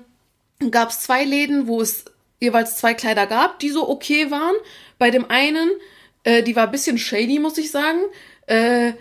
gab 0.71 0.89
es 0.89 0.99
zwei 0.99 1.23
Läden, 1.23 1.67
wo 1.67 1.79
es 1.79 2.05
jeweils 2.41 2.75
zwei 2.75 2.93
Kleider 2.93 3.25
gab, 3.25 3.59
die 3.59 3.69
so 3.69 3.87
okay 3.87 4.31
waren. 4.31 4.55
Bei 4.97 5.11
dem 5.11 5.29
einen, 5.29 5.69
äh, 6.23 6.43
die 6.43 6.55
war 6.55 6.65
ein 6.65 6.71
bisschen 6.71 6.97
shady, 6.97 7.39
muss 7.39 7.57
ich 7.57 7.71
sagen. 7.71 7.99
Äh, 8.47 8.93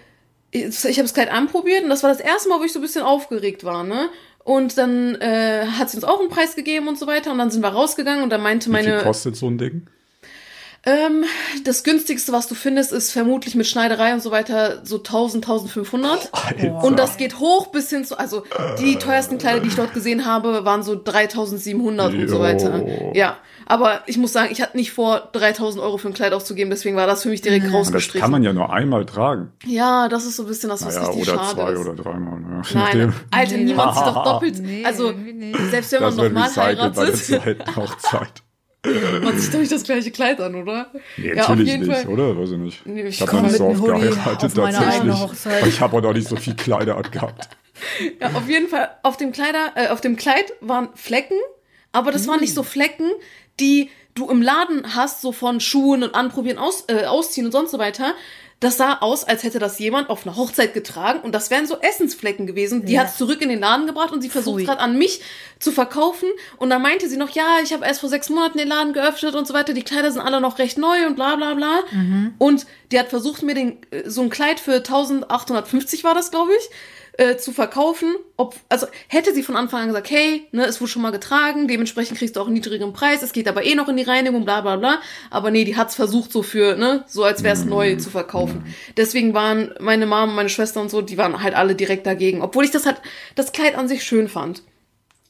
ich 0.55 0.85
habe 0.85 1.03
das 1.03 1.15
Kleid 1.15 1.33
anprobiert 1.33 1.83
und 1.83 1.91
das 1.91 2.03
war 2.03 2.11
das 2.11 2.21
erste 2.21 2.49
Mal, 2.49 2.61
wo 2.61 2.65
ich 2.65 2.73
so 2.73 2.79
ein 2.79 2.83
bisschen 2.83 3.03
aufgeregt 3.03 3.65
war, 3.65 3.83
ne? 3.85 4.09
Und 4.45 4.79
dann 4.79 5.15
äh, 5.17 5.67
hat 5.67 5.91
sie 5.91 5.97
uns 5.97 6.05
auch 6.05 6.21
einen 6.21 6.29
Preis 6.29 6.55
gegeben 6.55 6.87
und 6.87 6.99
so 6.99 7.07
weiter. 7.07 7.33
Und 7.33 7.39
dann 7.39 7.51
sind 7.51 7.63
wir 7.63 7.71
rausgegangen 7.71 8.23
und 8.23 8.31
dann 8.31 8.43
meinte 8.43 8.67
Wie 8.67 8.73
meine. 8.73 8.99
kostet 8.99 9.37
so 9.37 9.49
ein 9.49 9.57
Ding? 9.59 9.87
Ähm, 10.87 11.25
das 11.65 11.83
günstigste, 11.83 12.33
was 12.33 12.47
du 12.47 12.55
findest, 12.55 12.93
ist 12.93 13.11
vermutlich 13.13 13.55
mit 13.55 13.67
Schneiderei 13.67 14.13
und 14.13 14.23
so 14.23 14.31
weiter 14.31 14.81
so 14.85 14.97
1000, 14.99 15.45
1500. 15.45 16.31
Alter. 16.33 16.85
Und 16.85 16.99
das 16.99 17.17
geht 17.17 17.39
hoch 17.39 17.69
bis 17.69 17.89
hin 17.91 18.05
zu, 18.05 18.19
also 18.19 18.43
die 18.81 18.97
teuersten 18.97 19.39
Kleider, 19.39 19.61
die 19.61 19.69
ich 19.69 19.77
dort 19.77 19.95
gesehen 19.95 20.27
habe, 20.27 20.65
waren 20.65 20.83
so 20.83 20.95
3700 20.95 22.13
und 22.15 22.29
so 22.29 22.39
weiter. 22.41 22.83
Ja, 23.15 23.39
aber 23.67 24.03
ich 24.07 24.19
muss 24.19 24.35
sagen, 24.35 24.51
ich 24.53 24.61
hatte 24.61 24.77
nicht 24.77 24.93
vor, 24.93 25.31
3000 25.33 25.83
Euro 25.83 25.97
für 25.97 26.09
ein 26.09 26.15
Kleid 26.15 26.35
auszugeben, 26.35 26.69
deswegen 26.69 26.97
war 26.97 27.07
das 27.07 27.23
für 27.23 27.31
mich 27.31 27.41
direkt 27.41 27.65
Und 27.65 27.73
das 27.73 27.79
rausgestrichen. 27.81 28.21
kann 28.21 28.31
man 28.31 28.43
ja 28.43 28.53
nur 28.53 28.71
einmal 28.71 29.07
tragen. 29.07 29.53
ja, 29.65 30.09
das 30.09 30.27
ist 30.27 30.37
so 30.37 30.43
ein 30.43 30.49
bisschen 30.49 30.69
das, 30.69 30.85
was 30.85 30.97
Naja, 30.97 31.09
richtig 31.09 31.29
oder 31.31 31.39
schade 31.45 31.55
zwei 31.55 31.73
ist. 31.73 31.79
oder 31.81 31.95
dreimal. 31.95 32.63
Je 32.69 32.75
Nein. 32.79 33.15
Alter, 33.31 33.57
niemand 33.57 33.95
sieht 33.95 34.07
doch 34.07 34.25
doppelt. 34.25 34.59
Nee, 34.61 34.85
also, 34.85 35.15
selbst 35.71 35.93
wenn 35.93 36.01
man 36.03 36.11
Das 36.11 36.17
wird 36.19 36.33
nochmal 36.35 36.49
recycelt 36.49 36.95
bei 36.95 37.05
der 37.07 37.15
heiratet, 37.15 37.25
zweiten 37.25 37.77
Hochzeit. 37.77 38.43
man 39.23 39.39
sieht 39.39 39.55
doch 39.55 39.59
nicht 39.61 39.73
das 39.73 39.83
gleiche 39.83 40.11
Kleid 40.11 40.41
an, 40.41 40.55
oder? 40.55 40.91
Nee, 41.17 41.35
ja, 41.35 41.43
auf 41.43 41.49
natürlich 41.51 41.73
jeden 41.73 41.89
nicht, 41.89 42.03
Fall. 42.03 42.09
oder? 42.09 42.39
Weiß 42.39 42.51
ich 42.51 42.59
nicht. 42.59 42.87
Nee, 42.87 43.03
ich 43.03 43.15
ich 43.17 43.21
habe 43.23 43.37
noch 43.37 43.43
nicht 43.43 43.57
so 43.57 43.67
oft 43.67 43.81
Hoodie 43.81 44.01
geheiratet 44.09 44.55
tatsächlich. 44.55 45.69
Ich 45.69 45.81
habe 45.81 45.97
auch 45.97 46.03
noch 46.03 46.13
nicht 46.13 46.29
so 46.29 46.37
viel 46.37 46.55
Kleider 46.55 46.97
angehabt. 46.97 47.49
Ja, 48.21 48.29
auf 48.35 48.49
jeden 48.49 48.69
Fall, 48.69 48.91
auf 49.03 49.17
dem 49.17 49.33
Kleider, 49.33 49.73
äh, 49.75 49.89
auf 49.89 50.01
dem 50.01 50.17
Kleid 50.17 50.53
waren 50.61 50.89
Flecken, 50.95 51.37
aber 51.93 52.13
das 52.13 52.27
waren 52.29 52.41
nicht 52.41 52.55
so 52.55 52.63
Flecken, 52.63 53.11
die 53.61 53.91
du 54.15 54.29
im 54.31 54.43
Laden 54.43 54.95
hast, 54.95 55.23
so 55.23 55.33
von 55.33 55.61
Schuhen 55.61 56.03
und 56.03 56.15
Anprobieren, 56.15 56.59
aus, 56.59 56.85
äh, 56.89 57.05
Ausziehen 57.05 57.47
und 57.47 57.53
sonst 57.53 57.73
so 57.73 57.79
weiter. 57.79 58.15
Das 58.65 58.79
sah 58.79 58.95
aus, 59.01 59.25
als 59.25 59.43
hätte 59.43 59.59
das 59.59 59.79
jemand 59.79 60.09
auf 60.09 60.27
einer 60.27 60.37
Hochzeit 60.37 60.73
getragen 60.73 61.21
und 61.21 61.35
das 61.35 61.51
wären 61.51 61.67
so 61.67 61.77
Essensflecken 61.81 62.47
gewesen. 62.47 62.87
Die 62.87 62.95
Ja. 62.95 63.03
hat's 63.03 63.19
zurück 63.19 63.43
in 63.43 63.51
den 63.51 63.61
Laden 63.61 63.87
gebracht 63.87 64.11
und 64.11 64.23
sie 64.23 64.31
versucht 64.31 64.65
gerade 64.65 64.81
an 64.81 64.97
mich 64.97 65.21
zu 65.59 65.71
verkaufen. 65.71 66.29
Und 66.57 66.71
dann 66.71 66.81
meinte 66.81 67.09
sie 67.09 67.19
noch, 67.19 67.29
ja, 67.29 67.59
ich 67.63 67.75
habe 67.75 67.85
erst 67.85 68.01
vor 68.01 68.09
sechs 68.09 68.31
Monaten 68.31 68.57
den 68.57 68.69
Laden 68.69 68.95
geöffnet 68.95 69.35
und 69.35 69.47
so 69.47 69.53
weiter. 69.53 69.75
Die 69.75 69.83
Kleider 69.83 70.11
sind 70.11 70.23
alle 70.23 70.41
noch 70.41 70.59
recht 70.59 70.79
neu 70.79 71.07
und 71.07 71.15
bla 71.15 71.37
bla 71.37 71.53
bla. 71.53 71.81
Und 72.39 72.65
die 72.91 72.99
hat 72.99 73.09
versucht, 73.11 73.43
mir 73.43 73.55
den, 73.55 73.79
äh, 73.91 74.09
so 74.09 74.23
ein 74.23 74.31
Kleid 74.31 74.61
für 74.61 74.83
1850 74.83 76.03
war 76.05 76.15
das, 76.15 76.31
glaube 76.31 76.53
ich, 76.59 76.71
äh, 77.17 77.37
zu 77.37 77.53
verkaufen. 77.53 78.15
Ob, 78.37 78.57
also 78.69 78.87
hätte 79.09 79.33
sie 79.33 79.43
von 79.43 79.57
Anfang 79.57 79.83
an 79.83 79.89
gesagt, 79.89 80.11
hey, 80.11 80.47
ne, 80.53 80.65
es 80.65 80.81
wurde 80.81 80.91
schon 80.91 81.03
mal 81.03 81.13
getragen, 81.13 81.69
dementsprechend 81.69 82.19
kriegst 82.19 82.37
du 82.37 82.41
auch 82.41 82.47
einen 82.47 82.55
niedrigeren 82.55 82.93
Preis, 82.93 83.23
es 83.23 83.33
geht 83.33 83.47
aber 83.47 83.65
eh 83.65 83.75
noch 83.75 83.89
in 83.89 83.97
die 83.97 84.03
Reinigung, 84.03 84.45
bla 84.45 84.61
bla 84.61 84.77
bla. 84.77 85.01
Aber 85.31 85.51
nee, 85.51 85.65
die 85.65 85.77
hat's 85.77 85.95
versucht 85.95 86.33
so 86.33 86.43
für, 86.43 86.77
ne, 86.77 87.05
so 87.07 87.25
als 87.25 87.43
wäre 87.43 87.55
es 87.55 87.65
neu 87.65 87.97
zu 87.97 88.11
verkaufen. 88.11 88.65
Deswegen 88.97 89.35
waren 89.35 89.75
meine 89.81 90.07
Mom, 90.07 90.35
meine 90.35 90.49
Schwester 90.49 90.81
und 90.81 90.91
so, 90.91 91.03
die 91.03 91.19
waren 91.19 91.43
halt 91.43 91.55
alle 91.55 91.75
direkt 91.75 92.07
dagegen. 92.07 92.43
Obwohl 92.43 92.65
ich 92.65 92.71
das 92.71 92.87
halt, 92.87 93.01
das 93.35 93.53
Kleid 93.53 93.77
an 93.77 93.89
sich 93.89 94.05
schön 94.05 94.29
fand. 94.29 94.63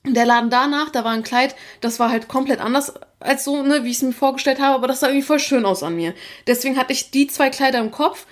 Der 0.06 0.26
Laden 0.26 0.50
danach, 0.50 0.90
da 0.90 1.02
war 1.02 1.12
ein 1.12 1.22
Kleid, 1.22 1.54
das 1.80 1.98
war 1.98 2.10
halt 2.10 2.28
komplett 2.28 2.60
anders 2.60 2.92
als 3.20 3.44
so, 3.44 3.62
ne, 3.62 3.84
wie 3.84 3.90
ich 3.90 3.96
es 3.96 4.02
mir 4.02 4.12
vorgestellt 4.12 4.60
habe, 4.60 4.74
aber 4.74 4.86
das 4.86 5.00
sah 5.00 5.08
irgendwie 5.08 5.26
voll 5.26 5.40
schön 5.40 5.64
aus 5.64 5.82
an 5.82 5.96
mir. 5.96 6.14
Deswegen 6.46 6.76
hatte 6.76 6.92
ich 6.92 7.10
die 7.10 7.26
zwei 7.26 7.48
Kleider 7.48 7.78
im 7.78 7.90
Kopf, 7.90 8.26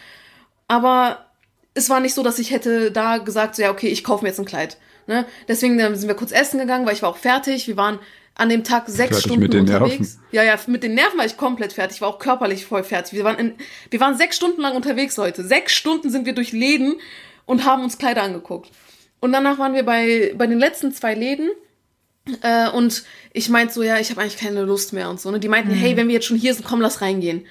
aber 0.69 1.32
es 1.75 1.91
war 1.91 2.01
nicht 2.01 2.15
so, 2.15 2.23
dass 2.23 2.39
ich 2.39 2.51
hätte 2.51 2.91
da 2.91 3.19
gesagt, 3.19 3.57
so 3.57 3.63
ja, 3.63 3.71
okay, 3.71 3.89
ich 3.89 4.05
kaufe 4.05 4.25
mir 4.25 4.29
jetzt 4.29 4.39
ein 4.39 4.45
Kleid. 4.45 4.77
Ne? 5.07 5.27
Deswegen 5.49 5.79
dann 5.79 5.97
sind 5.97 6.09
wir 6.09 6.15
kurz 6.15 6.33
essen 6.33 6.59
gegangen, 6.59 6.87
weil 6.87 6.95
ich 6.95 7.03
war 7.03 7.11
auch 7.11 7.17
fertig. 7.17 7.67
Wir 7.67 7.77
waren 7.77 7.99
an 8.35 8.49
dem 8.49 8.65
Tag 8.65 8.85
sechs 8.89 9.11
Fertig 9.11 9.25
Stunden 9.25 9.43
mit 9.43 9.53
den 9.53 9.61
unterwegs. 9.61 10.17
Nerven. 10.17 10.27
Ja, 10.33 10.43
ja, 10.43 10.59
mit 10.67 10.83
den 10.83 10.95
Nerven 10.95 11.19
war 11.19 11.27
ich 11.27 11.37
komplett 11.37 11.73
fertig. 11.73 11.97
Ich 11.97 12.01
war 12.01 12.09
auch 12.09 12.19
körperlich 12.19 12.65
voll 12.65 12.85
fertig. 12.85 13.15
Wir 13.15 13.25
waren, 13.25 13.39
in, 13.39 13.55
wir 13.91 14.01
waren 14.01 14.17
sechs 14.17 14.37
Stunden 14.37 14.61
lang 14.61 14.75
unterwegs, 14.75 15.17
Leute. 15.17 15.45
Sechs 15.45 15.73
Stunden 15.73 16.11
sind 16.11 16.25
wir 16.25 16.35
durch 16.35 16.53
Läden 16.53 16.95
und 17.45 17.65
haben 17.65 17.83
uns 17.83 17.99
Kleider 17.99 18.23
angeguckt. 18.23 18.71
Und 19.21 19.33
danach 19.33 19.59
waren 19.59 19.75
wir 19.75 19.85
bei, 19.85 20.35
bei 20.37 20.47
den 20.47 20.59
letzten 20.59 20.93
zwei 20.93 21.15
Läden. 21.15 21.51
Äh, 22.43 22.71
und 22.71 23.05
ich 23.33 23.49
meinte 23.49 23.75
so, 23.75 23.83
ja, 23.83 23.99
ich 23.99 24.11
habe 24.11 24.21
eigentlich 24.21 24.39
keine 24.39 24.63
Lust 24.63 24.93
mehr 24.93 25.11
und 25.11 25.21
so. 25.21 25.31
Ne? 25.31 25.39
Die 25.39 25.49
meinten, 25.49 25.73
hey, 25.73 25.97
wenn 25.97 26.09
wir 26.09 26.15
jetzt 26.15 26.27
schon 26.27 26.39
hier 26.39 26.55
sind, 26.55 26.65
komm, 26.65 26.81
lass 26.81 27.01
reingehen. 27.01 27.47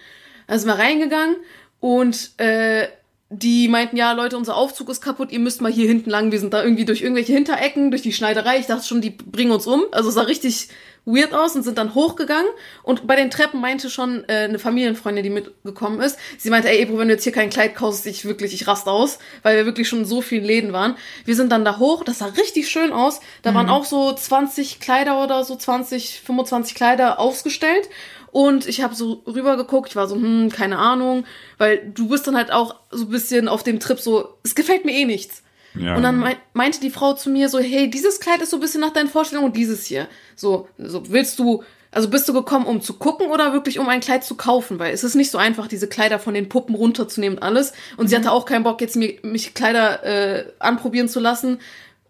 Dann 0.48 0.60
sind 0.60 0.68
wir 0.68 0.80
reingegangen 0.80 1.36
und 1.80 2.32
äh, 2.40 2.88
die 3.34 3.70
meinten, 3.70 3.96
ja, 3.96 4.12
Leute, 4.12 4.36
unser 4.36 4.58
Aufzug 4.58 4.89
ist 4.89 5.02
kaputt, 5.02 5.32
ihr 5.32 5.39
müsst 5.39 5.62
mal 5.62 5.72
hier 5.72 5.88
hinten 5.88 6.10
lang. 6.10 6.34
Wir 6.34 6.39
sind 6.39 6.54
da 6.54 6.62
irgendwie 6.62 6.84
durch 6.84 7.02
irgendwelche 7.02 7.32
Hinterecken, 7.32 7.89
durch 7.89 8.02
die 8.02 8.12
Schneiderei. 8.12 8.60
Ich 8.60 8.65
dachte 8.65 8.86
schon, 8.86 9.00
die 9.00 9.12
bringen 9.12 9.52
uns 9.52 9.65
um. 9.65 9.86
Also 9.94 10.12
sah 10.12 10.24
richtig 10.24 10.67
weird 11.06 11.34
aus 11.34 11.56
und 11.56 11.63
sind 11.63 11.78
dann 11.78 11.96
hochgegangen. 11.96 12.52
Und 12.84 13.08
bei 13.08 13.15
den 13.15 13.32
Treppen 13.32 13.62
meinte 13.62 13.89
schon 13.89 14.26
äh, 14.28 14.48
eine 14.50 14.60
Familienfreundin, 14.60 15.24
die 15.24 15.30
mitgekommen 15.30 16.02
ist, 16.02 16.17
sie 16.38 16.50
meinte, 16.50 16.70
ey, 16.70 16.82
Ebro, 16.82 16.98
wenn 16.98 17.08
du 17.08 17.13
jetzt 17.13 17.24
hier 17.24 17.32
kein 17.32 17.50
Kleid 17.50 17.74
kaufst, 17.74 18.06
ich 18.06 18.26
wirklich, 18.26 18.54
ich 18.54 18.67
rast 18.67 18.88
aus, 18.88 19.17
weil 19.44 19.56
wir 19.56 19.65
wirklich 19.65 19.88
schon 19.88 20.00
in 20.00 20.06
so 20.06 20.22
vielen 20.22 20.44
Läden 20.44 20.74
waren. 20.74 20.98
Wir 21.24 21.36
sind 21.36 21.54
dann 21.54 21.63
da 21.63 21.80
hoch, 21.80 22.04
das 22.04 22.20
sah 22.20 22.26
richtig 22.26 22.70
schön 22.70 22.91
aus. 22.91 23.22
Da 23.44 23.54
waren 23.54 23.70
auch 23.70 23.86
so 23.86 24.12
20 24.13 24.82
Kleider 24.82 25.24
oder 25.24 25.46
so, 25.46 25.56
20, 25.56 26.20
25 26.20 26.76
Kleider 26.76 27.17
ausgestellt. 27.17 27.88
Und 28.32 28.65
ich 28.67 28.82
habe 28.82 28.96
so 28.96 29.24
rüber 29.28 29.58
geguckt, 29.58 29.89
ich 29.89 29.96
war 29.96 30.08
so, 30.08 30.15
hm, 30.15 30.50
keine 30.50 30.78
Ahnung, 30.78 31.26
weil 31.58 31.91
du 31.94 32.08
bist 32.08 32.26
dann 32.28 32.38
halt 32.38 32.52
auch 32.52 32.76
so 32.89 33.04
ein 33.06 33.10
bisschen 33.10 33.48
auf 33.48 33.63
dem 33.63 33.80
Trip 33.80 34.00
so, 34.00 34.38
es 34.44 34.56
gefällt 34.56 34.86
mir 34.86 34.94
eh 34.94 35.06
nichts. 35.06 35.44
Ja. 35.76 35.96
Und 35.96 36.04
dann 36.04 36.17
mei- 36.20 36.38
meinte 36.54 36.80
die 36.80 36.89
Frau 36.89 37.13
zu 37.13 37.30
mir 37.30 37.50
so, 37.50 37.60
hey, 37.60 37.89
dieses 37.89 38.20
Kleid 38.20 38.41
ist 38.41 38.50
so 38.52 38.58
ein 38.58 38.62
bisschen 38.62 38.82
nach 38.82 38.94
deinen 38.94 39.10
Vorstellungen 39.10 39.48
und 39.50 39.58
dieses 39.58 39.86
hier. 39.86 40.08
So, 40.36 40.67
so 40.78 41.10
willst 41.10 41.39
du, 41.39 41.63
also 41.91 42.10
bist 42.10 42.28
du 42.30 42.34
gekommen, 42.34 42.65
um 42.65 42.82
zu 42.82 42.94
gucken 42.94 43.28
oder 43.28 43.52
wirklich 43.54 43.80
um 43.80 43.88
ein 43.89 44.00
Kleid 44.02 44.24
zu 44.24 44.36
kaufen? 44.36 44.80
Weil 44.80 44.94
es 44.94 45.04
ist 45.04 45.15
nicht 45.15 45.32
so 45.32 45.38
einfach, 45.38 45.67
diese 45.67 45.88
Kleider 45.88 46.20
von 46.20 46.34
den 46.34 46.48
Puppen 46.50 46.76
runterzunehmen 46.76 47.38
und 47.38 47.44
alles. 47.44 47.74
Und 47.98 48.08
sie 48.10 48.15
hatte 48.15 48.32
auch 48.32 48.46
keinen 48.46 48.63
Bock, 48.63 48.80
jetzt 48.82 48.96
mir, 48.96 49.17
mich 49.24 49.54
Kleider 49.54 50.04
äh, 50.04 50.46
anprobieren 50.60 51.08
zu 51.10 51.20
lassen, 51.20 51.60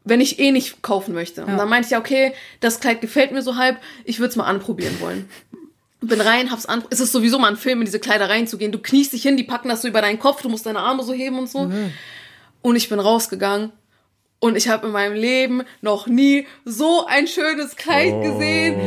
wenn 0.03 0.21
ich 0.21 0.39
eh 0.39 0.51
nicht 0.51 0.81
kaufen 0.81 1.13
möchte. 1.13 1.45
Und 1.45 1.57
dann 1.57 1.69
meinte 1.69 1.85
ich 1.85 1.91
ja, 1.91 1.99
okay, 1.99 2.33
das 2.61 2.79
Kleid 2.79 3.01
gefällt 3.01 3.31
mir 3.31 3.41
so 3.43 3.55
halb, 3.57 3.77
ich 4.05 4.19
würde 4.19 4.29
es 4.29 4.35
mal 4.35 4.45
anprobieren 4.45 4.99
wollen. 5.01 5.29
Bin 6.01 6.19
rein, 6.19 6.49
hab's 6.51 6.65
an. 6.65 6.83
Es 6.89 6.99
ist 6.99 7.11
sowieso 7.11 7.37
mal 7.37 7.49
ein 7.49 7.57
Film, 7.57 7.79
in 7.79 7.85
diese 7.85 7.99
Kleider 7.99 8.27
reinzugehen. 8.29 8.71
Du 8.71 8.79
kniest 8.79 9.13
dich 9.13 9.21
hin, 9.21 9.37
die 9.37 9.43
packen 9.43 9.69
das 9.69 9.83
so 9.83 9.87
über 9.87 10.01
deinen 10.01 10.17
Kopf, 10.19 10.41
du 10.41 10.49
musst 10.49 10.65
deine 10.65 10.79
Arme 10.79 11.03
so 11.03 11.13
heben 11.13 11.37
und 11.37 11.49
so. 11.49 11.71
Und 12.63 12.75
ich 12.75 12.89
bin 12.89 12.99
rausgegangen 12.99 13.71
und 14.39 14.55
ich 14.55 14.67
habe 14.67 14.87
in 14.87 14.93
meinem 14.93 15.13
Leben 15.15 15.61
noch 15.81 16.07
nie 16.07 16.47
so 16.65 17.05
ein 17.05 17.27
schönes 17.27 17.75
Kleid 17.75 18.13
Oh. 18.15 18.21
gesehen. 18.23 18.79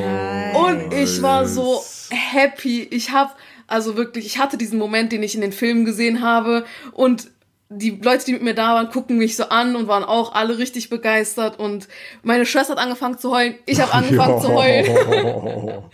Und 0.54 0.92
ich 0.92 1.22
war 1.22 1.46
so 1.46 1.82
happy. 2.10 2.82
Ich 2.90 3.10
habe 3.10 3.32
also 3.66 3.96
wirklich, 3.96 4.26
ich 4.26 4.38
hatte 4.38 4.56
diesen 4.58 4.78
Moment, 4.78 5.10
den 5.12 5.22
ich 5.22 5.34
in 5.34 5.40
den 5.40 5.52
Filmen 5.52 5.84
gesehen 5.84 6.20
habe 6.20 6.64
und 6.92 7.30
die 7.76 7.90
Leute, 8.02 8.24
die 8.26 8.32
mit 8.32 8.42
mir 8.42 8.54
da 8.54 8.74
waren, 8.74 8.90
gucken 8.90 9.18
mich 9.18 9.36
so 9.36 9.44
an 9.44 9.76
und 9.76 9.88
waren 9.88 10.04
auch 10.04 10.34
alle 10.34 10.58
richtig 10.58 10.90
begeistert 10.90 11.58
und 11.58 11.88
meine 12.22 12.46
Schwester 12.46 12.74
hat 12.74 12.78
angefangen 12.82 13.18
zu 13.18 13.30
heulen. 13.32 13.56
Ich 13.66 13.80
habe 13.80 13.92
angefangen 13.94 14.40
zu 14.40 14.48
heulen. 14.52 14.86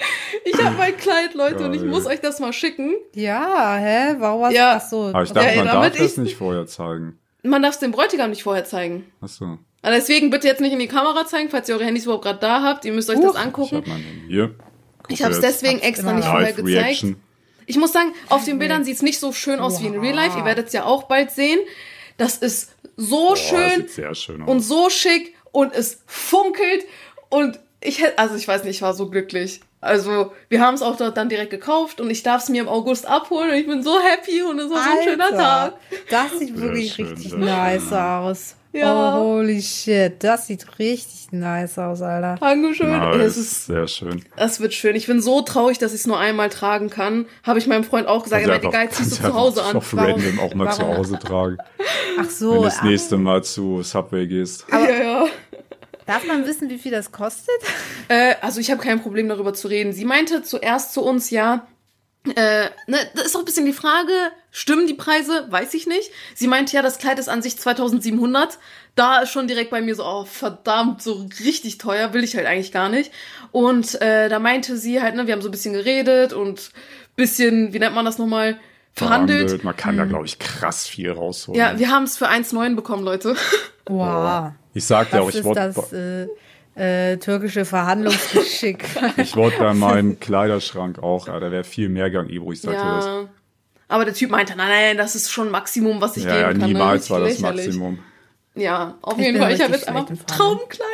Ich 0.45 0.62
habe 0.64 0.77
mein 0.77 0.97
Kleid, 0.97 1.35
Leute, 1.35 1.64
und 1.66 1.75
ich 1.75 1.81
Geil. 1.81 1.90
muss 1.90 2.07
euch 2.07 2.21
das 2.21 2.40
mal 2.40 2.53
schicken. 2.53 2.95
Ja, 3.14 3.77
hä? 3.77 4.16
Warum 4.19 4.45
hast 4.45 4.55
Ja. 4.55 4.79
Ach 4.83 4.88
so. 4.88 5.05
Aber 5.12 5.23
ich 5.23 5.29
Ja, 5.31 5.35
dachte, 5.35 5.49
ey, 5.49 5.57
man 5.59 5.66
damit 5.66 5.93
darf 5.95 5.99
das 6.03 6.12
ich- 6.12 6.19
nicht 6.19 6.37
vorher 6.37 6.66
zeigen. 6.66 7.19
Man 7.43 7.62
darf 7.62 7.75
es 7.75 7.79
dem 7.81 7.90
Bräutigam 7.93 8.31
nicht 8.31 8.43
vorher 8.43 8.64
zeigen. 8.64 9.05
Achso. 9.21 9.59
Also 9.83 9.99
deswegen 9.99 10.29
bitte 10.31 10.47
jetzt 10.47 10.61
nicht 10.61 10.73
in 10.73 10.79
die 10.79 10.88
Kamera 10.88 11.25
zeigen, 11.27 11.49
falls 11.51 11.69
ihr 11.69 11.75
eure 11.77 11.85
Handys 11.87 12.05
überhaupt 12.05 12.25
gerade 12.25 12.38
da 12.38 12.62
habt. 12.62 12.85
Ihr 12.85 12.93
müsst 12.93 13.09
euch 13.09 13.16
das 13.21 13.27
Huch. 13.31 13.35
Ich 13.35 13.40
angucken. 13.40 13.83
Ich 15.09 15.23
habe 15.23 15.33
es 15.33 15.40
jetzt. 15.40 15.43
deswegen 15.43 15.79
Hab's 15.79 15.87
extra 15.88 16.12
nicht 16.12 16.29
vorher 16.29 16.53
gezeigt. 16.53 16.69
Live-Reaction. 16.69 17.16
Ich 17.70 17.76
muss 17.76 17.92
sagen, 17.92 18.12
auf 18.28 18.44
den 18.44 18.59
Bildern 18.59 18.85
sieht 18.85 18.96
es 18.96 19.02
nicht 19.02 19.20
so 19.20 19.33
schön 19.33 19.61
aus 19.61 19.80
wie 19.80 19.87
in 19.87 19.96
Real 19.98 20.14
Life. 20.14 20.37
Ihr 20.37 20.44
werdet 20.44 20.66
es 20.66 20.72
ja 20.72 20.85
auch 20.85 21.04
bald 21.04 21.30
sehen. 21.30 21.61
Das 22.16 22.37
ist 22.37 22.72
so 22.96 23.28
Boah, 23.28 23.37
schön 23.37 23.88
schön 24.14 24.42
aus. 24.42 24.48
und 24.48 24.61
so 24.61 24.90
schick 24.90 25.35
und 25.52 25.72
es 25.72 26.02
funkelt 26.04 26.85
und 27.28 27.61
ich 27.80 28.02
hätte, 28.02 28.18
also 28.18 28.35
ich 28.35 28.46
weiß 28.46 28.64
nicht, 28.64 28.76
ich 28.76 28.83
war 28.83 28.92
so 28.92 29.09
glücklich. 29.09 29.61
Also 29.81 30.33
wir 30.49 30.61
haben 30.61 30.75
es 30.75 30.83
auch 30.83 30.97
dort 30.97 31.16
dann 31.16 31.29
direkt 31.29 31.51
gekauft 31.51 32.01
und 32.01 32.11
ich 32.11 32.23
darf 32.23 32.43
es 32.43 32.49
mir 32.51 32.61
im 32.62 32.69
August 32.69 33.07
abholen 33.07 33.51
und 33.51 33.57
ich 33.57 33.66
bin 33.66 33.83
so 33.83 33.99
happy 33.99 34.43
und 34.43 34.59
es 34.59 34.71
war 34.71 34.83
so 34.83 34.99
ein 34.99 35.09
schöner 35.09 35.31
Tag. 35.31 35.75
Das 36.11 36.38
sieht 36.38 36.61
wirklich 36.61 36.93
schön, 36.93 37.07
richtig 37.07 37.35
nice 37.35 37.93
aus. 37.93 38.57
Ja. 38.73 39.19
Oh, 39.19 39.38
holy 39.38 39.61
shit. 39.61 40.23
Das 40.23 40.47
sieht 40.47 40.79
richtig 40.79 41.33
nice 41.33 41.77
aus, 41.79 42.03
Alter. 42.03 42.37
Dankeschön. 42.38 42.90
Nice, 42.90 43.16
Es 43.16 43.37
ist 43.37 43.66
sehr 43.66 43.88
schön. 43.88 44.23
Das 44.37 44.61
wird 44.61 44.75
schön. 44.75 44.95
Ich 44.95 45.07
bin 45.07 45.21
so 45.21 45.40
traurig, 45.43 45.79
dass 45.79 45.93
ich 45.93 46.01
es 46.01 46.07
nur 46.07 46.19
einmal 46.19 46.51
tragen 46.51 46.88
kann. 46.88 47.27
Habe 47.43 47.59
ich 47.59 47.66
meinem 47.66 47.83
Freund 47.83 48.07
auch 48.07 48.23
gesagt. 48.23 48.43
Er 48.43 48.49
meinte, 48.49 48.69
geil, 48.69 48.88
ziehst 48.90 49.19
du 49.19 49.25
zu 49.25 49.35
Hause 49.35 49.64
an. 49.64 49.77
Auf 49.77 49.93
Warum? 49.97 50.21
random 50.21 50.38
auch 50.38 50.55
mal 50.55 50.71
zu 50.73 50.83
Warum? 50.83 50.99
Hause 50.99 51.19
tragen. 51.19 51.57
Ach 52.19 52.23
Wenn 52.23 52.29
so. 52.29 52.55
du 52.59 52.62
das 52.64 52.79
ah, 52.79 52.85
nächste 52.85 53.16
Mal 53.16 53.43
zu 53.43 53.83
Subway 53.83 54.27
gehst. 54.29 54.66
Ja, 54.71 54.88
ja. 54.88 55.27
Darf 56.11 56.27
man 56.27 56.44
wissen, 56.44 56.68
wie 56.70 56.79
viel 56.79 56.90
das 56.90 57.12
kostet? 57.12 57.55
Äh, 58.09 58.35
also 58.40 58.59
ich 58.59 58.73
habe 58.73 58.83
kein 58.83 59.01
Problem 59.01 59.29
darüber 59.29 59.55
zu 59.55 59.68
reden. 59.68 59.92
Sie 59.92 60.05
meinte 60.05 60.42
zuerst 60.42 60.92
zu 60.92 61.03
uns, 61.05 61.31
ja, 61.31 61.68
äh, 62.25 62.64
ne, 62.88 62.99
das 63.14 63.27
ist 63.27 63.37
auch 63.37 63.40
ein 63.40 63.44
bisschen 63.44 63.64
die 63.64 63.73
Frage, 63.73 64.12
stimmen 64.51 64.88
die 64.88 64.94
Preise? 64.94 65.46
Weiß 65.51 65.73
ich 65.73 65.87
nicht. 65.87 66.11
Sie 66.35 66.49
meinte 66.49 66.75
ja, 66.75 66.83
das 66.83 66.99
Kleid 66.99 67.20
ist 67.20 67.29
an 67.29 67.42
sich 67.42 67.57
2700. 67.57 68.59
Da 68.96 69.20
ist 69.20 69.31
schon 69.31 69.46
direkt 69.46 69.70
bei 69.70 69.81
mir 69.81 69.94
so, 69.94 70.05
oh 70.05 70.25
verdammt, 70.25 71.01
so 71.01 71.29
richtig 71.44 71.79
teuer, 71.79 72.12
will 72.12 72.25
ich 72.25 72.35
halt 72.35 72.46
eigentlich 72.46 72.73
gar 72.73 72.88
nicht. 72.88 73.12
Und 73.53 74.03
äh, 74.03 74.29
da 74.29 74.40
meinte 74.40 74.77
sie 74.77 75.01
halt, 75.01 75.14
ne, 75.14 75.29
wir 75.29 75.33
haben 75.33 75.42
so 75.42 75.49
ein 75.49 75.53
bisschen 75.53 75.75
geredet 75.75 76.33
und 76.33 76.73
bisschen, 77.14 77.73
wie 77.73 77.79
nennt 77.79 77.94
man 77.94 78.05
das 78.05 78.18
nochmal, 78.18 78.59
verhandelt. 78.94 79.62
Man 79.62 79.77
kann 79.77 79.96
da, 79.96 80.07
glaube 80.07 80.27
ich, 80.27 80.40
krass 80.40 80.88
viel 80.88 81.12
rausholen. 81.12 81.57
Ja, 81.57 81.79
wir 81.79 81.88
haben 81.92 82.03
es 82.03 82.16
für 82.16 82.29
1,9 82.29 82.75
bekommen, 82.75 83.05
Leute. 83.05 83.37
Wow. 83.87 84.53
Ich 84.74 84.85
sagte 84.85 85.20
auch, 85.20 85.26
Das 85.26 85.35
ich 85.35 85.40
ist 85.40 85.44
wollte 85.46 85.72
das 85.74 85.92
äh, 85.92 87.12
äh, 87.12 87.16
türkische 87.18 87.64
Verhandlungsgeschick. 87.64 88.85
ich 89.16 89.35
wollte 89.37 89.59
bei 89.59 89.74
meinem 89.74 90.18
Kleiderschrank 90.20 90.98
auch, 91.02 91.26
ja, 91.28 91.38
da 91.40 91.50
wäre 91.50 91.64
viel 91.64 91.88
mehr 91.88 92.11
gegangen, 92.11 92.30
Ivo, 92.30 92.52
ich 92.52 92.61
sagte 92.61 92.78
das. 92.83 93.04
Ja. 93.06 93.24
Aber 93.88 94.04
der 94.04 94.14
Typ 94.14 94.30
meinte, 94.30 94.54
nein, 94.56 94.68
nein, 94.68 94.96
das 94.96 95.14
ist 95.16 95.30
schon 95.30 95.50
Maximum, 95.50 96.00
was 96.00 96.16
ich 96.16 96.24
Ja, 96.24 96.30
ja, 96.38 96.48
geben 96.48 96.61
kann. 96.61 96.68
ne? 96.68 96.74
niemals 96.74 97.11
war 97.11 97.20
das. 97.20 97.40
Maximum. 97.40 97.98
Ja, 98.54 98.98
auf 99.02 99.18
Ich 99.18 99.24
jeden 99.24 99.38
Fall. 99.38 99.52
Ich 99.52 99.61
habe 99.62 99.72
jetzt 99.72 99.88
einfach 99.88 100.09
ein. 100.11 100.26
Traumkleid. 100.26 100.87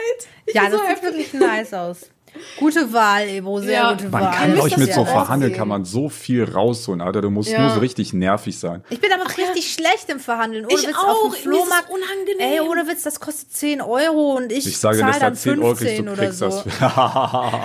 Ich 0.47 0.55
ja, 0.55 0.63
das 0.71 0.73
so 0.73 0.79
sieht 0.79 1.03
wirklich 1.03 1.33
nice 1.35 1.75
aus. 1.75 2.11
Gute 2.59 2.93
Wahl, 2.93 3.29
Ebro, 3.29 3.61
sehr 3.61 3.73
Ja. 3.73 3.91
gute 3.93 4.09
Man 4.09 4.23
Wahl. 4.25 4.35
kann, 4.35 4.53
glaube 4.55 4.69
ich, 4.69 4.75
das 4.75 4.83
mit 4.85 4.95
so 4.95 5.05
Verhandeln 5.05 5.53
kann 5.53 5.69
man 5.69 5.85
so 5.85 6.09
viel 6.09 6.45
rausholen, 6.45 7.01
Alter. 7.01 7.23
Du 7.23 7.31
musst 7.31 7.51
Ja. 7.51 7.61
nur 7.61 7.71
so 7.71 7.81
richtig 7.81 8.13
nervig 8.13 8.59
sein. 8.59 8.83
Ich 8.91 9.01
bin 9.01 9.11
aber 9.13 9.25
richtig 9.37 9.73
schlecht 9.73 10.09
im 10.09 10.21
Verhandeln. 10.21 10.65
Ohne 10.67 10.75
Ich 10.75 10.87
Witz 10.87 10.97
auch. 10.97 11.27
auf 11.27 11.35
dem 11.35 11.43
Flohmarkt. 11.43 11.91
unangenehm. 11.91 12.39
Ey, 12.55 12.61
ohne 12.61 12.87
Witz, 12.89 13.03
das 13.03 13.21
kostet 13.21 13.53
10 13.53 13.81
Euro 13.81 14.35
und 14.37 14.53
ich, 14.53 14.67
Ich 14.67 14.79
sage 14.79 14.99
dir, 14.99 15.03
zahle 15.05 15.21
dann 15.21 15.35
10 15.37 15.59
Euro 15.63 15.75
kriegst, 15.75 15.97
15 15.97 16.07
du 16.07 16.13
oder 16.13 16.23
kriegst 16.25 16.39
so. 16.39 16.47
das. 16.47 16.65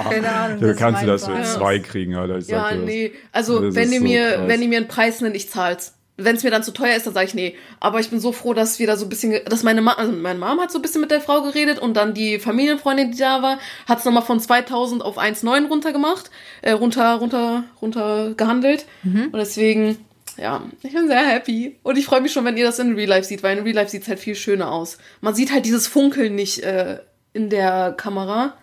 Keine 0.10 0.32
Ahnung. 0.32 0.60
Du 0.60 0.76
kannst 0.76 1.02
ist 1.02 1.08
du 1.08 1.12
das 1.12 1.26
für 1.28 1.44
zwei 1.60 1.80
kriegen, 1.80 2.16
Alter. 2.16 2.38
Ich 2.38 2.48
Ja, 2.48 2.74
nee. 2.74 3.14
Also, 3.32 3.74
wenn 3.76 3.92
ihr 3.92 4.00
so 4.00 4.04
mir, 4.04 4.44
wenn 4.48 4.62
ihr 4.62 4.68
mir 4.68 4.78
einen 4.80 4.88
Preis 4.88 5.22
nennt, 5.22 5.36
ich 5.36 5.50
zahl's. 5.50 5.94
Wenn 6.24 6.36
es 6.36 6.44
mir 6.44 6.52
dann 6.52 6.64
zu 6.64 6.72
teuer 6.72 6.96
ist, 6.96 7.06
dann 7.06 7.14
sage 7.14 7.28
ich 7.28 7.34
nee. 7.34 7.56
Aber 7.80 8.00
ich 8.00 8.10
bin 8.10 8.20
so 8.20 8.32
froh, 8.32 8.54
dass 8.54 8.80
wir 8.80 8.88
da 8.88 8.98
so 8.98 9.06
ein 9.06 9.10
bisschen, 9.10 9.40
dass 9.46 9.64
meine 9.64 9.82
Mama, 9.82 10.00
also 10.00 10.12
meine 10.12 10.40
Mom 10.40 10.60
hat 10.60 10.72
so 10.72 10.80
ein 10.80 10.82
bisschen 10.82 11.02
mit 11.02 11.12
der 11.12 11.22
Frau 11.22 11.42
geredet 11.42 11.80
und 11.80 11.96
dann 11.96 12.14
die 12.14 12.40
Familienfreundin, 12.40 13.12
die 13.12 13.18
da 13.18 13.42
war, 13.42 13.60
hat 13.88 14.00
es 14.00 14.06
nochmal 14.06 14.24
von 14.24 14.40
2000 14.40 15.04
auf 15.04 15.18
1,9 15.18 15.68
runter 15.68 15.92
gemacht, 15.92 16.32
äh, 16.62 16.72
runter, 16.72 17.16
runter, 17.16 17.64
runter 17.82 18.34
gehandelt. 18.36 18.86
Mhm. 19.04 19.30
Und 19.32 19.40
deswegen, 19.40 19.98
ja, 20.38 20.62
ich 20.84 20.94
bin 20.94 21.08
sehr 21.08 21.26
happy. 21.26 21.78
Und 21.84 21.98
ich 21.98 22.06
freue 22.06 22.22
mich 22.22 22.32
schon, 22.32 22.46
wenn 22.46 22.58
ihr 22.58 22.66
das 22.66 22.80
in 22.80 22.96
Real 22.96 23.10
Life 23.10 23.28
seht, 23.28 23.44
weil 23.44 23.58
in 23.58 23.64
Real 23.64 23.76
Life 23.76 23.92
sieht 23.92 24.04
es 24.04 24.08
halt 24.08 24.20
viel 24.20 24.36
schöner 24.36 24.72
aus. 24.72 24.98
Man 25.22 25.36
sieht 25.36 25.52
halt 25.52 25.66
dieses 25.66 25.88
Funkeln 25.88 26.36
nicht 26.36 26.64
äh, 26.64 27.00
in 27.34 27.50
der 27.50 27.94
Kamera. 27.96 28.56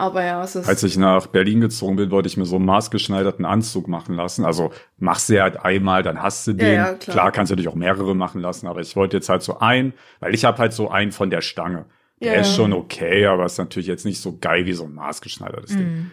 Aber 0.00 0.24
ja, 0.24 0.42
es 0.42 0.56
ist. 0.56 0.68
Als 0.68 0.82
ich 0.82 0.96
nach 0.96 1.26
Berlin 1.26 1.60
gezogen 1.60 1.96
bin, 1.96 2.10
wollte 2.10 2.28
ich 2.28 2.36
mir 2.36 2.46
so 2.46 2.56
einen 2.56 2.64
maßgeschneiderten 2.64 3.44
Anzug 3.44 3.86
machen 3.88 4.16
lassen. 4.16 4.44
Also 4.44 4.70
machst 4.98 5.28
du 5.28 5.40
halt 5.40 5.62
einmal, 5.64 6.02
dann 6.02 6.22
hast 6.22 6.46
du 6.46 6.54
den. 6.54 6.74
ja, 6.74 6.94
klar. 6.94 7.30
kannst 7.32 7.50
du 7.50 7.54
natürlich 7.54 7.68
auch 7.68 7.74
mehrere 7.74 8.14
machen 8.16 8.40
lassen, 8.40 8.66
aber 8.66 8.80
ich 8.80 8.96
wollte 8.96 9.16
jetzt 9.18 9.28
halt 9.28 9.42
so 9.42 9.58
einen, 9.58 9.92
weil 10.20 10.34
ich 10.34 10.44
habe 10.44 10.58
halt 10.58 10.72
so 10.72 10.90
einen 10.90 11.12
von 11.12 11.30
der 11.30 11.42
Stange. 11.42 11.84
Der 12.22 12.34
Ja, 12.34 12.40
ist 12.40 12.48
ja. 12.50 12.54
schon 12.56 12.72
okay, 12.72 13.26
aber 13.26 13.44
ist 13.46 13.58
natürlich 13.58 13.86
jetzt 13.88 14.04
nicht 14.04 14.20
so 14.20 14.36
geil 14.40 14.66
wie 14.66 14.72
so 14.74 14.84
ein 14.84 14.94
maßgeschneidertes 14.94 15.76
Ding. 15.76 16.10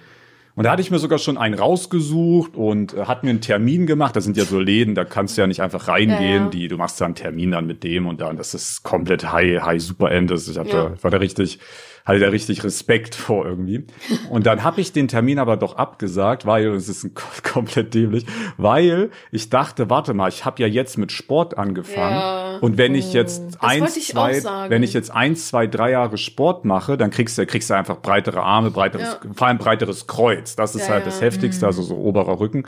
Und 0.56 0.63
da 0.63 0.71
hatte 0.71 0.82
ich 0.82 0.89
mir 0.89 0.97
sogar 0.97 1.19
schon 1.19 1.38
einen 1.38 1.54
rausgesucht 1.54 2.56
und 2.56 2.93
äh, 2.95 3.06
hat 3.06 3.24
mir 3.24 3.30
einen 3.30 3.41
Termin 3.41 3.86
gemacht. 3.86 4.16
Das 4.16 4.24
sind 4.24 4.38
ja 4.38 4.43
so 4.45 4.59
Läden, 4.59 4.95
da 4.95 5.05
kannst 5.05 5.38
du 5.38 5.41
ja 5.41 5.47
nicht 5.47 5.62
einfach 5.62 5.88
reingehen. 5.88 6.20
Ja, 6.20 6.43
ja. 6.45 6.49
Die, 6.49 6.68
du 6.68 6.78
machst 6.78 6.99
da 6.99 7.05
einen 7.05 7.14
Termin 7.14 7.51
dann 7.51 7.68
mit 7.68 7.84
dem 7.84 8.07
und 8.07 8.22
dann, 8.22 8.38
das 8.38 8.55
ist 8.55 8.82
komplett 8.82 9.32
high, 9.32 9.62
high 9.62 9.80
super 9.82 10.09
end. 10.12 10.32
Das, 10.32 10.47
ich 10.47 10.57
hatte, 10.57 10.70
Ja. 10.97 11.03
war 11.03 11.12
da 11.12 11.18
richtig, 11.18 11.59
hatte 12.08 12.20
da 12.20 12.30
richtig 12.30 12.64
Respekt 12.64 13.16
vor 13.16 13.45
irgendwie. 13.45 13.86
Und 14.30 14.45
dann 14.45 14.64
habe 14.64 14.80
ich 14.82 14.93
den 14.93 15.08
Termin 15.08 15.39
aber 15.39 15.58
doch 15.58 15.76
abgesagt, 15.76 16.45
weil, 16.45 16.68
es 16.68 16.88
ist 16.88 17.03
ein, 17.03 17.12
komplett 17.43 17.93
dämlich, 17.93 18.26
weil 18.58 19.12
ich 19.32 19.49
dachte, 19.49 19.89
warte 19.89 20.14
mal, 20.14 20.30
ich 20.30 20.45
habe 20.45 20.62
ja 20.62 20.68
jetzt 20.68 20.97
mit 20.97 21.12
Sport 21.12 21.58
angefangen. 21.58 22.16
Ja. 22.16 22.58
Und 22.62 22.78
wenn 22.78 22.95
ich 22.95 23.14
jetzt 23.14 23.62
eins, 23.62 23.82
wollte 23.82 23.99
ich 23.99 24.16
auch 24.18 24.32
zwei, 24.32 24.70
wenn 24.70 24.84
ich 24.84 24.93
jetzt 24.93 25.12
eins, 25.12 25.47
zwei, 25.49 25.68
drei 25.68 25.91
Jahre 25.91 26.18
Sport 26.18 26.66
mache, 26.66 26.97
dann 26.97 27.12
kriegst 27.12 27.38
du, 27.38 27.45
kriegst 27.45 27.70
du 27.70 27.74
einfach 27.76 28.01
breitere 28.01 28.41
Arme, 28.41 28.72
breiteres, 28.72 29.20
vor 29.36 29.47
allem 29.47 29.58
breiteres 29.58 30.08
Kreuz. 30.08 30.55
Das 30.55 30.76
ist 30.76 30.88
Ja, 30.88 30.93
halt 30.93 31.01
ja. 31.01 31.12
das 31.12 31.22
Heftigste, 31.22 31.66
also 31.66 31.82
so 31.84 31.97
oberer 31.97 32.39
Rücken. 32.39 32.64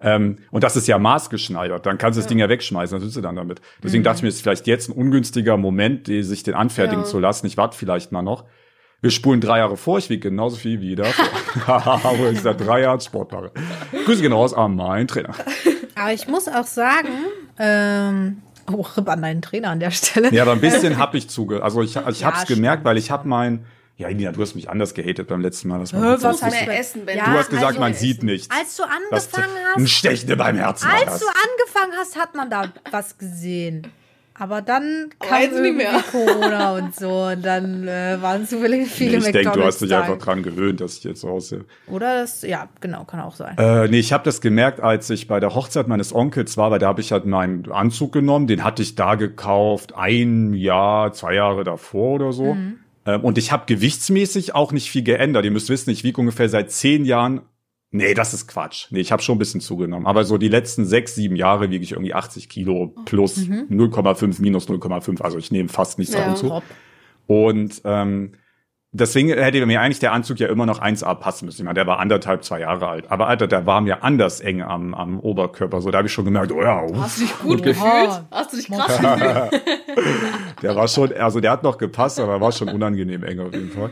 Ähm, 0.00 0.36
und 0.50 0.62
das 0.64 0.76
ist 0.76 0.86
ja 0.86 0.98
maßgeschneidert. 0.98 1.84
Dann 1.86 1.98
kannst 1.98 2.16
du 2.16 2.20
das 2.20 2.28
Ding 2.28 2.38
ja 2.38 2.48
wegschmeißen, 2.48 2.96
was 2.96 3.02
willst 3.02 3.16
du 3.16 3.20
dann 3.22 3.36
damit? 3.36 3.60
Deswegen 3.82 4.04
dachte 4.04 4.18
ich 4.18 4.22
mir, 4.22 4.28
es 4.28 4.36
ist 4.36 4.42
vielleicht 4.42 4.66
jetzt 4.66 4.88
ein 4.88 4.92
ungünstiger 4.92 5.56
Moment, 5.56 6.06
sich 6.06 6.42
den 6.42 6.54
anfertigen 6.54 7.02
Ja. 7.02 7.08
zu 7.08 7.18
lassen. 7.18 7.46
Ich 7.46 7.56
warte 7.56 7.76
vielleicht 7.76 8.12
mal 8.12 8.22
noch. 8.22 8.44
Wir 9.04 9.10
spulen 9.10 9.38
drei 9.42 9.58
Jahre 9.58 9.76
vor, 9.76 9.98
ich 9.98 10.08
wiege 10.08 10.30
genauso 10.30 10.56
viel 10.56 10.80
wie 10.80 10.94
da. 10.96 11.04
Wo 12.16 12.26
ich 12.32 12.40
seit 12.40 12.58
drei 12.66 12.80
Jahren 12.80 13.00
Sport 13.00 13.32
mache. 13.32 13.52
Grüße 14.06 14.22
gehen 14.22 14.32
raus 14.32 14.54
an 14.54 14.76
meinen 14.76 15.06
Trainer. 15.06 15.34
Aber 15.94 16.12
ich 16.14 16.26
muss 16.26 16.48
auch 16.48 16.64
sagen, 16.66 17.08
ähm, 17.58 18.40
oh, 18.72 18.80
Ripp 18.96 19.06
an 19.10 19.20
deinen 19.20 19.42
Trainer 19.42 19.68
an 19.68 19.80
der 19.80 19.90
Stelle. 19.90 20.32
Ja, 20.32 20.44
aber 20.44 20.52
ein 20.52 20.60
bisschen 20.62 20.96
hab 20.96 21.14
ich 21.14 21.28
zuge. 21.28 21.62
Also 21.62 21.82
ich, 21.82 21.94
ich 21.96 22.20
Ja, 22.20 22.28
hab's 22.28 22.44
stimmt. 22.44 22.56
gemerkt, 22.60 22.84
weil 22.86 22.96
ich 22.96 23.10
hab 23.10 23.26
mein. 23.26 23.66
Ja, 23.98 24.08
Nina, 24.08 24.32
du 24.32 24.40
hast 24.40 24.54
mich 24.54 24.70
anders 24.70 24.94
gehatet 24.94 25.28
beim 25.28 25.42
letzten 25.42 25.68
Mal. 25.68 25.80
Das 25.80 25.92
war 25.92 26.00
Hä, 26.00 26.12
witzig. 26.14 26.24
was 26.24 26.40
Du 26.40 26.46
mehr 26.46 26.64
das? 26.66 26.74
essen, 26.80 27.04
Ben. 27.04 27.18
Ja, 27.18 27.24
du 27.26 27.30
hast 27.32 27.50
gesagt, 27.50 27.66
also- 27.66 27.80
man 27.80 27.92
sieht 27.92 28.22
nichts. 28.22 28.48
Als 28.50 28.74
du 28.76 28.84
Das- 29.10 29.28
angefangen 29.34 29.56
Ein 29.76 29.82
hast, 29.84 29.90
Stechende 29.90 30.36
beim 30.36 30.56
Herzen. 30.56 30.88
als 30.88 31.20
du 31.20 31.26
angefangen 31.26 31.92
hast, 31.98 32.16
hat 32.18 32.34
man 32.34 32.48
da 32.48 32.72
was 32.90 33.18
gesehen. 33.18 33.86
Aber 34.36 34.62
dann 34.62 35.10
kam 35.20 35.40
nicht 35.40 35.52
irgendwie 35.52 35.72
mehr. 35.72 35.92
Corona 36.10 36.76
und 36.76 36.94
so 36.94 37.26
und 37.26 37.44
dann 37.44 37.86
äh, 37.86 38.18
waren 38.20 38.46
zu 38.46 38.58
viele, 38.58 38.84
viele 38.86 39.18
ich 39.18 39.30
denke, 39.30 39.52
du 39.52 39.64
hast 39.64 39.80
dich 39.80 39.94
einfach 39.94 40.18
dran 40.18 40.42
gewöhnt, 40.42 40.80
dass 40.80 40.98
ich 40.98 41.04
jetzt 41.04 41.20
so 41.20 41.28
aussehe. 41.28 41.64
Oder 41.86 42.20
das, 42.20 42.42
ja, 42.42 42.68
genau, 42.80 43.04
kann 43.04 43.20
auch 43.20 43.36
sein. 43.36 43.56
Äh, 43.58 43.88
nee, 43.88 44.00
ich 44.00 44.12
habe 44.12 44.24
das 44.24 44.40
gemerkt, 44.40 44.80
als 44.80 45.08
ich 45.10 45.28
bei 45.28 45.38
der 45.38 45.54
Hochzeit 45.54 45.86
meines 45.86 46.12
Onkels 46.12 46.56
war, 46.56 46.70
weil 46.72 46.80
da 46.80 46.88
habe 46.88 47.00
ich 47.00 47.12
halt 47.12 47.26
meinen 47.26 47.70
Anzug 47.70 48.12
genommen, 48.12 48.48
den 48.48 48.64
hatte 48.64 48.82
ich 48.82 48.96
da 48.96 49.14
gekauft, 49.14 49.94
ein 49.94 50.52
Jahr, 50.52 51.12
zwei 51.12 51.34
Jahre 51.34 51.62
davor 51.62 52.14
oder 52.14 52.32
so. 52.32 52.56
Ähm, 53.06 53.20
und 53.22 53.38
ich 53.38 53.52
habe 53.52 53.64
gewichtsmäßig 53.66 54.54
auch 54.54 54.72
nicht 54.72 54.90
viel 54.90 55.02
geändert. 55.02 55.44
Ihr 55.44 55.50
müsst 55.50 55.68
wissen, 55.68 55.90
ich 55.90 56.04
wiege 56.04 56.20
ungefähr 56.20 56.48
seit 56.48 56.70
zehn 56.70 57.04
Jahren. 57.04 57.42
Nee, 57.96 58.12
das 58.12 58.34
ist 58.34 58.48
Quatsch. 58.48 58.86
Nee, 58.90 58.98
ich 58.98 59.12
habe 59.12 59.22
schon 59.22 59.36
ein 59.36 59.38
bisschen 59.38 59.60
zugenommen. 59.60 60.04
Aber 60.04 60.24
so 60.24 60.36
die 60.36 60.48
letzten 60.48 60.84
sechs, 60.84 61.14
sieben 61.14 61.36
Jahre 61.36 61.70
wiege 61.70 61.84
ich 61.84 61.92
irgendwie 61.92 62.12
80 62.12 62.48
Kilo 62.48 62.92
plus 63.04 63.38
0,5 63.38 64.42
minus 64.42 64.68
0,5. 64.68 65.22
Also 65.22 65.38
ich 65.38 65.52
nehme 65.52 65.68
fast 65.68 65.98
nichts 66.00 66.12
Ja. 66.12 66.20
davon 66.20 66.36
zu. 66.36 66.62
Und 67.28 67.82
ähm, 67.84 68.32
deswegen 68.90 69.28
hätte 69.28 69.64
mir 69.64 69.80
eigentlich 69.80 70.00
der 70.00 70.12
Anzug 70.12 70.40
ja 70.40 70.48
immer 70.48 70.66
noch 70.66 70.82
1A 70.82 71.14
passen 71.14 71.46
müssen. 71.46 71.60
Ich 71.60 71.64
meine, 71.64 71.74
der 71.74 71.86
war 71.86 72.00
anderthalb, 72.00 72.42
zwei 72.42 72.58
Jahre 72.58 72.88
alt. 72.88 73.12
Aber 73.12 73.28
Alter, 73.28 73.46
der 73.46 73.64
war 73.64 73.80
mir 73.80 74.02
anders 74.02 74.40
eng 74.40 74.60
am, 74.60 74.92
am 74.92 75.20
Oberkörper. 75.20 75.80
So, 75.80 75.92
da 75.92 75.98
habe 75.98 76.08
ich 76.08 76.12
schon 76.12 76.24
gemerkt, 76.24 76.50
oh 76.50 76.62
ja, 76.62 76.82
uff, 76.82 76.96
Hast 76.98 77.18
du 77.18 77.22
dich 77.22 77.38
gut 77.38 77.60
Okay. 77.60 77.62
gefühlt? 77.74 78.24
Hast 78.32 78.52
du 78.52 78.56
dich 78.56 78.68
krass 78.72 78.98
gefühlt? 78.98 79.62
der 80.62 80.74
war 80.74 80.88
schon, 80.88 81.12
also 81.12 81.38
der 81.38 81.52
hat 81.52 81.62
noch 81.62 81.78
gepasst, 81.78 82.18
aber 82.18 82.40
war 82.40 82.50
schon 82.50 82.68
unangenehm 82.70 83.22
eng 83.22 83.38
auf 83.38 83.52
jeden 83.54 83.70
Fall. 83.70 83.90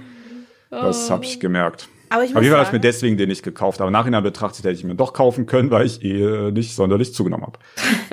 Das 0.71 1.09
habe 1.09 1.25
ich 1.25 1.39
gemerkt. 1.39 1.89
Aber 2.13 2.25
ich 2.25 2.31
Auf 2.31 2.35
muss 2.35 2.43
jeden 2.45 2.53
Fall 2.53 2.67
habe 2.67 2.69
ich 2.69 2.73
mir 2.73 2.79
sagen, 2.79 2.83
deswegen 2.83 3.17
den 3.17 3.31
nicht 3.31 3.43
gekauft. 3.43 3.81
Aber 3.81 3.91
nachhinein 3.91 4.23
betrachtet 4.23 4.67
hätte 4.67 4.75
ich 4.75 4.85
mir 4.85 4.95
doch 4.95 5.15
kaufen 5.15 5.47
können, 5.47 5.71
weil 5.71 5.87
ich 5.87 6.05
eh 6.05 6.51
nicht 6.51 6.75
sonderlich 6.75 7.15
zugenommen 7.15 7.47
habe. 7.47 7.59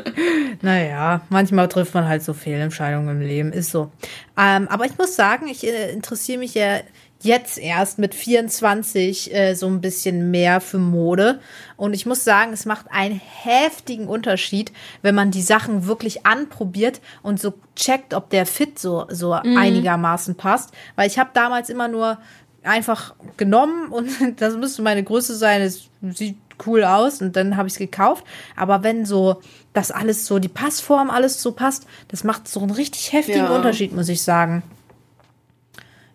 naja, 0.61 1.21
manchmal 1.27 1.67
trifft 1.67 1.93
man 1.93 2.07
halt 2.07 2.23
so 2.23 2.33
Fehlentscheidungen 2.33 3.09
im 3.09 3.21
Leben, 3.21 3.51
ist 3.51 3.71
so. 3.71 3.91
Ähm, 4.37 4.69
aber 4.69 4.85
ich 4.85 4.97
muss 4.97 5.17
sagen, 5.17 5.47
ich 5.49 5.67
äh, 5.67 5.91
interessiere 5.91 6.39
mich 6.39 6.53
ja 6.53 6.79
jetzt 7.21 7.57
erst 7.57 7.99
mit 7.99 8.15
24 8.15 9.35
äh, 9.35 9.53
so 9.55 9.67
ein 9.67 9.81
bisschen 9.81 10.31
mehr 10.31 10.61
für 10.61 10.77
Mode. 10.77 11.41
Und 11.75 11.93
ich 11.93 12.05
muss 12.05 12.23
sagen, 12.23 12.53
es 12.53 12.65
macht 12.65 12.85
einen 12.91 13.19
heftigen 13.19 14.07
Unterschied, 14.07 14.71
wenn 15.01 15.13
man 15.13 15.29
die 15.29 15.41
Sachen 15.41 15.87
wirklich 15.87 16.25
anprobiert 16.25 17.01
und 17.21 17.37
so 17.37 17.53
checkt, 17.75 18.13
ob 18.13 18.29
der 18.29 18.45
Fit 18.45 18.79
so, 18.79 19.07
so 19.09 19.33
einigermaßen 19.33 20.35
passt. 20.35 20.71
Weil 20.95 21.07
ich 21.07 21.19
habe 21.19 21.31
damals 21.33 21.69
immer 21.69 21.89
nur 21.89 22.17
einfach 22.63 23.15
genommen 23.37 23.87
und 23.91 24.09
das 24.41 24.55
müsste 24.55 24.81
meine 24.81 25.03
Größe 25.03 25.35
sein. 25.35 25.61
Es 25.61 25.89
sieht 26.01 26.37
cool 26.65 26.83
aus 26.83 27.21
und 27.21 27.35
dann 27.35 27.55
habe 27.57 27.67
ich 27.67 27.73
es 27.73 27.79
gekauft. 27.79 28.25
Aber 28.55 28.83
wenn 28.83 29.05
so 29.05 29.41
das 29.73 29.91
alles 29.91 30.25
so, 30.25 30.39
die 30.39 30.49
Passform 30.49 31.09
alles 31.09 31.41
so 31.41 31.53
passt, 31.53 31.87
das 32.09 32.23
macht 32.23 32.47
so 32.47 32.59
einen 32.59 32.71
richtig 32.71 33.13
heftigen 33.13 33.45
Ja. 33.45 33.55
Unterschied, 33.55 33.93
muss 33.95 34.09
ich 34.09 34.21
sagen. 34.21 34.63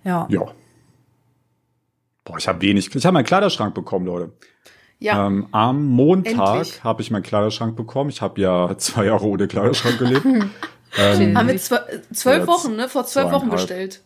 Ja. 0.04 0.26
Ja. 0.28 0.42
Boah, 2.24 2.38
ich 2.38 2.48
habe 2.48 2.60
wenig. 2.62 2.94
Ich 2.94 3.04
habe 3.06 3.14
meinen 3.14 3.24
Kleiderschrank 3.24 3.74
bekommen, 3.74 4.06
Leute. 4.06 4.32
Ja. 4.98 5.26
Ähm, 5.26 5.48
am 5.52 5.84
Montag 5.86 6.66
habe 6.82 7.02
ich 7.02 7.10
meinen 7.10 7.22
Kleiderschrank 7.22 7.76
bekommen. 7.76 8.10
Ich 8.10 8.22
habe 8.22 8.40
ja 8.40 8.76
zwei 8.78 9.06
Jahre 9.06 9.26
ohne 9.26 9.46
Kleiderschrank 9.48 9.98
gelebt. 9.98 10.24
ähm, 10.96 11.36
Haben 11.36 11.48
wir 11.48 11.56
zwe- 11.56 12.02
zwölf 12.12 12.46
Wochen, 12.46 12.76
ne? 12.76 12.88
Vor 12.88 13.04
zwölf 13.04 13.30
Wochen 13.30 13.50
bestellt. 13.50 14.00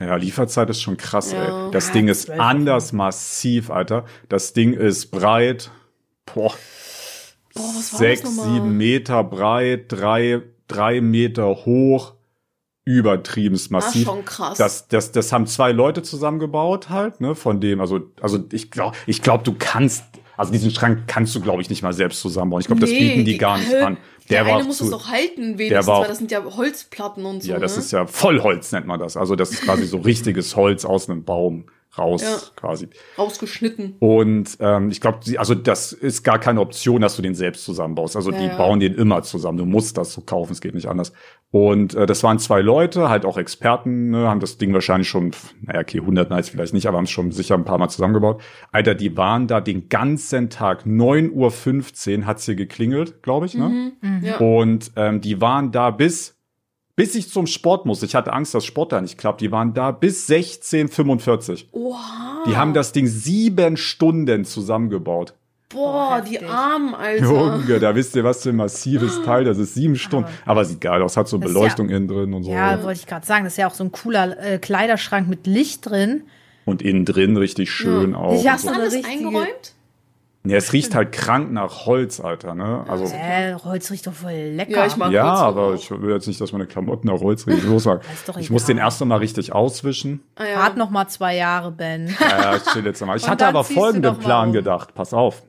Ja, 0.00 0.16
Lieferzeit 0.16 0.70
ist 0.70 0.80
schon 0.82 0.96
krass, 0.96 1.32
Ja. 1.32 1.66
ey. 1.66 1.70
Das 1.72 1.92
Ding 1.92 2.08
ist 2.08 2.30
anders 2.30 2.92
massiv, 2.92 3.70
Alter. 3.70 4.04
Das 4.28 4.52
Ding 4.52 4.72
ist 4.72 5.10
breit. 5.10 5.70
Boah, 6.26 6.54
Boah, 7.54 7.62
was 7.76 7.92
war 7.92 7.98
sechs, 7.98 8.22
das 8.22 8.34
sieben 8.44 8.76
Meter 8.76 9.22
breit, 9.24 9.86
drei, 9.88 10.42
drei 10.68 11.00
Meter 11.00 11.46
hoch. 11.66 12.14
Übertriebens 12.84 13.70
massiv. 13.70 14.04
schon 14.06 14.24
krass. 14.24 14.56
Das, 14.58 14.88
das, 14.88 15.12
das 15.12 15.32
haben 15.32 15.46
zwei 15.46 15.70
Leute 15.70 16.02
zusammengebaut 16.02 16.88
halt, 16.88 17.20
ne, 17.20 17.34
von 17.34 17.60
dem, 17.60 17.80
also, 17.80 18.00
also 18.20 18.42
ich 18.52 18.70
glaube, 18.70 18.96
ich 19.06 19.22
glaube, 19.22 19.44
du 19.44 19.54
kannst, 19.56 20.02
also 20.40 20.52
diesen 20.52 20.70
Schrank 20.70 21.02
kannst 21.06 21.34
du, 21.34 21.40
glaube 21.42 21.60
ich, 21.60 21.68
nicht 21.68 21.82
mal 21.82 21.92
selbst 21.92 22.22
zusammenbauen. 22.22 22.62
Ich 22.62 22.66
glaube, 22.66 22.80
das 22.80 22.88
Nee, 22.88 23.10
bieten 23.10 23.24
die 23.26 23.36
gar 23.36 23.58
nicht 23.58 23.74
an. 23.74 23.98
Der, 24.30 24.46
war 24.46 24.56
eine 24.56 24.64
muss 24.64 24.78
zu, 24.78 24.84
es 24.84 24.90
doch 24.90 25.08
halten, 25.08 25.58
wenigstens, 25.58 25.86
war 25.86 26.00
weil 26.00 26.08
das 26.08 26.16
sind 26.16 26.30
ja 26.30 26.42
Holzplatten 26.42 27.26
und 27.26 27.42
so. 27.42 27.50
Ja, 27.50 27.58
das 27.58 27.76
ne? 27.76 27.82
ist 27.82 27.90
ja 27.90 28.06
Vollholz 28.06 28.72
nennt 28.72 28.86
man 28.86 28.98
das. 28.98 29.18
Also 29.18 29.36
das 29.36 29.50
ist 29.50 29.62
quasi 29.62 29.84
so 29.86 29.98
richtiges 29.98 30.56
Holz 30.56 30.86
aus 30.86 31.10
einem 31.10 31.24
Baum 31.24 31.66
raus 31.98 32.22
Ja. 32.22 32.38
quasi. 32.56 32.88
rausgeschnitten. 33.18 33.96
Und 33.98 34.56
ähm, 34.60 34.90
ich 34.90 35.00
glaube, 35.00 35.18
also 35.36 35.54
das 35.54 35.92
ist 35.92 36.22
gar 36.22 36.38
keine 36.38 36.60
Option, 36.60 37.00
dass 37.00 37.16
du 37.16 37.22
den 37.22 37.34
selbst 37.34 37.64
zusammenbaust. 37.64 38.16
Also 38.16 38.30
Ja, 38.30 38.38
die 38.38 38.46
ja. 38.46 38.56
bauen 38.56 38.80
den 38.80 38.94
immer 38.94 39.22
zusammen. 39.22 39.58
Du 39.58 39.64
musst 39.66 39.96
das 39.98 40.12
so 40.12 40.20
kaufen, 40.20 40.52
es 40.52 40.60
geht 40.60 40.74
nicht 40.74 40.86
anders. 40.88 41.12
Und 41.52 41.94
äh, 41.94 42.06
das 42.06 42.22
waren 42.22 42.38
zwei 42.38 42.60
Leute, 42.60 43.08
halt 43.08 43.24
auch 43.24 43.36
Experten, 43.36 44.10
ne, 44.10 44.28
haben 44.28 44.38
das 44.38 44.56
Ding 44.56 44.72
wahrscheinlich 44.72 45.08
schon, 45.08 45.32
naja, 45.62 45.80
okay, 45.80 45.98
100 45.98 46.30
Nights 46.30 46.48
vielleicht 46.48 46.72
nicht, 46.74 46.86
aber 46.86 46.96
haben 46.98 47.04
es 47.06 47.10
schon 47.10 47.32
sicher 47.32 47.56
ein 47.56 47.64
paar 47.64 47.78
Mal 47.78 47.88
zusammengebaut. 47.88 48.40
Alter, 48.70 48.94
die 48.94 49.16
waren 49.16 49.48
da 49.48 49.60
den 49.60 49.88
ganzen 49.88 50.48
Tag, 50.48 50.86
9.15 50.86 52.18
Uhr 52.20 52.26
hat's 52.26 52.44
hier 52.44 52.54
geklingelt, 52.54 53.22
glaube 53.22 53.46
ich, 53.46 53.54
ne? 53.54 53.92
Ja. 54.22 54.36
Und 54.38 54.92
ähm, 54.96 55.20
die 55.20 55.40
waren 55.40 55.72
da 55.72 55.90
bis, 55.90 56.36
bis 57.00 57.14
ich 57.14 57.30
zum 57.30 57.46
Sport 57.46 57.86
musste. 57.86 58.04
Ich 58.04 58.14
hatte 58.14 58.32
Angst, 58.34 58.54
dass 58.54 58.64
Sport 58.66 58.92
da 58.92 59.00
nicht 59.00 59.16
klappt. 59.16 59.40
Die 59.40 59.50
waren 59.50 59.72
da 59.72 59.90
bis 59.90 60.28
16.45 60.28 61.64
Oha. 61.72 62.44
Die 62.46 62.56
haben 62.56 62.74
das 62.74 62.92
Ding 62.92 63.06
sieben 63.06 63.76
Stunden 63.78 64.44
zusammengebaut. 64.44 65.32
Boah, 65.70 66.20
die 66.28 66.34
heftig. 66.34 66.50
Armen, 66.50 66.94
Alter. 66.94 67.24
Junge, 67.24 67.78
da 67.78 67.94
wisst 67.94 68.16
ihr, 68.16 68.24
was 68.24 68.42
für 68.42 68.50
ein 68.50 68.56
massives 68.56 69.22
Teil 69.22 69.44
das 69.44 69.56
ist. 69.56 69.74
Sieben 69.74 69.96
Stunden. 69.96 70.28
Aber 70.44 70.64
sieht 70.64 70.80
geil 70.80 71.00
aus, 71.00 71.16
hat 71.16 71.28
so 71.28 71.38
Das 71.38 71.48
Beleuchtung 71.48 71.88
innen 71.88 72.08
drin 72.08 72.34
und 72.34 72.42
so. 72.42 72.50
Ja, 72.50 72.82
wollte 72.82 73.00
ich 73.00 73.06
gerade 73.06 73.24
sagen. 73.24 73.44
Das 73.44 73.54
ist 73.54 73.56
ja 73.56 73.68
auch 73.68 73.74
so 73.74 73.84
ein 73.84 73.92
cooler 73.92 74.36
äh, 74.38 74.58
Kleiderschrank 74.58 75.28
mit 75.28 75.46
Licht 75.46 75.88
drin. 75.88 76.24
Und 76.66 76.82
innen 76.82 77.04
drin 77.06 77.36
richtig 77.36 77.70
schön 77.70 78.12
Ja. 78.12 78.18
auch. 78.18 78.40
Ich 78.40 78.46
hasse 78.50 78.66
so. 78.66 78.72
Alles 78.74 78.92
richtige- 78.94 79.26
eingeräumt? 79.26 79.74
Ja, 80.42 80.56
es 80.56 80.72
riecht 80.72 80.94
halt 80.94 81.12
krank 81.12 81.52
nach 81.52 81.84
Holz, 81.84 82.18
Alter, 82.18 82.54
ne? 82.54 82.84
Also, 82.88 83.04
Äh, 83.14 83.54
Holz 83.62 83.90
riecht 83.90 84.06
doch 84.06 84.14
voll 84.14 84.32
lecker. 84.32 84.70
Ja, 84.70 84.86
ich 84.86 84.96
mag 84.96 85.12
ja, 85.12 85.28
Holz 85.32 85.40
aber 85.42 85.66
auch. 85.66 85.74
ich 85.74 85.90
will 85.90 86.14
jetzt 86.14 86.26
nicht, 86.28 86.40
dass 86.40 86.52
meine 86.52 86.66
Klamotten 86.66 87.08
nach 87.08 87.20
Holz 87.20 87.46
riechen. 87.46 87.74
Ist 87.76 87.86
doch 88.26 88.36
ich 88.38 88.48
muss 88.50 88.64
den 88.64 88.78
erst 88.78 89.00
noch 89.00 89.06
mal 89.06 89.16
richtig 89.18 89.52
auswischen. 89.52 90.22
Ah, 90.36 90.44
ja. 90.44 90.56
Wart 90.60 90.78
noch 90.78 90.88
mal 90.88 91.06
zwei 91.08 91.36
Jahre, 91.36 91.70
Ben. 91.72 92.08
Ja, 92.18 92.40
ja, 92.52 92.56
ich 92.56 92.62
chill 92.64 92.86
jetzt 92.86 93.04
mal. 93.04 93.16
Ich 93.18 93.24
Und 93.24 93.30
hatte 93.30 93.46
aber 93.46 93.64
folgenden 93.64 94.16
Plan 94.18 94.48
um. 94.48 94.52
gedacht. 94.54 94.94
Pass 94.94 95.12
auf. 95.12 95.42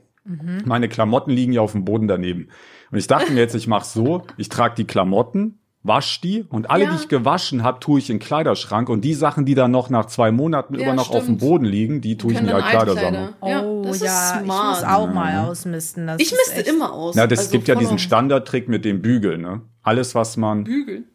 Meine 0.66 0.88
Klamotten 0.90 1.32
liegen 1.32 1.52
ja 1.54 1.62
auf 1.62 1.72
dem 1.72 1.84
Boden 1.86 2.08
daneben. 2.08 2.50
Und 2.92 2.98
ich 2.98 3.08
dachte 3.08 3.32
mir 3.32 3.40
jetzt, 3.40 3.56
ich 3.56 3.68
mache 3.68 3.86
so, 3.86 4.24
ich 4.38 4.50
trage 4.50 4.76
die 4.76 4.86
Klamotten, 4.86 5.58
wasch 5.84 6.22
die 6.22 6.44
und 6.50 6.70
alle, 6.70 6.84
Ja. 6.84 6.92
die 6.92 6.98
ich 6.98 7.08
gewaschen 7.08 7.64
habe, 7.64 7.80
tue 7.80 7.98
ich 8.00 8.10
in 8.12 8.18
den 8.18 8.22
Kleiderschrank 8.24 8.88
und 8.88 9.02
die 9.02 9.16
Sachen, 9.16 9.46
die 9.46 9.56
dann 9.56 9.72
noch 9.72 9.90
nach 9.90 10.06
zwei 10.06 10.32
Monaten 10.32 10.76
Ja, 10.76 10.82
immer 10.82 10.94
noch 10.94 11.10
auf 11.10 11.18
dem 11.26 11.38
stimmt. 11.38 11.40
Boden 11.42 11.66
liegen, 11.66 12.02
die 12.02 12.18
tue 12.18 12.34
ich 12.34 12.40
in 12.40 12.46
die 12.46 12.52
Kleidersammlung. 12.54 13.30
Oh 13.42 13.48
Ja, 13.48 13.62
das 13.84 14.00
ja, 14.02 14.30
ist 14.30 14.36
ich 14.42 14.48
muss 14.48 14.80
smart. 14.80 14.86
auch 14.88 15.12
mal 15.12 15.48
ausmisten. 15.50 16.06
Das 16.08 16.22
Ich 16.22 16.32
misste 16.32 16.62
immer 16.70 16.94
aus. 16.94 17.16
Na, 17.16 17.26
das 17.26 17.40
Also 17.40 17.52
gibt 17.52 17.68
ja 17.68 17.76
diesen 17.76 17.98
Standardtrick 17.98 18.70
mit 18.70 18.86
dem 18.86 19.02
Bügeln, 19.02 19.42
ne? 19.42 19.62
Alles, 19.82 20.14
was 20.14 20.38
man 20.38 20.64
Bügel. 20.66 21.06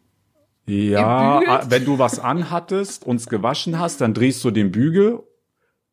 Ja, 0.67 1.39
ah, 1.47 1.61
wenn 1.69 1.85
du 1.85 1.97
was 1.97 2.19
anhattest 2.19 3.05
und 3.05 3.15
es 3.17 3.27
gewaschen 3.27 3.79
hast, 3.79 4.01
dann 4.01 4.13
drehst 4.13 4.43
du 4.43 4.51
den 4.51 4.71
Bügel 4.71 5.19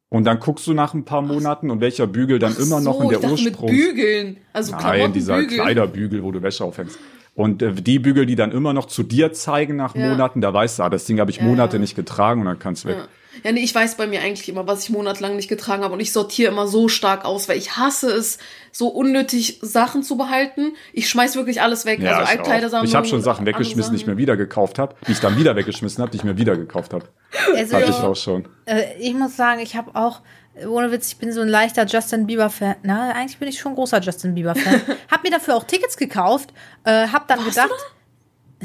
Und 0.08 0.24
dann 0.24 0.38
guckst 0.38 0.66
du 0.68 0.74
nach 0.74 0.94
ein 0.94 1.04
paar 1.04 1.22
Monaten 1.22 1.70
und 1.70 1.80
welcher 1.80 2.06
Bügel 2.06 2.38
dann 2.38 2.56
immer 2.56 2.80
noch 2.80 2.96
so, 2.98 3.02
in 3.02 3.08
der 3.08 3.18
ich 3.18 3.22
dachte 3.22 3.32
Ursprung. 3.32 3.70
mit 3.70 3.80
Bügeln. 3.80 4.36
Also 4.52 4.72
Nein, 4.72 5.12
dieser. 5.12 5.44
Kleiderbügel, 5.44 6.22
wo 6.22 6.30
du 6.32 6.40
Wäsche 6.42 6.64
aufhängst. 6.64 6.98
Und 7.34 7.62
äh, 7.62 7.72
die 7.72 7.98
Bügel, 7.98 8.26
die 8.26 8.36
dann 8.36 8.52
immer 8.52 8.72
noch 8.72 8.86
zu 8.86 9.02
dir 9.02 9.32
zeigen 9.32 9.76
nach 9.76 9.94
Ja. 9.94 10.08
Monaten, 10.08 10.40
da 10.40 10.52
weißt 10.52 10.78
du, 10.78 10.82
ah, 10.84 10.90
das 10.90 11.04
Ding 11.04 11.18
habe 11.18 11.30
ich 11.30 11.40
Monate 11.40 11.76
ja. 11.76 11.80
nicht 11.80 11.96
getragen 11.96 12.40
und 12.40 12.46
dann 12.46 12.58
kannst 12.60 12.84
du 12.84 12.88
weg. 12.88 12.96
Ja. 12.98 13.08
ja, 13.44 13.52
nee, 13.52 13.60
ich 13.60 13.74
weiß 13.74 13.96
bei 13.96 14.06
mir 14.06 14.20
eigentlich 14.20 14.48
immer, 14.48 14.66
was 14.68 14.84
ich 14.84 14.90
monatelang 14.90 15.34
nicht 15.34 15.48
getragen 15.48 15.82
habe. 15.82 15.94
Und 15.94 16.00
ich 16.00 16.12
sortiere 16.12 16.52
immer 16.52 16.68
so 16.68 16.88
stark 16.88 17.24
aus, 17.24 17.48
weil 17.48 17.58
ich 17.58 17.76
hasse 17.76 18.08
es, 18.10 18.38
so 18.70 18.88
unnötig 18.88 19.58
Sachen 19.62 20.04
zu 20.04 20.16
behalten. 20.16 20.74
Ich 20.92 21.08
schmeiß 21.08 21.34
wirklich 21.34 21.60
alles 21.60 21.86
weg. 21.86 22.00
also 22.00 22.10
ich 22.10 22.16
auch. 22.16 22.30
Altkleidersammlung. 22.30 22.88
Ich 22.88 22.94
habe 22.94 23.06
schon 23.06 23.22
Sachen 23.22 23.46
weggeschmissen, 23.46 23.92
die 23.94 24.00
ich 24.00 24.06
mir 24.06 24.16
wieder 24.16 24.36
gekauft 24.36 24.78
habe, 24.78 24.94
die 25.08 25.12
ich 25.12 25.20
dann 25.20 25.36
wieder 25.36 25.56
weggeschmissen 25.56 26.02
habe, 26.02 26.12
die 26.12 26.18
ich 26.18 26.24
mir 26.24 26.38
wieder 26.38 26.56
gekauft 26.56 26.92
habe. 26.94 27.06
Also, 27.54 27.76
Hatte 27.76 27.90
ich 27.90 27.96
auch 27.96 28.16
schon. 28.16 28.46
Äh, 28.66 28.96
ich 29.00 29.14
muss 29.14 29.36
sagen, 29.36 29.60
ich 29.60 29.74
habe 29.74 29.94
auch, 29.94 30.20
ohne 30.68 30.90
Witz, 30.92 31.08
ich 31.08 31.18
bin 31.18 31.32
so 31.32 31.40
ein 31.40 31.48
leichter 31.48 31.84
Justin 31.86 32.26
Bieber-Fan. 32.26 32.76
Na, 32.82 33.10
eigentlich 33.12 33.38
bin 33.38 33.48
ich 33.48 33.58
schon 33.58 33.72
ein 33.72 33.74
großer 33.76 34.00
Justin 34.00 34.34
Bieber-Fan. 34.34 34.80
hab 35.10 35.22
mir 35.24 35.30
dafür 35.30 35.56
auch 35.56 35.64
Tickets 35.64 35.96
gekauft, 35.96 36.52
äh, 36.84 37.08
hab 37.08 37.26
dann 37.28 37.38
Warst 37.40 37.50
gedacht. 37.50 37.70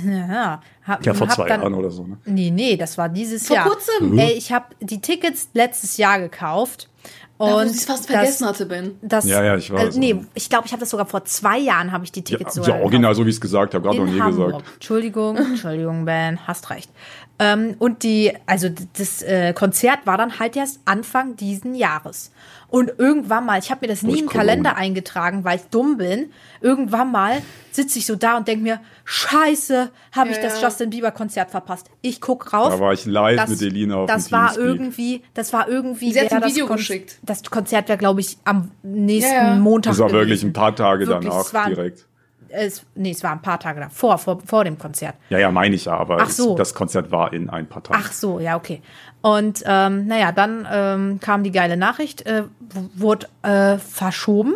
Ja, 0.06 0.62
hab, 0.86 1.06
Ja, 1.06 1.14
vor 1.14 1.28
hab 1.28 1.36
zwei 1.36 1.48
dann, 1.48 1.62
Jahren 1.62 1.74
oder 1.74 1.90
so. 1.92 2.04
Ne? 2.04 2.18
Nee, 2.26 2.52
nee, 2.52 2.78
das 2.78 2.98
war 2.98 3.10
dieses 3.10 3.48
Vor 3.48 3.56
Jahr. 3.58 3.68
kurzem? 3.68 4.18
Ey, 4.18 4.32
ich 4.34 4.52
habe 4.52 4.68
die 4.80 5.02
Tickets 5.02 5.50
letztes 5.54 5.98
Jahr 5.98 6.20
gekauft. 6.20 6.90
Da, 7.38 7.46
wo 7.46 7.56
Und 7.60 7.68
es 7.68 7.86
fast 7.86 8.02
das- 8.04 8.12
vergessen 8.16 8.46
hatte, 8.48 8.66
Ben. 8.66 8.98
Das, 9.02 9.26
Ja, 9.26 9.42
ja, 9.44 9.56
ich 9.56 9.72
weiß. 9.72 9.96
Äh, 9.96 10.00
nee, 10.00 10.26
ich 10.34 10.50
glaube, 10.50 10.68
ich 10.68 10.74
habe 10.74 10.82
das 10.82 10.90
sogar 10.90 11.06
vor 11.06 11.24
zwei 11.26 11.58
Jahren 11.58 11.92
habe 11.94 12.04
ich 12.04 12.12
die 12.12 12.20
Ja, 12.20 12.26
Tickets 12.26 12.56
ja, 12.58 12.64
sogar 12.64 12.82
original, 12.82 13.16
so 13.16 13.26
wie 13.26 13.30
ich 13.30 13.36
es 13.36 13.42
gesagt 13.42 13.74
habe, 13.74 13.84
gerade 13.88 13.98
noch 13.98 14.12
nie 14.12 14.20
Hamburg. 14.20 14.48
gesagt. 14.58 14.74
Entschuldigung, 14.76 15.38
Entschuldigung, 15.38 16.04
Ben, 16.06 16.46
hast 16.48 16.70
recht. 16.70 16.92
Ähm, 17.42 17.76
und 17.80 18.04
die, 18.04 18.34
also 18.46 18.68
das 18.98 19.22
äh, 19.22 19.54
Konzert 19.54 20.00
war 20.06 20.18
dann 20.18 20.40
halt 20.40 20.58
erst 20.58 20.82
Anfang 20.86 21.38
diesen 21.38 21.74
Jahres. 21.74 22.32
Und 22.68 22.92
irgendwann 22.98 23.46
mal, 23.46 23.58
ich 23.58 23.72
habe 23.72 23.80
mir 23.82 23.88
das 23.88 24.04
nie 24.04 24.10
Durch 24.12 24.22
im. 24.24 24.28
Kalender 24.30 24.76
eingetragen, 24.76 25.44
weil 25.46 25.56
ich 25.58 25.64
dumm 25.72 25.98
bin. 25.98 26.32
Irgendwann 26.62 27.12
mal 27.12 27.42
sitze 27.72 27.98
ich 27.98 28.06
so 28.06 28.16
da 28.16 28.38
und 28.38 28.48
denke 28.48 28.62
mir, 28.64 28.80
Scheiße, 29.06 29.90
habe 30.12 30.30
ich 30.30 30.36
Ja, 30.38 30.44
das. 30.44 30.62
Justin 30.62 30.90
Bieber 30.90 31.12
Konzert 31.12 31.50
verpasst. 31.50 31.90
Ich 32.02 32.20
guck 32.22 32.52
rauf. 32.54 32.70
Da 32.74 32.80
war 32.80 32.94
ich 32.94 33.06
live 33.06 33.48
mit 33.48 33.62
Elina 33.62 33.96
auf 33.96 34.08
Das 34.08 34.26
dem 34.28 34.32
war 34.34 34.54
Teamspeak. 34.54 34.66
irgendwie, 34.66 35.24
das 35.34 35.54
war 35.54 35.68
irgendwie. 35.68 36.12
Sie 36.14 36.20
hat 36.22 36.32
ein 36.34 36.44
Video 36.44 36.68
das 36.68 36.78
geschickt. 36.78 37.20
Das 37.24 37.42
Konzert 37.44 37.88
wäre, 37.88 37.98
glaube 37.98 38.20
ich, 38.22 38.38
am 38.44 38.70
nächsten 38.84 39.34
Ja, 39.34 39.54
ja. 39.54 39.56
Montag. 39.56 39.92
Das 39.92 40.00
war 40.00 40.12
wirklich 40.12 40.44
ein 40.44 40.54
paar 40.54 40.76
Tage 40.76 41.08
Wirklich, 41.08 41.30
danach 41.30 41.46
es 41.46 41.54
war- 41.54 41.68
direkt. 41.70 42.06
Es, 42.50 42.84
nee, 42.95 43.12
es 43.12 43.24
war 43.24 43.32
ein 43.32 43.41
paar 43.41 43.60
Tage 43.60 43.80
davor, 43.80 44.18
vor, 44.18 44.39
vor 44.45 44.64
dem 44.64 44.78
Konzert. 44.78 45.16
Ja, 45.30 45.38
ja, 45.38 45.52
meine 45.52 45.76
ich 45.76 45.86
ja, 45.86 45.97
aber 45.97 46.18
Ach 46.22 46.30
so. 46.30 46.52
es, 46.52 46.58
das 46.58 46.74
Konzert 46.74 47.12
war 47.12 47.34
in 47.34 47.50
ein 47.50 47.68
paar 47.68 47.84
Tagen. 47.84 48.02
Ach 48.04 48.12
so, 48.12 48.39
ja, 48.39 48.56
okay. 48.56 48.82
Und 49.22 49.64
ähm, 49.66 50.08
naja, 50.08 50.32
dann 50.32 50.68
ähm, 50.72 51.20
kam 51.20 51.43
die 51.43 51.52
geile 51.52 51.78
Nachricht, 51.78 52.26
äh, 52.26 52.43
wurde 52.95 53.28
äh, 53.43 53.78
verschoben, 53.78 54.56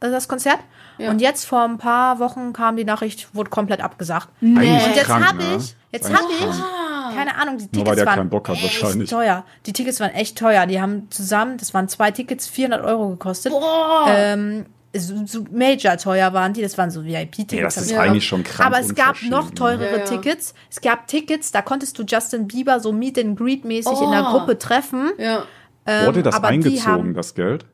äh, 0.00 0.10
das 0.10 0.28
Konzert. 0.28 0.58
Ja. 0.98 1.10
Und 1.10 1.20
jetzt 1.20 1.46
vor 1.46 1.62
ein 1.62 1.78
paar 1.78 2.18
Wochen 2.18 2.52
kam 2.52 2.76
die 2.76 2.84
Nachricht, 2.84 3.34
wurde 3.34 3.50
komplett 3.50 3.80
abgesagt. 3.80 4.28
Eigentlich 4.40 4.86
Und 4.86 4.96
jetzt 4.96 5.08
habe 5.08 5.38
ne? 5.42 5.56
ich, 5.56 5.74
jetzt 5.90 6.12
habe 6.12 6.28
ich, 6.30 7.16
keine 7.16 7.36
Ahnung, 7.36 7.58
die 7.58 7.64
Nur 7.64 7.70
Tickets 7.72 7.88
weil 7.88 7.96
der 7.96 8.06
waren 8.06 8.14
keinen 8.16 8.30
Bock 8.30 8.48
hat, 8.48 8.56
echt 8.56 8.82
wahrscheinlich. 8.82 9.10
teuer. 9.10 9.44
Die 9.66 9.72
Tickets 9.72 10.00
waren 10.00 10.10
echt 10.10 10.36
teuer. 10.38 10.66
Die 10.66 10.80
haben 10.80 11.10
zusammen, 11.10 11.56
das 11.56 11.72
waren 11.74 11.88
zwei 11.88 12.10
Tickets, 12.10 12.46
400 12.46 12.84
Euro 12.84 13.08
gekostet. 13.10 13.52
Boah. 13.52 14.06
Ähm, 14.08 14.66
so, 14.94 15.24
so 15.26 15.44
major 15.50 15.96
teuer 15.96 16.32
waren 16.32 16.52
die, 16.52 16.60
das 16.62 16.76
waren 16.76 16.90
so 16.90 17.02
VIP-Tickets. 17.04 17.52
Nee, 17.52 17.62
das 17.62 17.76
ist 17.78 17.90
Ja. 17.92 18.00
eigentlich 18.00 18.26
schon 18.26 18.44
krank. 18.44 18.66
Aber 18.66 18.78
es 18.80 18.94
gab 18.94 19.22
noch 19.22 19.48
ne? 19.50 19.54
teurere 19.54 19.90
Ja, 19.92 19.96
ja. 19.98 20.04
Tickets. 20.04 20.54
Es 20.70 20.80
gab 20.80 21.06
Tickets, 21.06 21.50
da 21.50 21.62
konntest 21.62 21.98
du 21.98 22.02
Justin 22.04 22.46
Bieber 22.46 22.78
so 22.80 22.92
Meet 22.92 23.18
and 23.18 23.38
Greet 23.38 23.64
mäßig 23.64 24.00
in 24.00 24.10
der 24.10 24.26
Oh. 24.28 24.32
Gruppe 24.38 24.58
treffen. 24.58 25.12
Ja. 25.18 25.44
Ähm, 25.86 26.06
Wurde 26.06 26.22
das 26.22 26.34
aber 26.34 26.48
die 26.48 26.54
eingezogen, 26.54 26.84
haben- 26.92 27.14
das 27.14 27.34
Geld? 27.34 27.64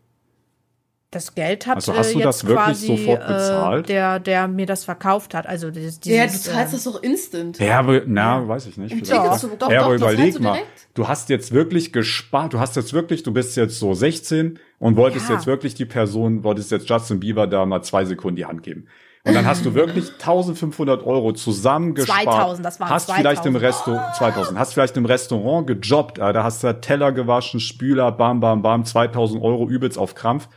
Das 1.11 1.35
Geld 1.35 1.67
hat 1.67 1.77
Also 1.77 1.95
hast 1.97 2.11
äh, 2.11 2.13
du 2.13 2.19
jetzt 2.19 2.27
das 2.27 2.45
wirklich 2.47 2.67
quasi, 2.67 2.87
sofort 2.87 3.27
bezahlt? 3.27 3.85
Äh, 3.87 3.93
der, 3.95 4.21
der 4.21 4.47
mir 4.47 4.67
das 4.67 4.85
verkauft 4.85 5.33
hat. 5.33 5.47
Also 5.47 5.71
dieses, 5.71 6.01
Ja, 6.05 6.25
du 6.27 6.31
dieses, 6.33 6.45
zahlst 6.45 6.75
äh, 6.75 6.77
das 6.77 6.85
doch 6.85 7.03
instant. 7.03 7.59
Ja, 7.59 7.79
aber, 7.79 8.03
na, 8.07 8.47
weiß 8.47 8.67
ich 8.67 8.77
nicht. 8.77 8.91
Bekommen. 8.91 9.25
ja, 9.25 9.39
Doch, 9.59 9.71
aber 9.71 9.97
doch, 9.97 10.11
überleg 10.11 10.35
du 10.35 10.43
mal, 10.43 10.53
direkt. 10.53 10.69
du 10.93 11.09
hast 11.09 11.31
jetzt 11.31 11.53
wirklich 11.53 11.95
gespart, 11.95 12.53
du 12.53 12.61
hast 12.61 12.77
jetzt 12.77 12.93
wirklich, 12.93 13.23
du 13.23 13.33
bist 13.33 13.57
jetzt 13.57 13.79
so 13.79 13.95
16 13.95 14.59
und 14.79 14.97
wolltest 14.97 15.31
Ja. 15.31 15.37
jetzt 15.37 15.47
wirklich 15.47 15.75
die 15.75 15.87
Person, 15.87 16.45
wolltest 16.45 16.71
jetzt 16.73 16.87
Justin 16.91 17.21
Bieber 17.21 17.47
da 17.47 17.65
mal 17.65 17.81
zwei 17.83 18.05
Sekunden 18.05 18.37
die 18.37 18.45
Hand 18.45 18.63
geben. 18.63 18.87
Und 19.25 19.33
dann 19.35 19.47
hast 19.47 19.65
du 19.65 19.73
wirklich 19.73 20.11
1500 20.13 21.07
Euro 21.07 21.33
zusammengespart. 21.33 22.23
2000, 22.25 22.67
das 22.67 22.81
waren 22.81 22.91
Hast 22.91 23.07
2000. 23.07 23.21
vielleicht 23.27 23.47
im 23.47 23.57
Restaurant, 23.57 24.15
2000, 24.17 24.59
hast 24.59 24.75
vielleicht 24.75 24.97
im 24.99 25.07
Restaurant 25.07 25.67
gejobbt, 25.67 26.19
äh, 26.19 26.33
da 26.35 26.45
hast 26.45 26.63
du 26.65 26.81
Teller 26.83 27.13
gewaschen, 27.13 27.61
Spüler, 27.61 28.13
bam, 28.13 28.41
bam, 28.41 28.61
bam, 28.61 28.85
2000 28.85 29.43
Euro 29.43 29.67
übelst 29.69 29.97
auf 29.97 30.15
Krampf. 30.15 30.49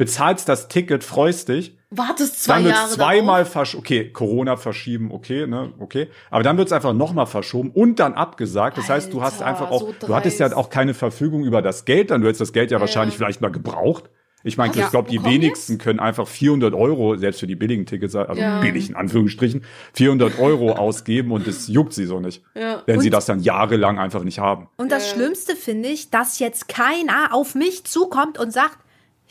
Bezahlst 0.00 0.48
das 0.48 0.68
Ticket, 0.68 1.04
freust 1.04 1.48
dich, 1.48 1.76
Wartest 1.92 2.44
zwei 2.44 2.54
dann 2.54 2.64
wird 2.64 2.74
Jahre 2.76 2.90
zweimal 2.90 3.44
verschoben. 3.44 3.80
Okay, 3.84 4.10
Corona 4.12 4.56
verschieben, 4.56 5.10
okay, 5.12 5.46
ne, 5.46 5.72
okay. 5.80 6.08
Aber 6.30 6.44
dann 6.44 6.56
wird 6.56 6.68
es 6.68 6.72
einfach 6.72 6.92
nochmal 6.92 7.26
verschoben 7.26 7.70
und 7.70 7.98
dann 7.98 8.14
abgesagt. 8.14 8.78
Das 8.78 8.88
heißt, 8.88 9.12
du 9.12 9.22
hast 9.22 9.42
Alter, 9.42 9.46
einfach 9.46 9.70
auch, 9.72 9.80
so 9.80 9.94
du 10.06 10.14
hattest 10.14 10.38
ja 10.38 10.54
auch 10.56 10.70
keine 10.70 10.94
Verfügung 10.94 11.44
über 11.44 11.62
das 11.62 11.84
Geld, 11.84 12.10
dann 12.12 12.20
du 12.20 12.28
hättest 12.28 12.40
das 12.42 12.52
Geld 12.52 12.70
ja, 12.70 12.80
wahrscheinlich 12.80 13.14
ja. 13.14 13.18
vielleicht 13.18 13.40
mal 13.40 13.50
gebraucht. 13.50 14.04
Ich 14.42 14.56
meine, 14.56 14.70
Hast 14.72 14.78
ich 14.78 14.90
glaube, 14.90 15.10
die 15.10 15.22
wenigsten 15.22 15.76
können 15.76 16.00
einfach 16.00 16.26
400 16.26 16.72
Euro, 16.72 17.16
selbst 17.16 17.40
für 17.40 17.46
die 17.46 17.56
billigen 17.56 17.84
Tickets, 17.84 18.14
also 18.16 18.40
Ja. 18.40 18.60
billig 18.60 18.88
in 18.88 18.96
Anführungsstrichen, 18.96 19.64
400 19.92 20.38
Euro 20.38 20.72
ausgeben 20.76 21.32
und 21.32 21.46
das 21.46 21.68
juckt 21.68 21.92
sie 21.92 22.06
so 22.06 22.20
nicht. 22.20 22.42
Ja. 22.54 22.82
Wenn 22.86 23.00
sie 23.00 23.08
Und- 23.08 23.14
das 23.14 23.26
dann 23.26 23.40
jahrelang 23.40 23.98
einfach 23.98 24.22
nicht 24.22 24.38
haben. 24.38 24.68
Und 24.78 24.92
das 24.92 25.08
Ja. 25.10 25.16
Schlimmste 25.16 25.56
finde 25.56 25.88
ich, 25.90 26.10
dass 26.10 26.38
jetzt 26.38 26.68
keiner 26.68 27.34
auf 27.34 27.54
mich 27.54 27.84
zukommt 27.84 28.38
und 28.38 28.50
sagt, 28.52 28.78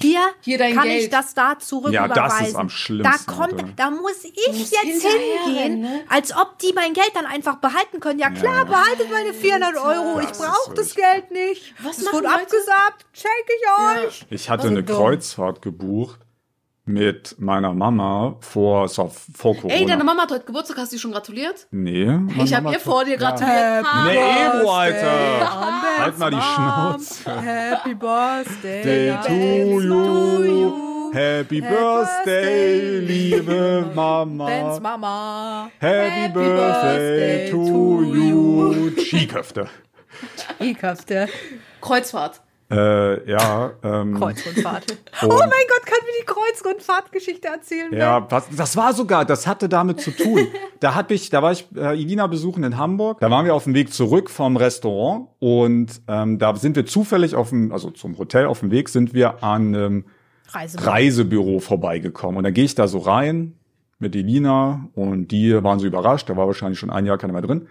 hier, 0.02 0.22
Hier 0.42 0.58
dein 0.58 0.74
kann 0.76 0.84
Geld. 0.88 1.04
ich 1.04 1.10
das 1.10 1.34
da 1.34 1.58
zurück 1.60 1.92
Ja, 1.92 2.08
das 2.08 2.18
ist 2.34 2.38
überweisen. 2.40 2.56
am 2.60 2.70
schlimmsten, 2.70 3.26
Da 3.28 3.34
kommt, 3.34 3.80
da 3.80 3.90
muss 3.92 4.24
ich 4.24 4.72
jetzt 4.72 5.06
hingehen, 5.06 5.82
ne? 5.82 6.02
als 6.10 6.36
ob 6.36 6.58
die 6.60 6.72
mein 6.74 6.94
Geld 6.94 7.12
dann 7.14 7.26
einfach 7.26 7.58
behalten 7.58 8.00
können. 8.00 8.20
Ja 8.20 8.30
klar, 8.30 8.66
behaltet 8.66 9.12
meine 9.12 9.34
400 9.34 9.76
Euro. 9.78 10.20
Ich 10.22 10.28
Das 10.28 10.40
ist 10.40 10.46
brauche 10.46 10.74
das 10.76 10.96
Geld 10.96 11.32
nicht. 11.32 11.74
Was 11.84 11.98
es 11.98 12.06
machen 12.06 12.16
wurde 12.16 12.28
Leute? 12.28 12.42
abgesagt. 12.42 13.06
Schenke 13.14 13.52
ich 13.58 14.06
euch. 14.08 14.26
Ich 14.30 14.50
hatte 14.50 14.64
Also 14.64 14.76
eine. 14.76 14.84
Kreuzfahrt 14.86 15.62
gebucht 15.62 16.20
mit 16.90 17.36
meiner 17.40 17.72
Mama 17.72 18.38
vor, 18.40 18.90
war 18.98 19.12
vor 19.36 19.56
Corona. 19.56 19.74
Ey, 19.74 19.86
deine 19.86 20.04
Mama 20.04 20.24
hat 20.24 20.32
heute 20.32 20.46
Geburtstag, 20.46 20.78
hast 20.78 20.92
du 20.92 20.98
schon 20.98 21.12
gratuliert? 21.12 21.68
Nee. 21.70 22.20
Ich 22.44 22.54
habe 22.54 22.72
ihr 22.72 22.80
vor 22.80 23.06
dir 23.06 23.16
gratuliert. 23.16 23.86
Ha. 23.86 24.06
Nee, 24.06 24.18
Ebro, 24.18 24.72
Alter. 24.72 26.00
Halt 26.00 26.18
mal 26.18 26.32
die. 26.32 26.42
Schnauze. 26.42 27.42
Happy 27.42 27.94
Birthday 27.94 28.84
Day 28.84 29.18
to 29.24 29.82
you. 29.82 31.12
Happy 31.14 31.62
Birthday, 31.62 33.00
liebe 33.00 33.84
Bens 33.84 33.96
Mama. 33.96 34.80
Mama. 34.80 35.72
Happy 35.80 36.34
Birthday 36.34 37.52
to 37.52 38.04
you. 38.04 38.92
Skiköfte. 38.98 39.68
Ekelhafte 40.60 41.28
Kreuzfahrt. 41.82 42.42
Äh, 42.72 43.30
ja, 43.30 43.72
ähm, 43.84 44.14
Kreuzrundfahrt. 44.14 44.98
oh 45.24 45.28
mein 45.28 45.40
Gott, 45.40 45.86
kann 45.86 45.98
mir 46.06 46.14
die 46.22 46.26
Kreuzrundfahrtgeschichte 46.26 47.48
erzählen? 47.48 47.92
Ja, 47.92 48.28
was, 48.30 48.48
das 48.56 48.78
war 48.78 48.94
sogar, 48.94 49.26
das 49.26 49.48
hatte 49.48 49.68
damit 49.68 50.02
zu 50.02 50.12
tun. 50.12 50.48
Da 50.82 50.96
hab 50.96 51.12
ich, 51.12 51.30
da 51.30 51.44
war 51.44 51.52
ich 51.52 51.68
äh, 51.76 51.92
Elina 51.92 52.28
besuchen 52.28 52.64
in 52.64 52.78
Hamburg. 52.78 53.20
Da 53.20 53.30
waren 53.30 53.44
wir 53.44 53.54
auf 53.54 53.66
dem 53.66 53.74
Weg 53.74 53.92
zurück 53.92 54.30
vom 54.30 54.56
Restaurant 54.56 55.28
und 55.40 55.88
ähm, 56.08 56.40
da 56.40 56.56
sind 56.56 56.78
wir 56.78 56.86
zufällig 56.86 57.36
auf 57.36 57.50
dem, 57.50 57.74
also 57.74 57.92
zum 57.92 58.18
Hotel 58.18 58.46
auf 58.46 58.62
dem 58.62 58.72
Weg 58.72 58.88
sind 58.88 59.14
wir 59.14 59.44
an 59.44 59.76
einem 59.76 60.06
Reise. 60.48 60.86
Reisebüro 60.86 61.60
vorbeigekommen. 61.60 62.38
Und 62.38 62.46
dann 62.46 62.54
gehe 62.54 62.64
ich 62.64 62.76
da 62.76 62.88
so 62.88 63.00
rein 63.00 63.60
mit 64.00 64.16
Elina 64.16 64.88
und 64.94 65.28
die 65.28 65.62
waren 65.62 65.80
so 65.80 65.86
überrascht. 65.86 66.30
Da 66.30 66.38
war 66.38 66.48
wahrscheinlich 66.48 66.80
schon 66.80 66.90
ein 66.90 67.06
Jahr 67.06 67.18
keiner 67.18 67.34
mehr 67.34 67.42
drin. 67.42 67.68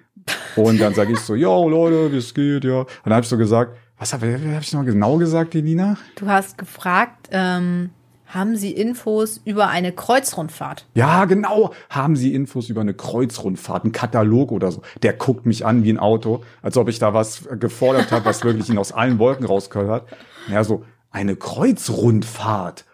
Und 0.56 0.78
dann 0.78 0.92
sage 0.92 1.14
ich 1.14 1.20
so, 1.20 1.34
yo 1.34 1.66
Leute, 1.68 2.12
wie 2.12 2.18
es 2.18 2.34
geht, 2.34 2.64
ja. 2.64 2.80
Und 2.80 2.88
dann 3.04 3.14
habe 3.14 3.22
ich 3.22 3.28
so 3.28 3.38
gesagt, 3.38 3.76
was 3.98 4.12
habe 4.12 4.54
hab 4.54 4.62
ich 4.62 4.72
noch 4.72 4.84
genau 4.84 5.16
gesagt, 5.16 5.54
Elina? 5.54 5.96
Du 6.16 6.28
hast 6.28 6.56
gefragt, 6.56 7.28
ähm, 7.32 7.90
haben 8.26 8.56
Sie 8.56 8.72
Infos 8.72 9.40
über 9.44 9.68
eine 9.68 9.90
Kreuzrundfahrt? 9.90 10.86
Ja, 10.94 11.24
genau. 11.24 11.72
Haben 11.88 12.14
Sie 12.14 12.34
Infos 12.34 12.68
über 12.68 12.82
eine 12.82 12.92
Kreuzrundfahrt, 12.92 13.84
einen 13.84 13.92
Katalog 13.92 14.52
oder 14.52 14.70
so? 14.70 14.82
Der 15.02 15.14
guckt 15.14 15.46
mich 15.46 15.64
an 15.64 15.82
wie 15.82 15.90
ein 15.90 15.98
Auto, 15.98 16.44
als 16.60 16.76
ob 16.76 16.88
ich 16.88 16.98
da 16.98 17.14
was 17.14 17.48
gefordert 17.58 18.12
habe, 18.12 18.26
was 18.26 18.44
wirklich 18.44 18.68
ihn 18.68 18.78
aus 18.78 18.92
allen 18.92 19.18
Wolken 19.18 19.46
rausgehört 19.46 19.88
hat. 20.10 20.18
Ja, 20.48 20.62
so 20.62 20.84
eine 21.10 21.36
Kreuzrundfahrt. 21.36 22.84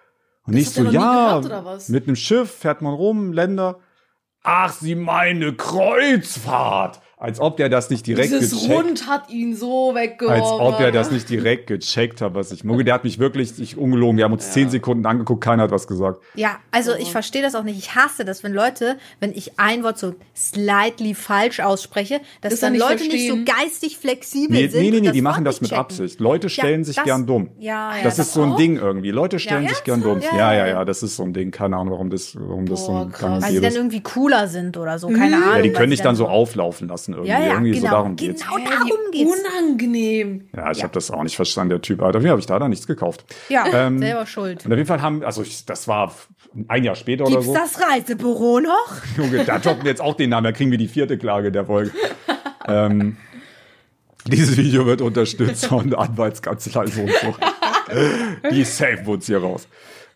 Und 0.47 0.55
nicht 0.55 0.69
hast 0.69 0.75
so, 0.75 0.85
ja, 0.85 1.41
gehört, 1.41 1.89
mit 1.89 2.07
einem 2.07 2.17
Schiff 2.17 2.51
fährt 2.51 2.81
man 2.81 2.95
rum, 2.95 3.33
Länder. 3.33 3.81
Ach, 4.45 4.73
Sie 4.73 4.95
meine 4.95 5.55
Kreuzfahrt. 5.55 7.01
Als 7.17 7.41
ob 7.41 7.57
der 7.57 7.69
das 7.69 7.91
nicht 7.91 8.07
direkt 8.07 8.33
Dieses 8.33 8.51
gecheckt 8.51 8.73
Rund 8.85 9.09
hat 9.09 9.31
ihn 9.31 9.55
so 9.57 9.95
weggeworfen. 9.95 10.43
als 10.43 10.51
ob 10.51 10.81
er 10.81 10.93
das 10.93 11.11
nicht 11.11 11.29
direkt 11.31 11.69
gecheckt 11.69 12.21
hat, 12.21 12.35
was 12.35 12.53
ich 12.53 12.65
mucke. 12.65 12.85
Der 12.85 12.95
hat 12.95 13.05
mich 13.05 13.19
wirklich, 13.19 13.59
ich 13.61 13.77
ungelogen, 13.79 14.17
wir 14.17 14.25
haben 14.25 14.33
uns 14.33 14.51
zehn 14.53 14.69
Sekunden 14.69 15.07
angeguckt, 15.07 15.43
keiner 15.43 15.62
hat 15.65 15.71
was 15.71 15.87
gesagt. 15.87 16.21
Ja, 16.35 16.57
also 16.71 16.95
ich 16.95 17.11
verstehe 17.12 17.41
das 17.43 17.55
auch 17.55 17.62
nicht. 17.62 17.79
Ich 17.79 17.95
hasse 17.95 18.25
das, 18.25 18.43
wenn 18.43 18.53
Leute, 18.53 18.97
wenn 19.21 19.33
ich 19.33 19.59
ein 19.59 19.83
Wort 19.85 19.99
so 19.99 20.15
slightly 20.37 21.15
falsch 21.15 21.61
ausspreche, 21.61 22.21
dass 22.41 22.53
Das 22.53 22.61
dann 22.61 22.73
nicht 22.73 22.81
Leute 22.83 23.05
nicht 23.05 23.29
so 23.29 23.37
verstehen. 23.37 23.45
geistig 23.45 23.99
flexibel 23.99 24.57
Nee, 24.57 24.69
sind. 24.69 24.83
nee, 24.83 24.91
nee, 24.91 25.01
nee, 25.01 25.07
das 25.07 25.12
die 25.15 25.23
machen 25.23 25.45
das 25.45 25.55
nicht 25.57 25.62
mit 25.62 25.71
checken. 25.71 25.81
Absicht. 25.81 26.21
Leute 26.21 26.49
stellen 26.49 26.81
Ja, 26.81 26.85
sich 26.85 26.97
das- 26.97 27.05
gern 27.05 27.27
dumm. 27.27 27.51
Ja, 27.59 27.97
ja, 27.97 28.03
das 28.03 28.19
ist 28.19 28.33
so 28.33 28.43
ein 28.43 28.53
auch? 28.53 28.57
Ding 28.57 28.77
irgendwie. 28.77 29.11
Leute 29.11 29.39
stellen 29.39 29.65
Ja, 29.65 29.69
sich 29.71 29.85
gern 29.85 30.03
dumm. 30.03 30.21
Ja, 30.21 30.37
Ja, 30.37 30.53
ja, 30.53 30.59
ja. 30.59 30.67
ja, 30.67 30.85
das 30.85 31.03
ist 31.03 31.17
so 31.17 31.23
ein 31.23 31.33
Ding. 31.33 31.51
Keine 31.51 31.77
Ahnung, 31.77 31.93
warum 31.93 32.11
das, 32.11 32.35
warum 32.39 32.67
das 32.67 32.85
so 32.87 32.93
Boah, 32.93 33.03
ein 33.03 33.12
krass. 33.12 33.21
gang 33.21 33.43
Weil 33.43 33.53
sie 33.53 33.61
dann 33.61 33.75
irgendwie 33.75 34.01
cooler 34.03 34.49
sind 34.49 34.77
oder 34.77 34.99
so, 34.99 35.09
keine 35.09 35.37
Ahnung. 35.37 35.57
Ja, 35.57 35.62
die 35.62 35.73
können 35.73 35.91
dich 35.91 36.03
dann 36.03 36.17
so 36.17 36.27
auflaufen 36.29 36.89
lassen 36.89 37.04
irgendwie. 37.13 37.31
Ja, 37.31 37.41
ja, 37.41 37.53
irgendwie 37.53 37.75
so 37.75 37.81
genau, 37.83 37.91
darum 37.93 38.17
geht's. 38.17 38.43
genau 38.43 38.57
darum 38.71 38.99
wie 39.13 39.19
geht's. 39.19 39.33
Unangenehm. 39.41 40.49
Ja, 40.57 40.71
ich 40.71 40.79
Ja. 40.79 40.85
habe 40.85 40.95
das 40.95 41.11
auch 41.11 41.23
nicht 41.23 41.37
verstanden, 41.37 41.71
der 41.71 41.83
Typ. 41.83 42.03
Alter, 42.03 42.25
wie 42.25 42.31
habe 42.31 42.41
ich 42.41 42.47
da 42.47 42.59
dann 42.59 42.71
nichts 42.71 42.87
gekauft? 42.87 43.25
Ja, 43.49 43.67
Ähm, 43.73 43.99
selber 43.99 44.27
schuld. 44.27 44.65
Und 44.65 44.73
auf 44.73 44.79
jeden 44.79 44.89
Fall 44.89 45.03
haben, 45.03 45.23
also 45.25 45.43
ich, 45.43 45.67
das 45.67 45.87
war 45.89 46.15
ein 46.69 46.85
Jahr 46.85 46.95
später 46.95 47.25
Gibt's 47.25 47.47
oder 47.47 47.47
so. 47.47 47.55
das 47.55 47.81
Reisebüro 47.81 48.61
noch? 48.61 48.93
Junge, 49.17 49.45
da 49.45 49.59
toppen 49.59 49.83
wir 49.85 49.91
jetzt 49.91 50.01
auch 50.01 50.15
den 50.15 50.31
Namen, 50.31 50.45
da 50.45 50.53
kriegen 50.53 50.71
wir 50.71 50.79
die 50.79 50.89
vierte 50.89 51.19
Klage 51.19 51.53
der 51.53 51.67
Folge. 51.67 51.91
ähm, 52.67 53.17
dieses 54.27 54.57
Video 54.57 54.87
wird 54.87 55.03
unterstützt 55.03 55.67
von 55.67 55.91
der 55.91 55.99
Anwaltskanzlei 55.99 56.87
so 56.87 57.03
und 57.03 57.11
so. 57.11 57.35
Die 58.51 58.65
safe 58.65 59.05
wohnt 59.05 59.25
hier 59.25 59.39
raus. 59.43 59.69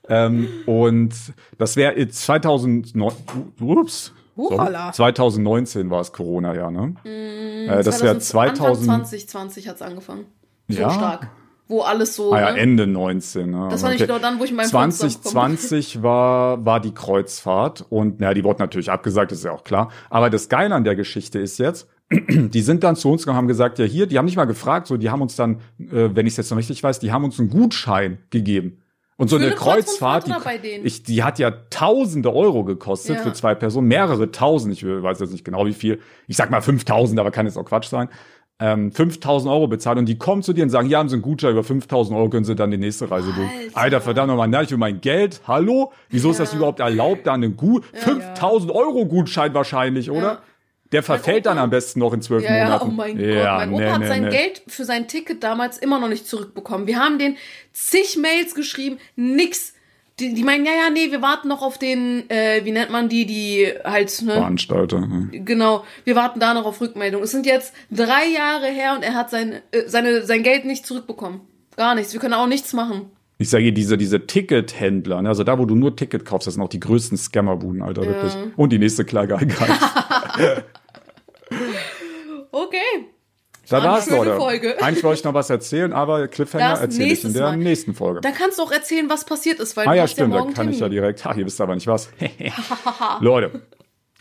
Ähm, 0.09 0.49
und 0.65 1.13
das 1.59 1.77
wäre 1.77 2.09
2009, 2.09 3.13
ups, 3.61 4.15
Hurala. 4.39 4.93
2019 4.93 5.91
war 5.91 6.01
es 6.01 6.13
Corona, 6.13 6.55
ja, 6.55 6.71
ne? 6.71 6.95
äh, 7.05 7.83
das 7.83 8.03
wäre 8.03 8.19
2000, 8.19 8.87
2020 8.87 9.69
hat's 9.69 9.83
angefangen. 9.83 10.25
So 10.69 10.81
Ja. 10.81 10.91
stark. 10.91 11.29
Wo 11.71 11.83
alles 11.83 12.17
so. 12.17 12.33
ah 12.33 12.41
ja, 12.41 12.53
ne? 12.53 12.59
Ende 12.61 12.87
19. 12.87 13.51
Ne? 13.51 13.69
Das 13.71 13.83
war 13.83 13.91
nicht 13.91 14.01
genau 14.01 14.19
dann, 14.19 14.41
wo 14.41 14.45
ich 14.45 14.53
meinen 14.53 14.71
Freund 14.71 14.95
zusammengekommen 14.95 15.51
bin. 15.51 15.59
2020 15.59 16.03
war, 16.03 16.65
war 16.65 16.81
die 16.81 16.95
Kreuzfahrt 16.95 17.85
und 17.91 18.21
naja, 18.21 18.33
die 18.33 18.43
wurde 18.43 18.61
natürlich 18.61 18.91
abgesagt, 18.91 19.33
ist 19.33 19.45
ja 19.45 19.53
auch 19.53 19.65
klar. 19.65 19.91
Aber 20.09 20.31
das 20.31 20.49
Geile 20.49 20.75
an 20.75 20.85
der 20.85 20.97
Geschichte 20.97 21.39
ist 21.39 21.59
jetzt, 21.59 21.87
die 22.11 22.63
sind 22.63 22.85
dann 22.85 22.97
zu 22.97 23.11
uns 23.11 23.23
gekommen, 23.23 23.37
haben 23.37 23.49
gesagt, 23.49 23.79
ja 23.79 23.85
hier, 23.85 24.07
die 24.07 24.17
haben 24.17 24.25
nicht 24.25 24.37
mal 24.37 24.47
gefragt, 24.47 24.87
so 24.87 24.97
die 24.97 25.11
haben 25.11 25.21
uns 25.21 25.37
dann, 25.37 25.57
äh, 25.79 26.09
wenn 26.15 26.27
ich 26.27 26.33
es 26.33 26.37
jetzt 26.39 26.51
noch 26.51 26.57
richtig 26.57 26.83
weiß, 26.83 27.01
die 27.01 27.13
haben 27.13 27.25
uns 27.25 27.39
einen 27.39 27.51
Gutschein 27.51 28.17
gegeben. 28.31 28.79
Und 29.19 29.29
so 29.29 29.37
Für 29.37 29.43
eine 29.43 29.51
eine 29.53 29.61
Kreuzfahrt 29.61 30.27
Kreuzfahrt, 30.27 30.65
die, 30.65 30.69
ich, 30.85 31.03
die 31.03 31.25
hat 31.25 31.41
ja 31.41 31.51
tausende 31.71 32.33
Euro 32.33 32.63
gekostet 32.63 33.17
Ja. 33.17 33.23
für 33.23 33.33
zwei 33.33 33.57
Personen, 33.57 33.89
mehrere 33.89 34.31
tausend, 34.31 34.73
ich 34.73 34.87
weiß 34.87 35.19
jetzt 35.19 35.33
nicht 35.33 35.45
genau 35.45 35.67
wie 35.67 35.73
viel. 35.73 35.99
Ich 36.29 36.37
sag 36.37 36.51
mal 36.51 36.61
5000, 36.61 37.19
aber 37.19 37.33
kann 37.33 37.45
jetzt 37.45 37.59
auch 37.59 37.65
Quatsch 37.65 37.89
sein. 37.89 38.09
Ähm, 38.61 38.93
5000 38.93 39.53
Euro 39.53 39.67
bezahlt 39.67 39.99
und 39.99 40.07
die 40.07 40.19
kommen 40.19 40.43
zu 40.45 40.53
dir 40.53 40.63
und 40.63 40.71
sagen, 40.71 40.89
ja, 40.89 41.01
haben 41.01 41.09
sie 41.09 41.17
einen 41.17 41.23
Gutschein 41.23 41.51
über 41.51 41.65
5000 41.65 42.17
Euro, 42.17 42.29
können 42.29 42.45
sie 42.45 42.55
dann 42.55 42.71
die 42.71 42.79
nächste 42.79 43.11
Reise 43.11 43.29
buchen. 43.33 43.51
Alter. 43.51 43.77
Alter, 43.77 44.01
verdammt 44.01 44.29
nochmal, 44.29 44.49
na, 44.49 44.63
ich 44.63 44.71
will 44.71 44.79
mein 44.79 45.01
Geld. 45.01 45.41
Hallo? 45.49 45.93
Wieso 46.11 46.31
ist 46.31 46.39
das 46.39 46.55
überhaupt 46.55 46.79
erlaubt, 46.79 47.27
da 47.27 47.35
einen 47.35 47.57
Gut 47.57 47.85
5000 47.95 48.71
Euro 48.73 49.05
Gutschein 49.07 49.53
wahrscheinlich, 49.53 50.11
oder? 50.13 50.43
Ja. 50.91 50.93
Der 50.93 51.03
verfällt 51.03 51.47
dann 51.47 51.59
am 51.59 51.69
besten 51.71 52.01
noch 52.01 52.13
in 52.15 52.23
zwölf 52.23 52.43
Ja, 52.43 52.57
ja, 52.57 52.65
Monaten. 52.65 52.89
oh 52.89 52.93
mein 52.93 53.21
Ja, 53.21 53.59
Gott. 53.59 53.59
Mein 53.59 53.73
Opa 53.75 53.81
nee, 53.83 53.91
hat 53.91 54.01
nee, 54.01 54.07
sein 54.07 54.23
nee. 54.25 54.31
Geld 54.31 54.63
für 54.69 54.85
sein 54.85 55.07
Ticket 55.07 55.43
damals 55.43 55.77
immer 55.79 55.99
noch 55.99 56.09
nicht 56.09 56.27
zurückbekommen. 56.27 56.87
Wir 56.87 56.99
haben 56.99 57.19
den 57.19 57.37
zig 57.73 58.17
Mails 58.17 58.55
geschrieben, 58.55 58.99
nix. 59.17 59.75
Die, 60.19 60.35
die 60.35 60.43
meinen, 60.43 60.65
ja, 60.67 60.73
ja, 60.73 60.91
nee, 60.91 61.13
wir 61.13 61.23
warten 61.23 61.47
noch 61.47 61.63
auf 61.63 61.79
den, 61.79 62.29
äh, 62.29 62.63
wie 62.65 62.73
nennt 62.73 62.91
man 62.91 63.09
die, 63.09 63.25
die 63.25 63.73
halt, 63.85 64.21
ne? 64.23 64.33
Veranstalter. 64.33 65.01
ne? 65.01 65.29
Genau, 65.31 65.85
wir 66.05 66.17
warten 66.17 66.41
da 66.41 66.55
noch 66.55 66.65
auf 66.65 66.81
Rückmeldung. 66.81 67.23
Es 67.23 67.31
sind 67.31 67.47
jetzt 67.47 67.73
drei 67.91 68.27
Jahre 68.27 68.67
her 68.67 68.95
und 68.97 69.05
er 69.05 69.15
hat 69.15 69.31
sein, 69.31 69.61
äh, 69.71 69.83
seine, 69.87 70.25
sein 70.27 70.43
Geld 70.43 70.65
nicht 70.65 70.87
zurückbekommen. 70.87 71.43
Gar 71.77 71.95
nichts. 71.95 72.13
Wir 72.15 72.21
können 72.21 72.35
auch 72.35 72.49
nichts 72.49 72.73
machen. 72.73 73.11
Ich 73.41 73.51
sage 73.51 73.63
dir, 73.65 73.73
diese, 73.73 73.97
diese 73.97 74.27
Tickethändler, 74.27 75.23
ne, 75.23 75.29
also 75.29 75.45
da, 75.45 75.57
wo 75.61 75.65
du 75.67 75.77
nur 75.77 75.95
Ticket 75.95 76.25
kaufst, 76.25 76.49
das 76.49 76.55
sind 76.55 76.63
auch 76.65 76.69
die 76.69 76.81
größten 76.81 77.17
Scammerbuden, 77.17 77.83
Alter, 77.83 78.03
wirklich. 78.05 78.33
Und 78.57 78.73
die 78.73 78.79
nächste 78.81 79.05
Klage 79.05 79.37
eingereicht. 79.39 79.81
Okay. 82.51 82.79
da 83.69 84.01
schöne 84.03 84.17
Leute. 84.17 84.37
Folge. 84.37 84.83
Eigentlich 84.83 85.05
wollte 85.05 85.19
ich 85.21 85.25
noch 85.25 85.35
was 85.35 85.51
erzählen, 85.51 85.93
aber 85.93 86.29
Cliffhanger 86.29 86.81
erzähle 86.81 87.13
ich 87.13 87.25
in 87.25 87.33
der 87.33 87.43
Mal. 87.43 87.57
nächsten 87.57 87.95
Folge. 87.95 88.21
Da 88.21 88.31
kannst 88.31 88.59
du 88.59 88.63
auch 88.63 88.73
erzählen, 88.73 89.09
was 89.09 89.25
passiert 89.25 89.61
ist, 89.61 89.77
weil 89.77 89.87
Ah 89.87 89.91
du 89.93 89.97
ja, 89.97 90.03
hast 90.05 90.13
stimmt, 90.13 90.31
ja 90.33 90.39
da 90.39 90.43
morgen 90.45 90.55
kann 90.55 90.69
ich 90.69 90.77
ja 90.77 90.87
Termin. 90.87 90.93
direkt. 91.03 91.27
Ach, 91.27 91.37
ihr 91.37 91.45
wisst 91.47 91.61
aber 91.61 91.75
nicht 91.75 91.87
was. 91.87 92.11
Leute, 93.21 93.63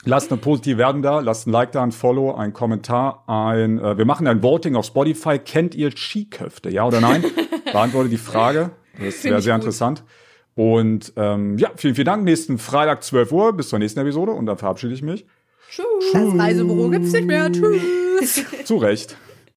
lasst 0.03 0.31
eine 0.31 0.41
positive 0.41 0.77
Wertung 0.77 1.01
da, 1.01 1.19
lasst 1.19 1.47
ein 1.47 1.51
Like 1.51 1.71
da, 1.71 1.83
ein 1.83 1.91
Follow, 1.91 2.35
ein 2.35 2.53
Kommentar, 2.53 3.23
ein. 3.27 3.79
Äh, 3.79 3.97
wir 3.97 4.05
machen 4.05 4.27
ein 4.27 4.43
Voting 4.43 4.75
auf 4.75 4.85
Spotify. 4.85 5.39
Kennt 5.39 5.75
ihr 5.75 5.91
Skiköfte, 5.95 6.69
ja 6.69 6.85
oder 6.85 6.99
nein? 7.01 7.23
Beantworte 7.71 8.09
die 8.09 8.17
Frage. 8.17 8.71
Das 8.99 9.23
wäre 9.23 9.41
sehr 9.41 9.53
gut. 9.53 9.61
interessant. 9.63 10.03
Und 10.55 11.13
ähm, 11.17 11.57
ja, 11.59 11.69
vielen, 11.75 11.93
vielen 11.95 12.05
Dank. 12.05 12.23
Nächsten 12.23 12.57
Freitag 12.57 13.03
12 13.03 13.31
Uhr. 13.31 13.53
Bis 13.53 13.69
zur 13.69 13.77
nächsten 13.79 13.99
Episode 13.99 14.31
und 14.31 14.47
dann 14.47 14.57
verabschiede 14.57 14.93
ich 14.93 15.03
mich. 15.03 15.25
Das 16.13 16.37
Reisebüro 16.37 16.89
gibt's 16.89 17.11
nicht 17.11 17.25
mehr. 17.25 17.51
Tschüss. 17.51 18.43
Zu 18.65 18.77
Recht. 18.77 19.15